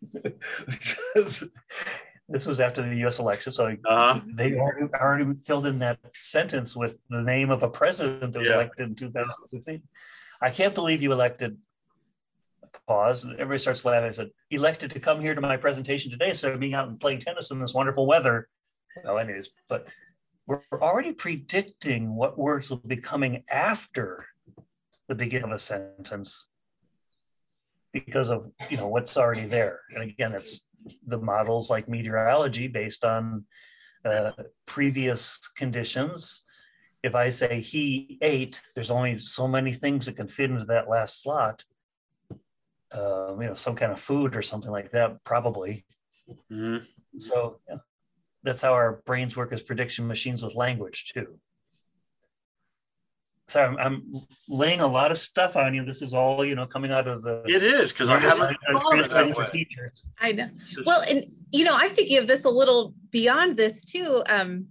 because 0.12 1.44
this 2.28 2.46
was 2.46 2.60
after 2.60 2.82
the 2.82 3.06
US 3.06 3.18
election. 3.18 3.52
So 3.52 3.66
uh-huh. 3.66 4.20
they 4.26 4.54
already, 4.56 4.92
already 4.94 5.34
filled 5.44 5.66
in 5.66 5.78
that 5.80 5.98
sentence 6.14 6.76
with 6.76 6.96
the 7.10 7.22
name 7.22 7.50
of 7.50 7.62
a 7.62 7.68
president 7.68 8.32
that 8.32 8.38
was 8.38 8.48
yeah. 8.48 8.56
elected 8.56 8.88
in 8.88 8.94
2016. 8.94 9.82
I 10.40 10.50
can't 10.50 10.74
believe 10.74 11.02
you 11.02 11.12
elected 11.12 11.56
pause. 12.86 13.24
And 13.24 13.34
everybody 13.34 13.58
starts 13.58 13.84
laughing. 13.84 14.08
I 14.08 14.12
said, 14.12 14.30
elected 14.50 14.90
to 14.92 15.00
come 15.00 15.20
here 15.20 15.34
to 15.34 15.40
my 15.40 15.56
presentation 15.56 16.10
today 16.10 16.30
instead 16.30 16.52
of 16.52 16.60
being 16.60 16.74
out 16.74 16.88
and 16.88 17.00
playing 17.00 17.20
tennis 17.20 17.50
in 17.50 17.60
this 17.60 17.74
wonderful 17.74 18.06
weather. 18.06 18.48
Well, 19.04 19.18
anyways, 19.18 19.50
but 19.68 19.88
we're 20.46 20.62
already 20.72 21.12
predicting 21.12 22.14
what 22.14 22.38
words 22.38 22.70
will 22.70 22.78
be 22.78 22.96
coming 22.96 23.44
after 23.50 24.26
the 25.06 25.14
beginning 25.14 25.50
of 25.50 25.52
a 25.52 25.58
sentence 25.58 26.48
because 27.92 28.30
of 28.30 28.50
you 28.70 28.76
know 28.76 28.88
what's 28.88 29.16
already 29.16 29.46
there. 29.46 29.80
And 29.94 30.02
again, 30.02 30.34
it's 30.34 30.68
the 31.06 31.18
models 31.18 31.70
like 31.70 31.88
meteorology 31.88 32.68
based 32.68 33.04
on 33.04 33.44
uh, 34.04 34.32
previous 34.66 35.38
conditions. 35.56 36.44
If 37.02 37.14
I 37.14 37.30
say 37.30 37.60
he 37.60 38.18
ate, 38.22 38.60
there's 38.74 38.90
only 38.90 39.18
so 39.18 39.46
many 39.46 39.72
things 39.72 40.06
that 40.06 40.16
can 40.16 40.28
fit 40.28 40.50
into 40.50 40.64
that 40.66 40.88
last 40.88 41.22
slot 41.22 41.62
uh, 42.92 43.36
you 43.38 43.46
know, 43.46 43.54
some 43.54 43.76
kind 43.76 43.92
of 43.92 44.00
food 44.00 44.34
or 44.34 44.42
something 44.42 44.70
like 44.70 44.90
that, 44.92 45.22
probably. 45.24 45.84
Mm-hmm. 46.50 46.78
So 47.18 47.58
yeah, 47.68 47.76
that's 48.42 48.60
how 48.60 48.72
our 48.72 49.02
brains 49.06 49.36
work 49.36 49.52
as 49.52 49.62
prediction 49.62 50.06
machines 50.06 50.42
with 50.42 50.54
language 50.54 51.12
too. 51.12 51.38
So 53.48 53.62
I'm, 53.62 53.78
I'm, 53.78 54.20
laying 54.46 54.80
a 54.80 54.86
lot 54.86 55.10
of 55.10 55.16
stuff 55.16 55.56
on 55.56 55.72
you. 55.72 55.82
This 55.82 56.02
is 56.02 56.12
all 56.12 56.44
you 56.44 56.54
know 56.54 56.66
coming 56.66 56.92
out 56.92 57.08
of 57.08 57.22
the. 57.22 57.42
It 57.46 57.62
is 57.62 57.92
because 57.92 58.10
I 58.10 58.18
haven't 58.18 58.56
thought 58.70 58.98
of 58.98 59.04
it 59.06 59.10
that 59.10 59.36
way. 59.36 59.66
I 60.20 60.32
know. 60.32 60.50
Well, 60.84 61.02
and 61.08 61.24
you 61.50 61.64
know, 61.64 61.74
I'm 61.74 61.90
thinking 61.90 62.18
of 62.18 62.26
this 62.26 62.44
a 62.44 62.50
little 62.50 62.94
beyond 63.10 63.56
this 63.56 63.84
too. 63.84 64.22
Um, 64.28 64.68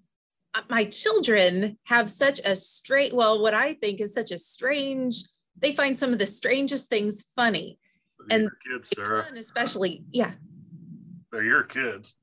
my 0.70 0.86
children 0.86 1.78
have 1.86 2.09
such 2.09 2.39
a 2.45 2.55
straight. 2.55 3.13
Well, 3.13 3.41
what 3.41 3.55
I 3.55 3.74
think 3.74 3.99
is 3.99 4.13
such 4.13 4.32
a 4.32 4.38
strange. 4.38 5.24
They 5.59 5.72
find 5.72 5.97
some 5.97 6.13
of 6.13 6.20
the 6.20 6.28
strangest 6.28 6.88
things 6.88 7.26
funny 7.36 7.80
and 8.30 8.49
kids, 8.69 8.89
Sarah. 8.95 9.25
especially, 9.36 10.03
yeah. 10.11 10.32
They're 11.32 11.43
your 11.43 11.63
kids. 11.63 12.13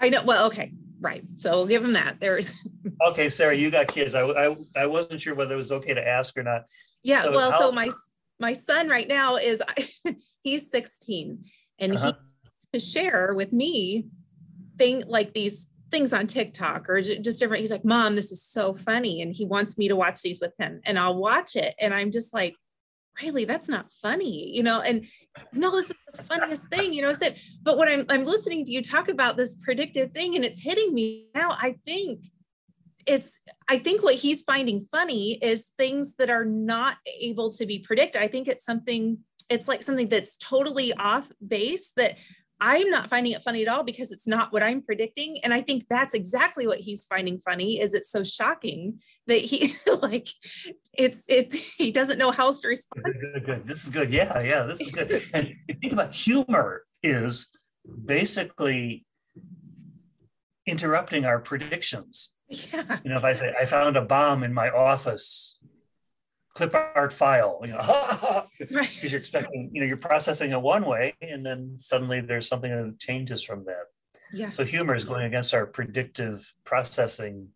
I 0.00 0.08
know. 0.08 0.22
Well, 0.22 0.46
okay, 0.46 0.72
right. 1.00 1.24
So 1.38 1.50
we'll 1.50 1.66
give 1.66 1.82
them 1.82 1.92
that. 1.94 2.20
There's. 2.20 2.54
okay, 3.08 3.28
Sarah, 3.28 3.54
you 3.54 3.70
got 3.70 3.88
kids. 3.88 4.14
I, 4.14 4.22
I 4.22 4.56
I 4.76 4.86
wasn't 4.86 5.20
sure 5.20 5.34
whether 5.34 5.54
it 5.54 5.58
was 5.58 5.72
okay 5.72 5.94
to 5.94 6.06
ask 6.06 6.36
or 6.36 6.42
not. 6.42 6.64
Yeah. 7.02 7.22
So 7.22 7.32
well, 7.32 7.50
how- 7.50 7.58
so 7.60 7.72
my 7.72 7.90
my 8.40 8.52
son 8.52 8.88
right 8.88 9.08
now 9.08 9.36
is 9.36 9.62
he's 10.42 10.70
16, 10.70 11.44
and 11.78 11.92
uh-huh. 11.94 12.12
he 12.72 12.78
to 12.78 12.80
share 12.80 13.34
with 13.34 13.52
me 13.52 14.06
thing 14.76 15.02
like 15.06 15.32
these 15.32 15.68
things 15.90 16.12
on 16.12 16.26
TikTok 16.26 16.88
or 16.88 17.00
just 17.00 17.38
different. 17.38 17.60
He's 17.60 17.70
like, 17.70 17.84
Mom, 17.84 18.14
this 18.14 18.30
is 18.30 18.42
so 18.42 18.74
funny. 18.74 19.22
And 19.22 19.34
he 19.34 19.46
wants 19.46 19.78
me 19.78 19.88
to 19.88 19.96
watch 19.96 20.20
these 20.20 20.40
with 20.40 20.52
him. 20.58 20.80
And 20.84 20.98
I'll 20.98 21.16
watch 21.16 21.56
it. 21.56 21.74
And 21.80 21.94
I'm 21.94 22.10
just 22.10 22.34
like, 22.34 22.54
really 23.22 23.44
that's 23.44 23.68
not 23.68 23.92
funny 23.92 24.54
you 24.54 24.62
know 24.62 24.80
and 24.80 25.06
no 25.52 25.70
this 25.70 25.90
is 25.90 25.96
the 26.14 26.22
funniest 26.22 26.68
thing 26.68 26.92
you 26.92 27.02
know 27.02 27.10
I 27.10 27.14
said 27.14 27.36
but 27.62 27.78
when 27.78 27.88
I'm, 27.88 28.04
I'm 28.08 28.24
listening 28.24 28.64
to 28.64 28.72
you 28.72 28.82
talk 28.82 29.08
about 29.08 29.36
this 29.36 29.54
predictive 29.54 30.12
thing 30.12 30.36
and 30.36 30.44
it's 30.44 30.60
hitting 30.62 30.94
me 30.94 31.26
now 31.34 31.50
i 31.50 31.76
think 31.86 32.24
it's 33.06 33.40
i 33.68 33.78
think 33.78 34.02
what 34.02 34.14
he's 34.14 34.42
finding 34.42 34.86
funny 34.92 35.38
is 35.42 35.72
things 35.78 36.14
that 36.16 36.30
are 36.30 36.44
not 36.44 36.98
able 37.20 37.50
to 37.50 37.66
be 37.66 37.78
predicted. 37.78 38.22
I 38.22 38.28
think 38.28 38.48
it's 38.48 38.64
something 38.64 39.18
it's 39.48 39.66
like 39.66 39.82
something 39.82 40.08
that's 40.08 40.36
totally 40.36 40.92
off 40.94 41.30
base 41.46 41.92
that 41.96 42.16
I'm 42.60 42.90
not 42.90 43.08
finding 43.08 43.32
it 43.32 43.42
funny 43.42 43.62
at 43.62 43.68
all 43.68 43.84
because 43.84 44.10
it's 44.10 44.26
not 44.26 44.52
what 44.52 44.62
I'm 44.62 44.82
predicting. 44.82 45.38
And 45.44 45.54
I 45.54 45.60
think 45.60 45.84
that's 45.88 46.14
exactly 46.14 46.66
what 46.66 46.78
he's 46.78 47.04
finding 47.04 47.38
funny 47.38 47.80
is 47.80 47.94
it's 47.94 48.10
so 48.10 48.24
shocking 48.24 48.98
that 49.26 49.38
he 49.38 49.74
like 50.02 50.28
it's 50.96 51.28
it 51.28 51.52
he 51.52 51.92
doesn't 51.92 52.18
know 52.18 52.32
how 52.32 52.50
to 52.50 52.68
respond. 52.68 53.04
Good, 53.04 53.20
good, 53.20 53.46
good. 53.46 53.68
This 53.68 53.84
is 53.84 53.90
good. 53.90 54.12
Yeah, 54.12 54.40
yeah, 54.40 54.64
this 54.64 54.80
is 54.80 54.90
good. 54.90 55.22
and 55.34 55.54
think 55.80 55.92
about 55.92 56.14
humor 56.14 56.82
is 57.02 57.48
basically 58.04 59.06
interrupting 60.66 61.24
our 61.24 61.40
predictions. 61.40 62.30
Yeah. 62.48 62.98
You 63.04 63.10
know, 63.10 63.16
if 63.16 63.24
I 63.24 63.34
say 63.34 63.54
I 63.58 63.66
found 63.66 63.96
a 63.96 64.02
bomb 64.02 64.42
in 64.42 64.52
my 64.52 64.70
office, 64.70 65.57
clip 66.58 66.74
art 66.74 67.12
file, 67.12 67.60
you 67.62 67.68
know, 67.68 68.46
because 68.58 68.74
right. 68.76 69.02
you're 69.02 69.20
expecting, 69.20 69.70
you 69.72 69.80
know, 69.80 69.86
you're 69.86 69.96
processing 69.96 70.50
it 70.50 70.60
one 70.60 70.84
way, 70.84 71.14
and 71.22 71.46
then 71.46 71.74
suddenly 71.78 72.20
there's 72.20 72.48
something 72.48 72.70
that 72.70 72.98
changes 72.98 73.44
from 73.44 73.64
that. 73.66 73.84
Yeah. 74.32 74.50
So 74.50 74.64
humor 74.64 74.96
is 74.96 75.04
going 75.04 75.24
against 75.24 75.54
our 75.54 75.66
predictive 75.66 76.52
processing 76.64 77.48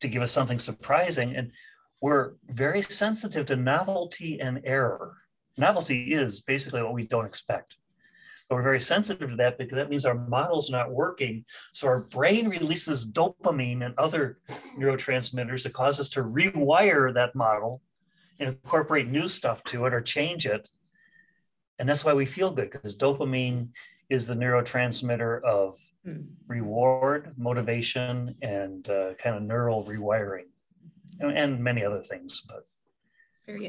to 0.00 0.08
give 0.08 0.22
us 0.22 0.32
something 0.32 0.58
surprising, 0.58 1.36
and 1.36 1.52
we're 2.00 2.32
very 2.48 2.80
sensitive 2.80 3.46
to 3.46 3.56
novelty 3.56 4.40
and 4.40 4.62
error. 4.64 5.18
Novelty 5.58 6.14
is 6.14 6.40
basically 6.40 6.82
what 6.82 6.94
we 6.94 7.06
don't 7.06 7.26
expect. 7.26 7.76
But 8.48 8.56
we're 8.56 8.62
very 8.62 8.80
sensitive 8.80 9.30
to 9.30 9.36
that 9.36 9.58
because 9.58 9.76
that 9.76 9.88
means 9.88 10.04
our 10.04 10.14
model's 10.14 10.70
not 10.70 10.92
working. 10.92 11.44
So 11.72 11.88
our 11.88 12.00
brain 12.00 12.48
releases 12.48 13.10
dopamine 13.10 13.84
and 13.84 13.94
other 13.96 14.38
neurotransmitters 14.78 15.62
that 15.62 15.72
cause 15.72 15.98
us 15.98 16.10
to 16.10 16.22
rewire 16.22 17.12
that 17.14 17.34
model 17.34 17.80
and 18.38 18.50
incorporate 18.50 19.08
new 19.08 19.28
stuff 19.28 19.64
to 19.64 19.86
it 19.86 19.94
or 19.94 20.00
change 20.00 20.46
it. 20.46 20.68
And 21.78 21.88
that's 21.88 22.04
why 22.04 22.12
we 22.12 22.26
feel 22.26 22.50
good 22.50 22.70
because 22.70 22.96
dopamine 22.96 23.68
is 24.10 24.26
the 24.26 24.34
neurotransmitter 24.34 25.42
of 25.42 25.78
mm. 26.06 26.26
reward, 26.46 27.32
motivation, 27.36 28.34
and 28.42 28.88
uh, 28.88 29.14
kind 29.14 29.36
of 29.36 29.42
neural 29.42 29.84
rewiring, 29.84 30.48
and, 31.20 31.36
and 31.36 31.64
many 31.64 31.84
other 31.84 32.02
things. 32.02 32.42
But 32.46 32.66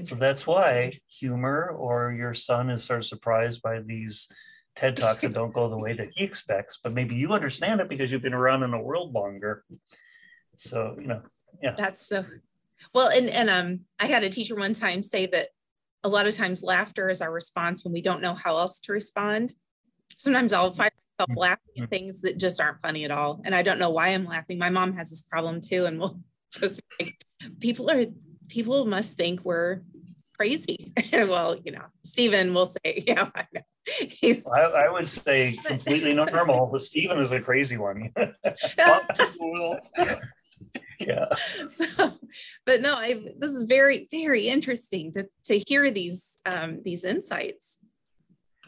so 0.03 0.15
that's 0.15 0.47
why 0.47 0.93
humor 1.07 1.67
or 1.67 2.13
your 2.13 2.33
son 2.33 2.69
is 2.69 2.83
sort 2.83 2.99
of 2.99 3.05
surprised 3.05 3.61
by 3.61 3.81
these 3.81 4.29
TikToks 4.77 5.21
that 5.21 5.33
don't 5.33 5.53
go 5.53 5.69
the 5.69 5.77
way 5.77 5.93
that 5.93 6.09
he 6.13 6.23
expects, 6.23 6.79
but 6.83 6.93
maybe 6.93 7.15
you 7.15 7.33
understand 7.33 7.81
it 7.81 7.89
because 7.89 8.11
you've 8.11 8.21
been 8.21 8.33
around 8.33 8.63
in 8.63 8.71
the 8.71 8.77
world 8.77 9.13
longer. 9.13 9.63
So, 10.55 10.95
you 10.99 11.07
know, 11.07 11.21
yeah. 11.61 11.75
That's 11.77 12.05
so 12.05 12.25
well. 12.93 13.09
And, 13.09 13.29
and 13.29 13.49
um, 13.49 13.79
I 13.99 14.07
had 14.07 14.23
a 14.23 14.29
teacher 14.29 14.55
one 14.55 14.73
time 14.73 15.03
say 15.03 15.25
that 15.27 15.49
a 16.03 16.09
lot 16.09 16.27
of 16.27 16.35
times 16.35 16.63
laughter 16.63 17.09
is 17.09 17.21
our 17.21 17.31
response 17.31 17.83
when 17.83 17.93
we 17.93 18.01
don't 18.01 18.21
know 18.21 18.35
how 18.35 18.57
else 18.57 18.79
to 18.81 18.93
respond. 18.93 19.53
Sometimes 20.17 20.53
I'll 20.53 20.69
find 20.69 20.91
myself 21.17 21.29
mm-hmm. 21.29 21.39
laughing 21.39 21.83
at 21.83 21.89
things 21.89 22.21
that 22.21 22.37
just 22.37 22.61
aren't 22.61 22.81
funny 22.81 23.05
at 23.05 23.11
all. 23.11 23.41
And 23.43 23.55
I 23.55 23.63
don't 23.63 23.79
know 23.79 23.89
why 23.89 24.09
I'm 24.09 24.25
laughing. 24.25 24.59
My 24.59 24.69
mom 24.69 24.93
has 24.93 25.09
this 25.09 25.23
problem 25.23 25.61
too. 25.61 25.85
And 25.85 25.99
we'll 25.99 26.19
just 26.51 26.79
like, 26.99 27.25
people 27.59 27.89
are, 27.89 28.05
people 28.49 28.85
must 28.85 29.17
think 29.17 29.43
we're 29.43 29.81
crazy. 30.37 30.93
well, 31.13 31.57
you 31.63 31.71
know, 31.71 31.85
Stephen 32.03 32.53
will 32.53 32.67
say, 32.67 33.03
yeah, 33.07 33.29
I 33.35 33.47
know. 33.53 33.61
I, 33.91 34.61
I, 34.61 34.89
would 34.89 35.07
say 35.07 35.57
completely 35.63 36.13
normal, 36.13 36.69
but 36.71 36.81
Stephen 36.81 37.19
is 37.19 37.31
a 37.31 37.39
crazy 37.39 37.77
one. 37.77 38.11
yeah. 40.99 41.25
So, 41.71 42.13
but 42.65 42.81
no, 42.81 42.95
I, 42.95 43.13
this 43.37 43.51
is 43.51 43.65
very, 43.65 44.07
very 44.11 44.47
interesting 44.47 45.11
to, 45.13 45.27
to 45.45 45.59
hear 45.67 45.91
these 45.91 46.37
um, 46.45 46.81
these 46.83 47.03
insights. 47.03 47.79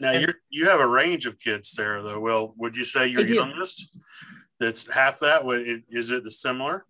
Now 0.00 0.12
you 0.12 0.32
you 0.50 0.68
have 0.68 0.80
a 0.80 0.86
range 0.86 1.26
of 1.26 1.40
kids, 1.40 1.70
Sarah. 1.70 2.02
Though, 2.02 2.20
well, 2.20 2.54
would 2.56 2.76
you 2.76 2.84
say 2.84 3.08
your 3.08 3.26
youngest? 3.26 3.96
That's 4.60 4.92
half 4.92 5.20
that. 5.20 5.42
Is 5.90 6.10
it 6.10 6.24
the 6.24 6.30
similar? 6.30 6.84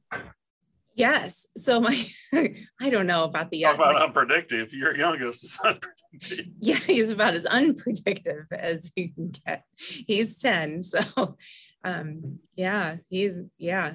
Yes. 0.99 1.47
So 1.57 1.81
my, 1.81 2.05
I 2.81 2.91
don't 2.91 3.07
know 3.07 3.23
about 3.23 3.51
the. 3.51 3.63
Talk 3.63 3.77
about 3.77 3.95
my, 3.95 4.05
unpredictable. 4.05 4.69
Your 4.77 4.97
youngest 4.97 5.45
is 5.45 5.57
unpredictable. 5.65 6.53
Yeah, 6.59 6.75
he's 6.75 7.13
about 7.13 7.35
as 7.35 7.47
unpredictable 7.47 8.47
as 8.51 8.93
you 8.97 9.13
can 9.15 9.33
get. 9.47 9.63
He's 9.79 10.41
ten, 10.41 10.83
so 10.83 11.37
um, 11.85 12.41
yeah, 12.57 12.97
he 13.09 13.31
yeah, 13.59 13.95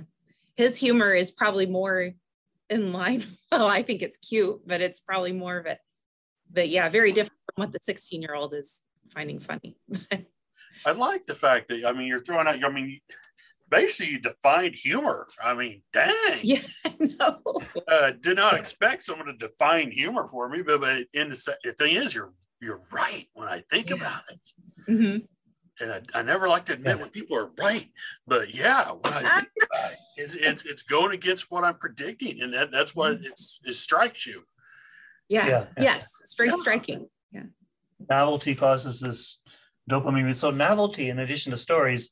his 0.55 0.77
humor 0.77 1.13
is 1.13 1.31
probably 1.31 1.65
more 1.65 2.11
in 2.69 2.93
line. 2.93 3.23
Well, 3.51 3.67
I 3.67 3.83
think 3.83 4.01
it's 4.01 4.17
cute, 4.17 4.61
but 4.65 4.81
it's 4.81 4.99
probably 4.99 5.31
more 5.31 5.57
of 5.57 5.67
it. 5.67 5.77
But 6.51 6.69
yeah, 6.69 6.89
very 6.89 7.11
different 7.11 7.37
from 7.53 7.61
what 7.61 7.71
the 7.71 7.77
sixteen-year-old 7.83 8.55
is 8.55 8.81
finding 9.13 9.39
funny. 9.39 9.77
I 10.83 10.91
like 10.93 11.27
the 11.27 11.35
fact 11.35 11.67
that 11.67 11.85
I 11.85 11.91
mean 11.91 12.07
you're 12.07 12.23
throwing 12.23 12.47
out. 12.47 12.63
I 12.63 12.69
mean 12.69 12.99
basically 13.69 14.17
defined 14.17 14.75
humor. 14.75 15.27
I 15.43 15.53
mean, 15.53 15.81
dang. 15.91 16.39
Yeah, 16.41 16.61
no. 16.99 17.39
Uh, 17.87 18.11
did 18.19 18.37
not 18.37 18.55
expect 18.55 19.03
someone 19.03 19.27
to 19.27 19.33
define 19.33 19.91
humor 19.91 20.27
for 20.27 20.49
me, 20.49 20.61
but, 20.61 20.81
but 20.81 21.05
in 21.13 21.29
the, 21.29 21.55
the 21.63 21.73
thing 21.73 21.95
is, 21.95 22.13
you're 22.13 22.33
you're 22.61 22.81
right 22.91 23.27
when 23.33 23.47
I 23.47 23.63
think 23.69 23.89
yeah. 23.89 23.95
about 23.97 24.21
it. 24.29 24.49
Mm-hmm. 24.89 25.83
and 25.83 25.91
I, 25.91 26.19
I 26.19 26.21
never 26.23 26.47
like 26.49 26.65
to 26.65 26.73
admit 26.73 26.99
when 26.99 27.09
people 27.09 27.37
are 27.37 27.51
right, 27.57 27.89
but 28.27 28.53
yeah, 28.53 28.91
when 28.91 29.13
I 29.13 29.19
think 29.21 29.49
about 29.71 29.91
it, 29.91 29.97
it's, 30.17 30.35
it's 30.35 30.65
it's 30.65 30.81
going 30.83 31.13
against 31.13 31.49
what 31.49 31.63
I'm 31.63 31.75
predicting, 31.75 32.41
and 32.41 32.53
that, 32.53 32.71
that's 32.71 32.95
what 32.95 33.19
it's 33.21 33.61
it 33.65 33.73
strikes 33.73 34.25
you. 34.25 34.43
Yeah. 35.29 35.47
Yeah. 35.47 35.65
Yes. 35.77 36.19
It's 36.21 36.35
very 36.35 36.49
Yeah. 36.49 36.57
striking. 36.57 37.07
Yeah. 37.31 37.43
Novelty 38.09 38.55
causes 38.55 38.99
this 38.99 39.41
dopamine. 39.89 40.35
So 40.35 40.51
novelty, 40.51 41.09
in 41.09 41.19
addition 41.19 41.51
to 41.51 41.57
stories, 41.57 42.11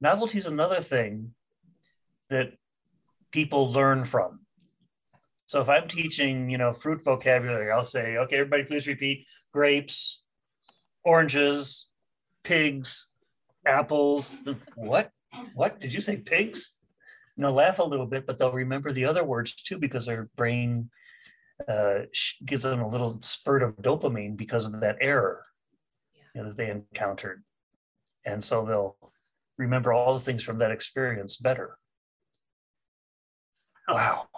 novelty 0.00 0.38
is 0.38 0.46
another 0.46 0.80
thing 0.80 1.34
that 2.30 2.52
people 3.30 3.72
learn 3.72 4.04
from. 4.04 4.40
So 5.46 5.60
if 5.60 5.68
I'm 5.68 5.88
teaching, 5.88 6.50
you 6.50 6.58
know, 6.58 6.72
fruit 6.72 7.02
vocabulary, 7.02 7.70
I'll 7.72 7.84
say, 7.84 8.18
okay, 8.18 8.36
everybody, 8.36 8.64
please 8.64 8.86
repeat: 8.86 9.26
grapes, 9.52 10.22
oranges, 11.04 11.86
pigs, 12.44 13.08
apples. 13.66 14.34
What? 14.74 15.10
What 15.54 15.80
did 15.80 15.92
you 15.92 16.00
say? 16.00 16.18
Pigs? 16.18 16.76
And 17.36 17.44
they'll 17.44 17.52
laugh 17.52 17.78
a 17.78 17.84
little 17.84 18.06
bit, 18.06 18.26
but 18.26 18.38
they'll 18.38 18.52
remember 18.52 18.92
the 18.92 19.04
other 19.04 19.24
words 19.24 19.54
too 19.54 19.78
because 19.78 20.06
their 20.06 20.28
brain 20.36 20.90
uh, 21.66 22.00
gives 22.44 22.62
them 22.62 22.80
a 22.80 22.88
little 22.88 23.20
spurt 23.22 23.62
of 23.62 23.76
dopamine 23.76 24.36
because 24.36 24.66
of 24.66 24.80
that 24.80 24.96
error 25.00 25.44
you 26.34 26.42
know, 26.42 26.48
that 26.48 26.56
they 26.56 26.70
encountered. 26.70 27.42
And 28.24 28.42
so 28.42 28.64
they'll 28.64 28.96
remember 29.58 29.92
all 29.92 30.14
the 30.14 30.20
things 30.20 30.42
from 30.42 30.58
that 30.58 30.70
experience 30.70 31.36
better. 31.36 31.78
Wow. 33.88 34.28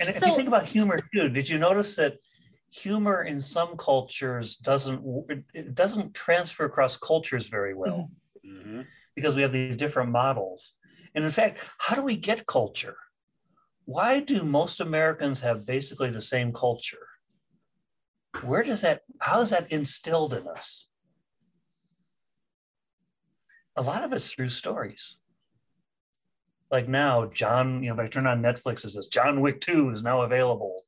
And 0.00 0.08
if 0.08 0.16
you 0.24 0.34
think 0.34 0.48
about 0.48 0.66
humor 0.66 1.00
too, 1.12 1.28
did 1.28 1.48
you 1.48 1.58
notice 1.58 1.96
that 1.96 2.16
humor 2.70 3.22
in 3.22 3.40
some 3.40 3.76
cultures 3.76 4.56
doesn't 4.56 5.00
it- 5.28 5.44
it 5.54 5.74
doesn't 5.74 6.14
transfer 6.14 6.64
across 6.64 6.96
cultures 6.96 7.48
very 7.48 7.74
well 7.74 8.10
hmm 8.42 8.82
because 9.16 9.36
we 9.36 9.42
have 9.42 9.52
these 9.52 9.76
different 9.76 10.10
models. 10.10 10.72
And 11.14 11.24
in 11.24 11.30
fact, 11.30 11.58
how 11.78 11.94
do 11.94 12.02
we 12.02 12.16
get 12.16 12.46
culture? 12.48 12.96
Why 13.84 14.18
do 14.18 14.42
most 14.42 14.80
Americans 14.80 15.40
have 15.42 15.64
basically 15.66 16.10
the 16.10 16.20
same 16.20 16.52
culture? 16.52 17.06
Where 18.42 18.64
does 18.64 18.80
that, 18.80 19.02
how 19.20 19.40
is 19.40 19.50
that 19.50 19.70
instilled 19.70 20.34
in 20.34 20.48
us? 20.48 20.86
A 23.76 23.82
lot 23.82 24.04
of 24.04 24.12
it's 24.12 24.32
through 24.32 24.50
stories. 24.50 25.16
Like 26.70 26.88
now, 26.88 27.26
John, 27.26 27.82
you 27.82 27.88
know, 27.88 27.94
if 27.94 28.00
I 28.00 28.08
turn 28.08 28.26
on 28.26 28.42
Netflix, 28.42 28.84
it 28.84 28.90
says 28.90 29.06
John 29.06 29.40
Wick 29.40 29.60
2 29.60 29.90
is 29.90 30.02
now 30.02 30.22
available. 30.22 30.84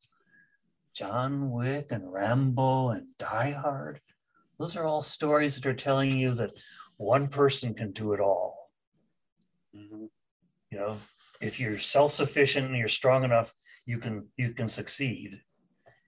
John 0.95 1.51
Wick 1.51 1.89
and 1.91 2.13
Rambo 2.13 2.91
and 2.91 3.07
Die 3.19 3.51
Hard, 3.51 4.01
those 4.59 4.77
are 4.77 4.85
all 4.85 5.03
stories 5.03 5.55
that 5.57 5.67
are 5.67 5.75
telling 5.75 6.19
you 6.19 6.35
that 6.35 6.53
one 6.97 7.29
person 7.29 7.75
can 7.75 7.93
do 7.93 8.13
it 8.13 8.21
all. 8.21 8.71
hmm 9.75 10.07
You 10.71 10.79
know, 10.79 10.97
if 11.41 11.61
you're 11.61 11.79
self-sufficient 11.79 12.67
and 12.67 12.77
you're 12.77 12.89
strong 12.89 13.25
enough, 13.25 13.53
you 13.85 13.99
can 13.99 14.29
you 14.37 14.53
can 14.53 14.69
succeed. 14.69 15.41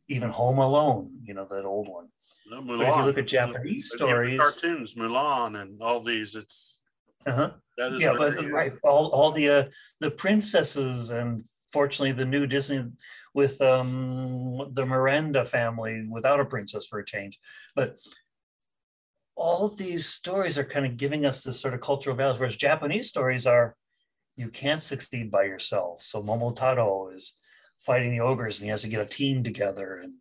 Even 0.08 0.30
Home 0.30 0.58
Alone, 0.58 1.10
you 1.22 1.34
know 1.34 1.46
that 1.50 1.64
old 1.64 1.88
one. 1.88 2.08
No, 2.50 2.62
But 2.62 2.88
if 2.88 2.96
you 2.96 3.02
look 3.02 3.18
at 3.18 3.26
Japanese 3.26 3.90
stories, 3.90 4.40
cartoons, 4.40 4.94
Mulan, 4.94 5.60
and 5.60 5.82
all 5.82 6.00
these, 6.00 6.34
it's 6.34 6.80
uh-huh. 7.26 7.52
that 7.76 7.92
is 7.92 8.00
yeah, 8.00 8.14
but 8.16 8.36
they- 8.36 8.46
right, 8.46 8.72
all 8.82 9.08
all 9.08 9.32
the 9.32 9.48
uh, 9.48 9.64
the 10.00 10.10
princesses 10.10 11.10
and 11.10 11.44
fortunately 11.72 12.12
the 12.12 12.24
new 12.24 12.46
Disney 12.46 12.84
with 13.34 13.60
um 13.60 14.70
the 14.72 14.86
Miranda 14.86 15.44
family 15.44 16.06
without 16.10 16.40
a 16.40 16.44
princess 16.44 16.86
for 16.86 16.98
a 17.00 17.04
change, 17.04 17.38
but 17.76 17.98
all 19.36 19.66
of 19.66 19.76
these 19.76 20.06
stories 20.06 20.58
are 20.58 20.64
kind 20.64 20.84
of 20.84 20.96
giving 20.96 21.24
us 21.24 21.44
this 21.44 21.60
sort 21.60 21.74
of 21.74 21.80
cultural 21.80 22.16
values, 22.16 22.40
whereas 22.40 22.56
Japanese 22.56 23.08
stories 23.08 23.46
are 23.46 23.76
you 24.36 24.48
can't 24.48 24.82
succeed 24.82 25.30
by 25.30 25.42
yourself. 25.44 26.02
So 26.02 26.22
Momotaro 26.22 27.14
is 27.14 27.34
fighting 27.78 28.10
the 28.10 28.20
ogres 28.20 28.58
and 28.58 28.64
he 28.64 28.70
has 28.70 28.82
to 28.82 28.88
get 28.88 29.00
a 29.00 29.06
team 29.06 29.42
together, 29.42 30.00
and 30.02 30.14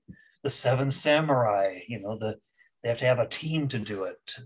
the 0.43 0.49
Seven 0.49 0.91
Samurai, 0.91 1.79
you 1.87 1.99
know, 1.99 2.17
the 2.17 2.37
they 2.83 2.89
have 2.89 2.99
to 2.99 3.05
have 3.05 3.19
a 3.19 3.27
team 3.27 3.67
to 3.69 3.79
do 3.79 4.03
it 4.03 4.37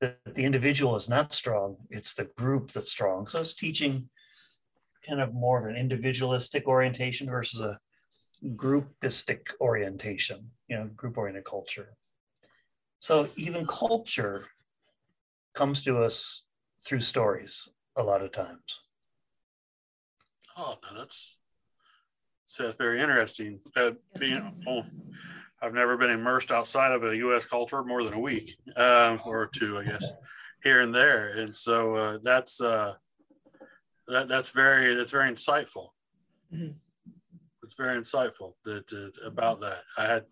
that 0.00 0.18
the 0.34 0.44
individual 0.44 0.96
is 0.96 1.08
not 1.08 1.32
strong, 1.32 1.76
it's 1.90 2.14
the 2.14 2.24
group 2.36 2.72
that's 2.72 2.90
strong. 2.90 3.26
So 3.26 3.40
it's 3.40 3.54
teaching 3.54 4.08
kind 5.06 5.20
of 5.20 5.34
more 5.34 5.60
of 5.60 5.66
an 5.66 5.76
individualistic 5.76 6.66
orientation 6.66 7.28
versus 7.28 7.60
a 7.60 7.78
groupistic 8.54 9.40
orientation, 9.60 10.50
you 10.68 10.76
know, 10.76 10.86
group 10.96 11.18
oriented 11.18 11.44
culture. 11.44 11.96
So 13.00 13.28
even 13.36 13.66
culture 13.66 14.44
comes 15.54 15.82
to 15.82 16.02
us 16.02 16.44
through 16.84 17.00
stories 17.00 17.68
a 17.96 18.02
lot 18.02 18.22
of 18.22 18.32
times. 18.32 18.80
Oh 20.56 20.76
no, 20.82 20.98
that's 20.98 21.36
so 22.50 22.64
that's 22.64 22.76
very 22.76 23.00
interesting. 23.00 23.60
Uh, 23.76 23.92
Yes, 23.92 24.20
being, 24.20 24.54
oh, 24.66 24.84
I've 25.62 25.72
never 25.74 25.96
been 25.96 26.10
immersed 26.10 26.50
outside 26.50 26.90
of 26.92 27.04
a 27.04 27.16
U.S. 27.18 27.46
culture 27.46 27.82
more 27.84 28.02
than 28.02 28.14
a 28.14 28.18
week 28.18 28.56
um, 28.76 29.20
or 29.24 29.46
two, 29.46 29.78
I 29.78 29.84
guess, 29.84 30.04
here 30.64 30.80
and 30.80 30.92
there, 30.94 31.28
and 31.38 31.54
so 31.54 31.94
uh, 31.94 32.18
that's 32.22 32.60
uh, 32.60 32.94
that 34.08 34.26
that's 34.28 34.50
very 34.50 34.94
that's 34.94 35.12
very 35.12 35.30
insightful. 35.30 35.90
Mhm. 36.52 36.74
It's 37.62 37.74
very 37.74 37.96
insightful 38.00 38.54
that 38.64 38.92
uh, 38.92 39.24
about 39.26 39.60
that. 39.60 39.82
I 39.96 40.06
had 40.06 40.24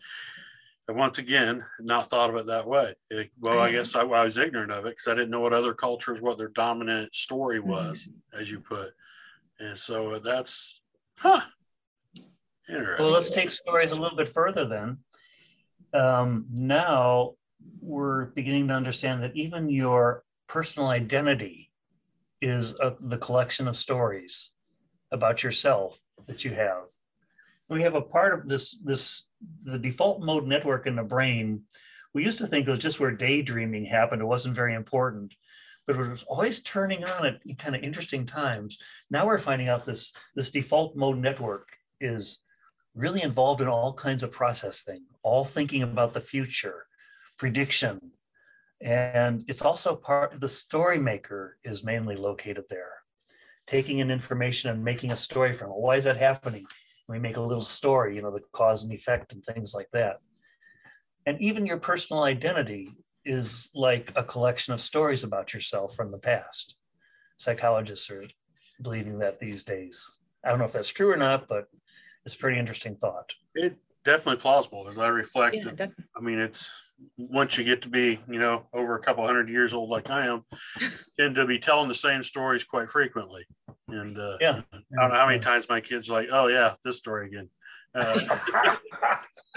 once 0.88 1.18
again 1.18 1.64
not 1.78 2.08
thought 2.10 2.30
of 2.30 2.36
it 2.36 2.46
that 2.46 2.66
way. 2.66 2.94
It- 3.10 3.30
well, 3.38 3.60
I 3.60 3.70
guess 3.70 3.94
I, 3.94 4.00
I 4.00 4.24
was 4.24 4.38
ignorant 4.38 4.72
of 4.72 4.86
it 4.86 4.90
because 4.90 5.06
I 5.06 5.14
didn't 5.14 5.30
know 5.30 5.40
what 5.40 5.52
other 5.52 5.74
cultures, 5.74 6.20
what 6.20 6.36
their 6.38 6.48
dominant 6.48 7.14
story 7.14 7.60
was, 7.60 8.08
as 8.32 8.50
you 8.50 8.58
put. 8.60 8.92
And 9.60 9.76
so 9.78 10.18
that's, 10.18 10.80
huh. 11.18 11.42
Well, 12.68 13.10
let's 13.10 13.30
take 13.30 13.50
stories 13.50 13.96
a 13.96 14.00
little 14.00 14.16
bit 14.16 14.28
further 14.28 14.66
then. 14.66 14.98
Um, 15.94 16.46
now 16.50 17.34
we're 17.80 18.26
beginning 18.26 18.68
to 18.68 18.74
understand 18.74 19.22
that 19.22 19.34
even 19.36 19.70
your 19.70 20.22
personal 20.48 20.88
identity 20.88 21.70
is 22.40 22.74
a, 22.80 22.94
the 23.00 23.18
collection 23.18 23.68
of 23.68 23.76
stories 23.76 24.52
about 25.10 25.42
yourself 25.42 26.00
that 26.26 26.44
you 26.44 26.52
have. 26.52 26.84
We 27.70 27.82
have 27.82 27.94
a 27.94 28.02
part 28.02 28.38
of 28.38 28.48
this, 28.48 28.76
this, 28.84 29.24
the 29.64 29.78
default 29.78 30.22
mode 30.22 30.46
network 30.46 30.86
in 30.86 30.96
the 30.96 31.02
brain. 31.02 31.62
We 32.14 32.24
used 32.24 32.38
to 32.38 32.46
think 32.46 32.66
it 32.66 32.70
was 32.70 32.80
just 32.80 33.00
where 33.00 33.10
daydreaming 33.10 33.86
happened. 33.86 34.22
It 34.22 34.26
wasn't 34.26 34.54
very 34.54 34.74
important, 34.74 35.34
but 35.86 35.96
it 35.96 36.08
was 36.08 36.22
always 36.24 36.62
turning 36.62 37.04
on 37.04 37.26
at 37.26 37.40
kind 37.58 37.76
of 37.76 37.82
interesting 37.82 38.26
times. 38.26 38.78
Now 39.10 39.26
we're 39.26 39.38
finding 39.38 39.68
out 39.68 39.84
this, 39.84 40.12
this 40.34 40.50
default 40.50 40.96
mode 40.96 41.18
network 41.18 41.68
is 42.00 42.40
really 42.98 43.22
involved 43.22 43.60
in 43.60 43.68
all 43.68 43.92
kinds 43.92 44.22
of 44.22 44.32
processing, 44.32 45.04
all 45.22 45.44
thinking 45.44 45.82
about 45.82 46.12
the 46.14 46.20
future, 46.20 46.86
prediction. 47.38 48.00
And 48.80 49.44
it's 49.46 49.62
also 49.62 49.94
part 49.94 50.34
of 50.34 50.40
the 50.40 50.48
story 50.48 50.98
maker 50.98 51.58
is 51.64 51.84
mainly 51.84 52.16
located 52.16 52.64
there, 52.68 52.92
taking 53.66 54.00
in 54.00 54.10
information 54.10 54.70
and 54.70 54.84
making 54.84 55.12
a 55.12 55.16
story 55.16 55.54
from 55.54 55.70
it. 55.70 55.76
Why 55.76 55.94
is 55.94 56.04
that 56.04 56.16
happening? 56.16 56.66
We 57.08 57.20
make 57.20 57.36
a 57.36 57.40
little 57.40 57.62
story, 57.62 58.16
you 58.16 58.22
know, 58.22 58.32
the 58.32 58.42
cause 58.52 58.82
and 58.82 58.92
effect 58.92 59.32
and 59.32 59.44
things 59.44 59.72
like 59.74 59.88
that. 59.92 60.16
And 61.24 61.40
even 61.40 61.66
your 61.66 61.78
personal 61.78 62.24
identity 62.24 62.90
is 63.24 63.70
like 63.74 64.12
a 64.16 64.24
collection 64.24 64.74
of 64.74 64.80
stories 64.80 65.22
about 65.22 65.54
yourself 65.54 65.94
from 65.94 66.10
the 66.10 66.18
past. 66.18 66.74
Psychologists 67.36 68.10
are 68.10 68.22
believing 68.82 69.18
that 69.18 69.38
these 69.38 69.62
days. 69.62 70.04
I 70.44 70.50
don't 70.50 70.58
know 70.58 70.64
if 70.64 70.72
that's 70.72 70.88
true 70.88 71.10
or 71.10 71.16
not, 71.16 71.48
but 71.48 71.66
it's 72.28 72.34
a 72.34 72.38
pretty 72.38 72.58
interesting 72.58 72.94
thought. 72.96 73.32
it 73.54 73.74
definitely 74.04 74.38
plausible 74.38 74.86
as 74.86 74.98
I 74.98 75.08
reflect. 75.08 75.56
Yeah, 75.56 75.70
def- 75.74 75.94
I 76.14 76.20
mean, 76.20 76.38
it's 76.38 76.68
once 77.16 77.56
you 77.56 77.64
get 77.64 77.80
to 77.82 77.88
be, 77.88 78.20
you 78.28 78.38
know, 78.38 78.66
over 78.74 78.96
a 78.96 79.00
couple 79.00 79.24
hundred 79.26 79.48
years 79.48 79.72
old 79.72 79.88
like 79.88 80.10
I 80.10 80.26
am, 80.26 80.44
tend 81.18 81.36
to 81.36 81.46
be 81.46 81.58
telling 81.58 81.88
the 81.88 81.94
same 81.94 82.22
stories 82.22 82.64
quite 82.64 82.90
frequently. 82.90 83.46
And 83.88 84.18
uh, 84.18 84.36
Yeah. 84.42 84.60
I 84.74 84.78
don't 85.00 85.08
know 85.10 85.14
how 85.16 85.26
many 85.26 85.38
times 85.38 85.70
my 85.70 85.80
kids 85.80 86.10
are 86.10 86.20
like, 86.20 86.28
oh 86.30 86.48
yeah, 86.48 86.74
this 86.84 86.98
story 86.98 87.28
again. 87.28 87.48
Uh, 87.94 88.20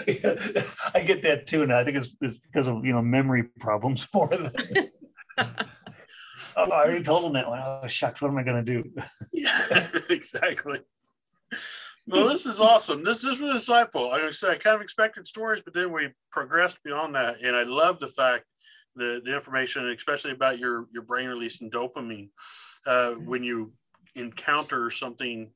I 0.94 1.04
get 1.06 1.20
that 1.24 1.44
too, 1.46 1.60
and 1.62 1.72
I 1.74 1.84
think 1.84 1.98
it's, 1.98 2.16
it's 2.22 2.38
because 2.38 2.68
of 2.68 2.86
you 2.86 2.94
know 2.94 3.02
memory 3.02 3.44
problems 3.60 4.08
more 4.14 4.28
than. 4.28 4.50
oh, 5.38 5.44
I 6.56 6.84
already 6.84 7.02
told 7.02 7.24
them 7.24 7.34
that 7.34 7.48
one. 7.50 7.60
Oh 7.62 7.86
shucks, 7.86 8.22
what 8.22 8.30
am 8.30 8.38
I 8.38 8.42
going 8.42 8.64
to 8.64 8.82
do? 8.82 8.90
yeah, 9.34 9.88
exactly. 10.08 10.80
Well, 12.08 12.28
this 12.28 12.46
is 12.46 12.60
awesome. 12.60 13.04
This 13.04 13.22
this 13.22 13.38
was 13.38 13.50
insightful. 13.50 14.12
I 14.12 14.30
said 14.30 14.50
I 14.50 14.56
kind 14.56 14.74
of 14.74 14.82
expected 14.82 15.26
stories, 15.26 15.62
but 15.64 15.72
then 15.72 15.92
we 15.92 16.08
progressed 16.30 16.82
beyond 16.82 17.14
that, 17.14 17.40
and 17.42 17.54
I 17.54 17.62
love 17.62 18.00
the 18.00 18.08
fact 18.08 18.44
the 18.96 19.20
the 19.24 19.34
information, 19.34 19.88
especially 19.90 20.32
about 20.32 20.58
your 20.58 20.86
your 20.92 21.02
brain 21.04 21.28
releasing 21.28 21.70
dopamine 21.70 22.30
uh, 22.86 23.12
when 23.12 23.44
you 23.44 23.72
encounter 24.14 24.90
something 24.90 25.50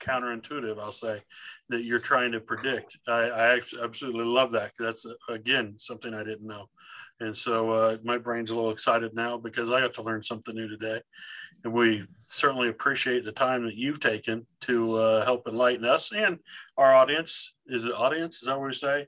counterintuitive, 0.00 0.78
I'll 0.78 0.90
say, 0.90 1.22
that 1.70 1.84
you're 1.84 1.98
trying 1.98 2.32
to 2.32 2.40
predict. 2.40 2.98
I, 3.06 3.30
I 3.30 3.60
absolutely 3.82 4.24
love 4.24 4.52
that. 4.52 4.72
That's 4.78 5.06
again 5.28 5.74
something 5.78 6.12
I 6.14 6.24
didn't 6.24 6.46
know, 6.46 6.68
and 7.20 7.36
so 7.36 7.70
uh, 7.70 7.96
my 8.04 8.18
brain's 8.18 8.50
a 8.50 8.54
little 8.54 8.70
excited 8.70 9.14
now 9.14 9.36
because 9.36 9.70
I 9.70 9.80
got 9.80 9.94
to 9.94 10.02
learn 10.02 10.22
something 10.22 10.54
new 10.54 10.68
today, 10.68 11.00
and 11.64 11.72
we 11.72 12.04
certainly 12.28 12.68
appreciate 12.68 13.24
the 13.24 13.32
time 13.32 13.64
that 13.64 13.74
you've 13.74 14.00
taken 14.00 14.46
to 14.62 14.96
uh, 14.96 15.24
help 15.24 15.46
enlighten 15.48 15.84
us 15.84 16.12
and 16.12 16.38
our 16.76 16.94
audience. 16.94 17.54
Is 17.66 17.84
it 17.84 17.92
audience? 17.92 18.36
Is 18.36 18.48
that 18.48 18.58
what 18.58 18.68
we 18.68 18.74
say? 18.74 19.06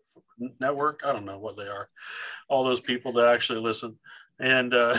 Network? 0.59 1.03
I 1.05 1.13
don't 1.13 1.25
know 1.25 1.39
what 1.39 1.57
they 1.57 1.69
are. 1.69 1.89
All 2.49 2.65
those 2.65 2.81
people 2.81 3.13
that 3.13 3.29
actually 3.29 3.61
listen, 3.61 3.99
and 4.39 4.75
uh, 4.75 4.97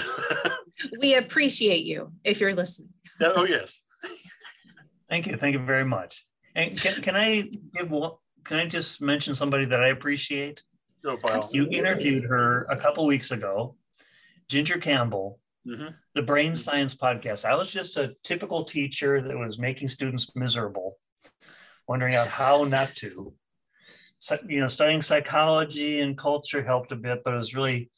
we 1.01 1.15
appreciate 1.15 1.85
you 1.85 2.13
if 2.23 2.39
you're 2.39 2.55
listening. 2.55 2.89
oh 3.21 3.45
yes. 3.45 3.81
Thank 5.09 5.27
you. 5.27 5.35
Thank 5.35 5.53
you 5.53 5.65
very 5.65 5.83
much. 5.83 6.25
And 6.55 6.79
can, 6.79 7.01
can 7.01 7.15
I 7.17 7.49
give 7.75 7.91
one, 7.91 8.11
can 8.45 8.57
I 8.57 8.65
just 8.65 9.01
mention 9.01 9.35
somebody 9.35 9.65
that 9.65 9.83
I 9.83 9.87
appreciate? 9.87 10.63
No 11.03 11.17
You 11.51 11.67
interviewed 11.67 12.25
her 12.25 12.63
a 12.69 12.77
couple 12.77 13.05
weeks 13.05 13.31
ago, 13.31 13.75
Ginger 14.47 14.77
Campbell, 14.77 15.39
mm-hmm. 15.67 15.87
the 16.13 16.21
Brain 16.21 16.55
Science 16.55 16.95
Podcast. 16.95 17.45
I 17.45 17.55
was 17.55 17.71
just 17.71 17.97
a 17.97 18.15
typical 18.23 18.63
teacher 18.63 19.21
that 19.21 19.37
was 19.37 19.57
making 19.57 19.87
students 19.87 20.35
miserable, 20.35 20.97
wondering 21.87 22.15
out 22.15 22.27
how 22.27 22.63
not 22.65 22.89
to. 22.97 23.33
So, 24.19 24.37
you 24.47 24.59
know, 24.59 24.67
studying 24.67 25.01
psychology 25.01 26.01
and 26.01 26.17
culture 26.17 26.63
helped 26.63 26.91
a 26.91 26.95
bit, 26.95 27.23
but 27.23 27.33
it 27.33 27.37
was 27.37 27.55
really 27.55 27.89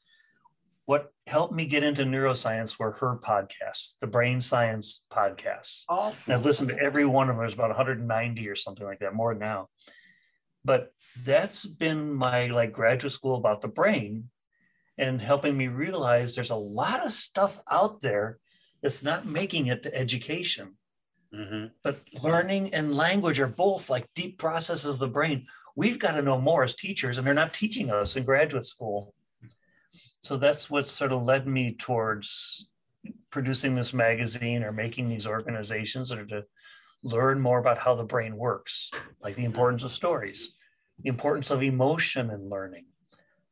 what 0.86 1.12
helped 1.28 1.54
me 1.54 1.66
get 1.66 1.84
into 1.84 2.04
neuroscience 2.04 2.78
were 2.78 2.92
her 2.94 3.18
podcasts, 3.18 3.96
the 4.02 4.08
Brain 4.08 4.42
Science 4.42 5.04
podcasts. 5.12 5.84
Awesome. 5.88 6.32
And 6.32 6.40
I've 6.40 6.46
listened 6.46 6.70
to 6.70 6.80
every 6.80 7.06
one 7.06 7.30
of 7.30 7.36
them. 7.36 7.44
There's 7.44 7.54
about 7.54 7.70
190 7.70 8.50
or 8.50 8.56
something 8.56 8.86
like 8.86 9.00
that, 9.00 9.14
more 9.14 9.34
now. 9.34 9.70
But 10.66 10.92
that's 11.24 11.66
been 11.66 12.14
my 12.14 12.48
like 12.48 12.74
graduate 12.74 13.14
school 13.14 13.36
about 13.36 13.62
the 13.62 13.68
brain 13.68 14.30
and 14.98 15.22
helping 15.22 15.58
me 15.58 15.68
realize 15.68 16.36
there's 16.36 16.50
a 16.50 16.56
lot 16.56 17.06
of 17.06 17.12
stuff 17.12 17.60
out 17.70 18.02
there 18.02 18.40
that's 18.82 19.04
not 19.04 19.26
making 19.26 19.68
it 19.68 19.84
to 19.84 19.96
education. 19.96 20.76
Mm-hmm. 21.34 21.68
But 21.84 22.00
learning 22.22 22.74
and 22.74 22.96
language 22.96 23.40
are 23.40 23.48
both 23.48 23.90
like 23.90 24.08
deep 24.14 24.38
processes 24.38 24.86
of 24.86 25.00
the 25.00 25.08
brain. 25.08 25.46
We've 25.76 25.98
got 25.98 26.12
to 26.12 26.22
know 26.22 26.40
more 26.40 26.64
as 26.64 26.76
teachers, 26.76 27.18
and 27.18 27.26
they're 27.26 27.34
not 27.34 27.54
teaching 27.54 27.90
us 27.90 28.16
in 28.16 28.24
graduate 28.24 28.66
school 28.66 29.16
so 30.24 30.38
that's 30.38 30.70
what 30.70 30.88
sort 30.88 31.12
of 31.12 31.24
led 31.24 31.48
me 31.48 31.76
towards 31.78 32.68
producing 33.30 33.76
this 33.76 33.94
magazine 33.94 34.64
or 34.64 34.72
making 34.72 35.08
these 35.08 35.28
organizations 35.28 36.14
or 36.14 36.26
to 36.26 36.44
learn 37.04 37.42
more 37.42 37.60
about 37.60 37.78
how 37.78 37.94
the 37.94 38.06
brain 38.06 38.38
works, 38.38 38.90
like 39.22 39.36
the 39.36 39.44
importance 39.44 39.84
of 39.84 39.92
stories, 39.92 40.54
the 41.02 41.10
importance 41.10 41.52
of 41.52 41.64
emotion 41.64 42.30
in 42.30 42.50
learning. 42.50 42.86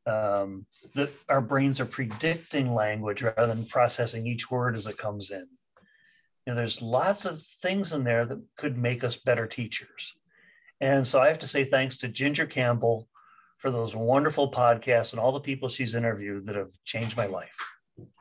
Um, 0.07 0.65
that 0.95 1.11
our 1.29 1.41
brains 1.41 1.79
are 1.79 1.85
predicting 1.85 2.73
language 2.73 3.21
rather 3.21 3.45
than 3.45 3.65
processing 3.65 4.25
each 4.25 4.49
word 4.49 4.75
as 4.75 4.87
it 4.87 4.97
comes 4.97 5.29
in. 5.29 5.47
You 6.45 6.53
know, 6.53 6.55
there's 6.55 6.81
lots 6.81 7.25
of 7.25 7.39
things 7.61 7.93
in 7.93 8.03
there 8.03 8.25
that 8.25 8.41
could 8.57 8.77
make 8.79 9.03
us 9.03 9.15
better 9.17 9.45
teachers. 9.45 10.15
And 10.79 11.07
so 11.07 11.21
I 11.21 11.27
have 11.27 11.37
to 11.39 11.47
say 11.47 11.63
thanks 11.63 11.97
to 11.97 12.07
Ginger 12.07 12.47
Campbell 12.47 13.07
for 13.59 13.69
those 13.69 13.95
wonderful 13.95 14.51
podcasts 14.51 15.13
and 15.13 15.19
all 15.19 15.31
the 15.31 15.39
people 15.39 15.69
she's 15.69 15.93
interviewed 15.93 16.47
that 16.47 16.55
have 16.55 16.71
changed 16.83 17.15
my 17.15 17.27
life. 17.27 17.55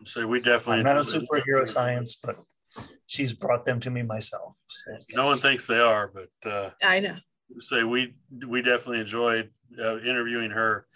So 0.04 0.26
we 0.26 0.40
definitely 0.40 0.80
I'm 0.80 0.84
not 0.84 0.96
a 0.96 1.00
superhero 1.00 1.66
science, 1.66 2.14
but 2.14 2.36
she's 3.06 3.32
brought 3.32 3.64
them 3.64 3.80
to 3.80 3.90
me 3.90 4.02
myself. 4.02 4.54
No 5.14 5.26
one 5.26 5.38
thinks 5.38 5.66
they 5.66 5.80
are, 5.80 6.12
but 6.12 6.50
uh, 6.50 6.70
I 6.82 7.00
know. 7.00 7.16
Say 7.58 7.82
we 7.82 8.14
we 8.46 8.62
definitely 8.62 9.00
enjoyed 9.00 9.50
uh, 9.78 9.98
interviewing 9.98 10.50
her, 10.50 10.86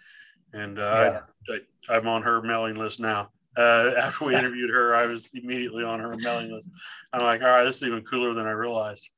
and 0.53 0.79
uh, 0.79 1.21
yeah. 1.49 1.57
I, 1.89 1.97
am 1.97 2.07
on 2.07 2.23
her 2.23 2.41
mailing 2.41 2.75
list 2.75 2.99
now. 2.99 3.29
Uh, 3.57 3.91
after 3.97 4.25
we 4.25 4.35
interviewed 4.35 4.69
her, 4.69 4.95
I 4.95 5.05
was 5.05 5.31
immediately 5.33 5.83
on 5.83 5.99
her 5.99 6.15
mailing 6.15 6.51
list. 6.51 6.69
I'm 7.13 7.21
like, 7.21 7.41
all 7.41 7.47
right, 7.47 7.63
this 7.63 7.77
is 7.77 7.83
even 7.83 8.03
cooler 8.03 8.33
than 8.33 8.47
I 8.47 8.51
realized. 8.51 9.09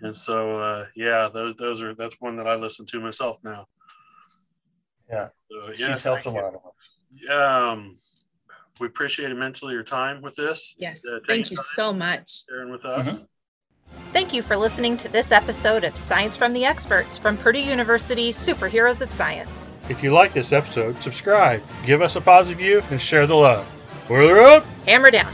And 0.00 0.14
so, 0.14 0.58
uh, 0.58 0.86
yeah, 0.94 1.28
those 1.32 1.54
those 1.56 1.82
are 1.82 1.94
that's 1.94 2.16
one 2.20 2.36
that 2.36 2.46
I 2.46 2.54
listen 2.54 2.86
to 2.86 3.00
myself 3.00 3.38
now. 3.42 3.66
Yeah. 5.10 5.28
So, 5.50 5.72
yes, 5.76 5.98
She's 5.98 6.04
helped 6.04 6.26
a 6.26 6.30
lot 6.30 6.54
of 6.54 7.30
Um, 7.30 7.96
we 8.80 8.86
appreciate 8.86 9.30
immensely 9.30 9.74
your 9.74 9.82
time 9.82 10.22
with 10.22 10.34
this. 10.36 10.74
Yes. 10.78 11.02
Uh, 11.06 11.18
Thank 11.26 11.50
you 11.50 11.56
so 11.56 11.92
much. 11.92 12.44
Sharing 12.48 12.70
with 12.70 12.84
us. 12.84 13.08
Mm-hmm. 13.08 13.24
Thank 14.12 14.34
you 14.34 14.42
for 14.42 14.56
listening 14.56 14.96
to 14.98 15.08
this 15.08 15.32
episode 15.32 15.84
of 15.84 15.96
Science 15.96 16.36
from 16.36 16.52
the 16.52 16.64
Experts 16.64 17.16
from 17.16 17.36
Purdue 17.36 17.62
University 17.62 18.30
Superheroes 18.30 19.00
of 19.00 19.10
Science. 19.10 19.72
If 19.88 20.02
you 20.02 20.12
like 20.12 20.32
this 20.32 20.52
episode, 20.52 21.00
subscribe, 21.00 21.62
give 21.86 22.02
us 22.02 22.16
a 22.16 22.20
positive 22.20 22.58
view, 22.58 22.82
and 22.90 23.00
share 23.00 23.26
the 23.26 23.36
love. 23.36 23.66
Boiler 24.08 24.40
up! 24.40 24.66
Hammer 24.86 25.10
down. 25.10 25.32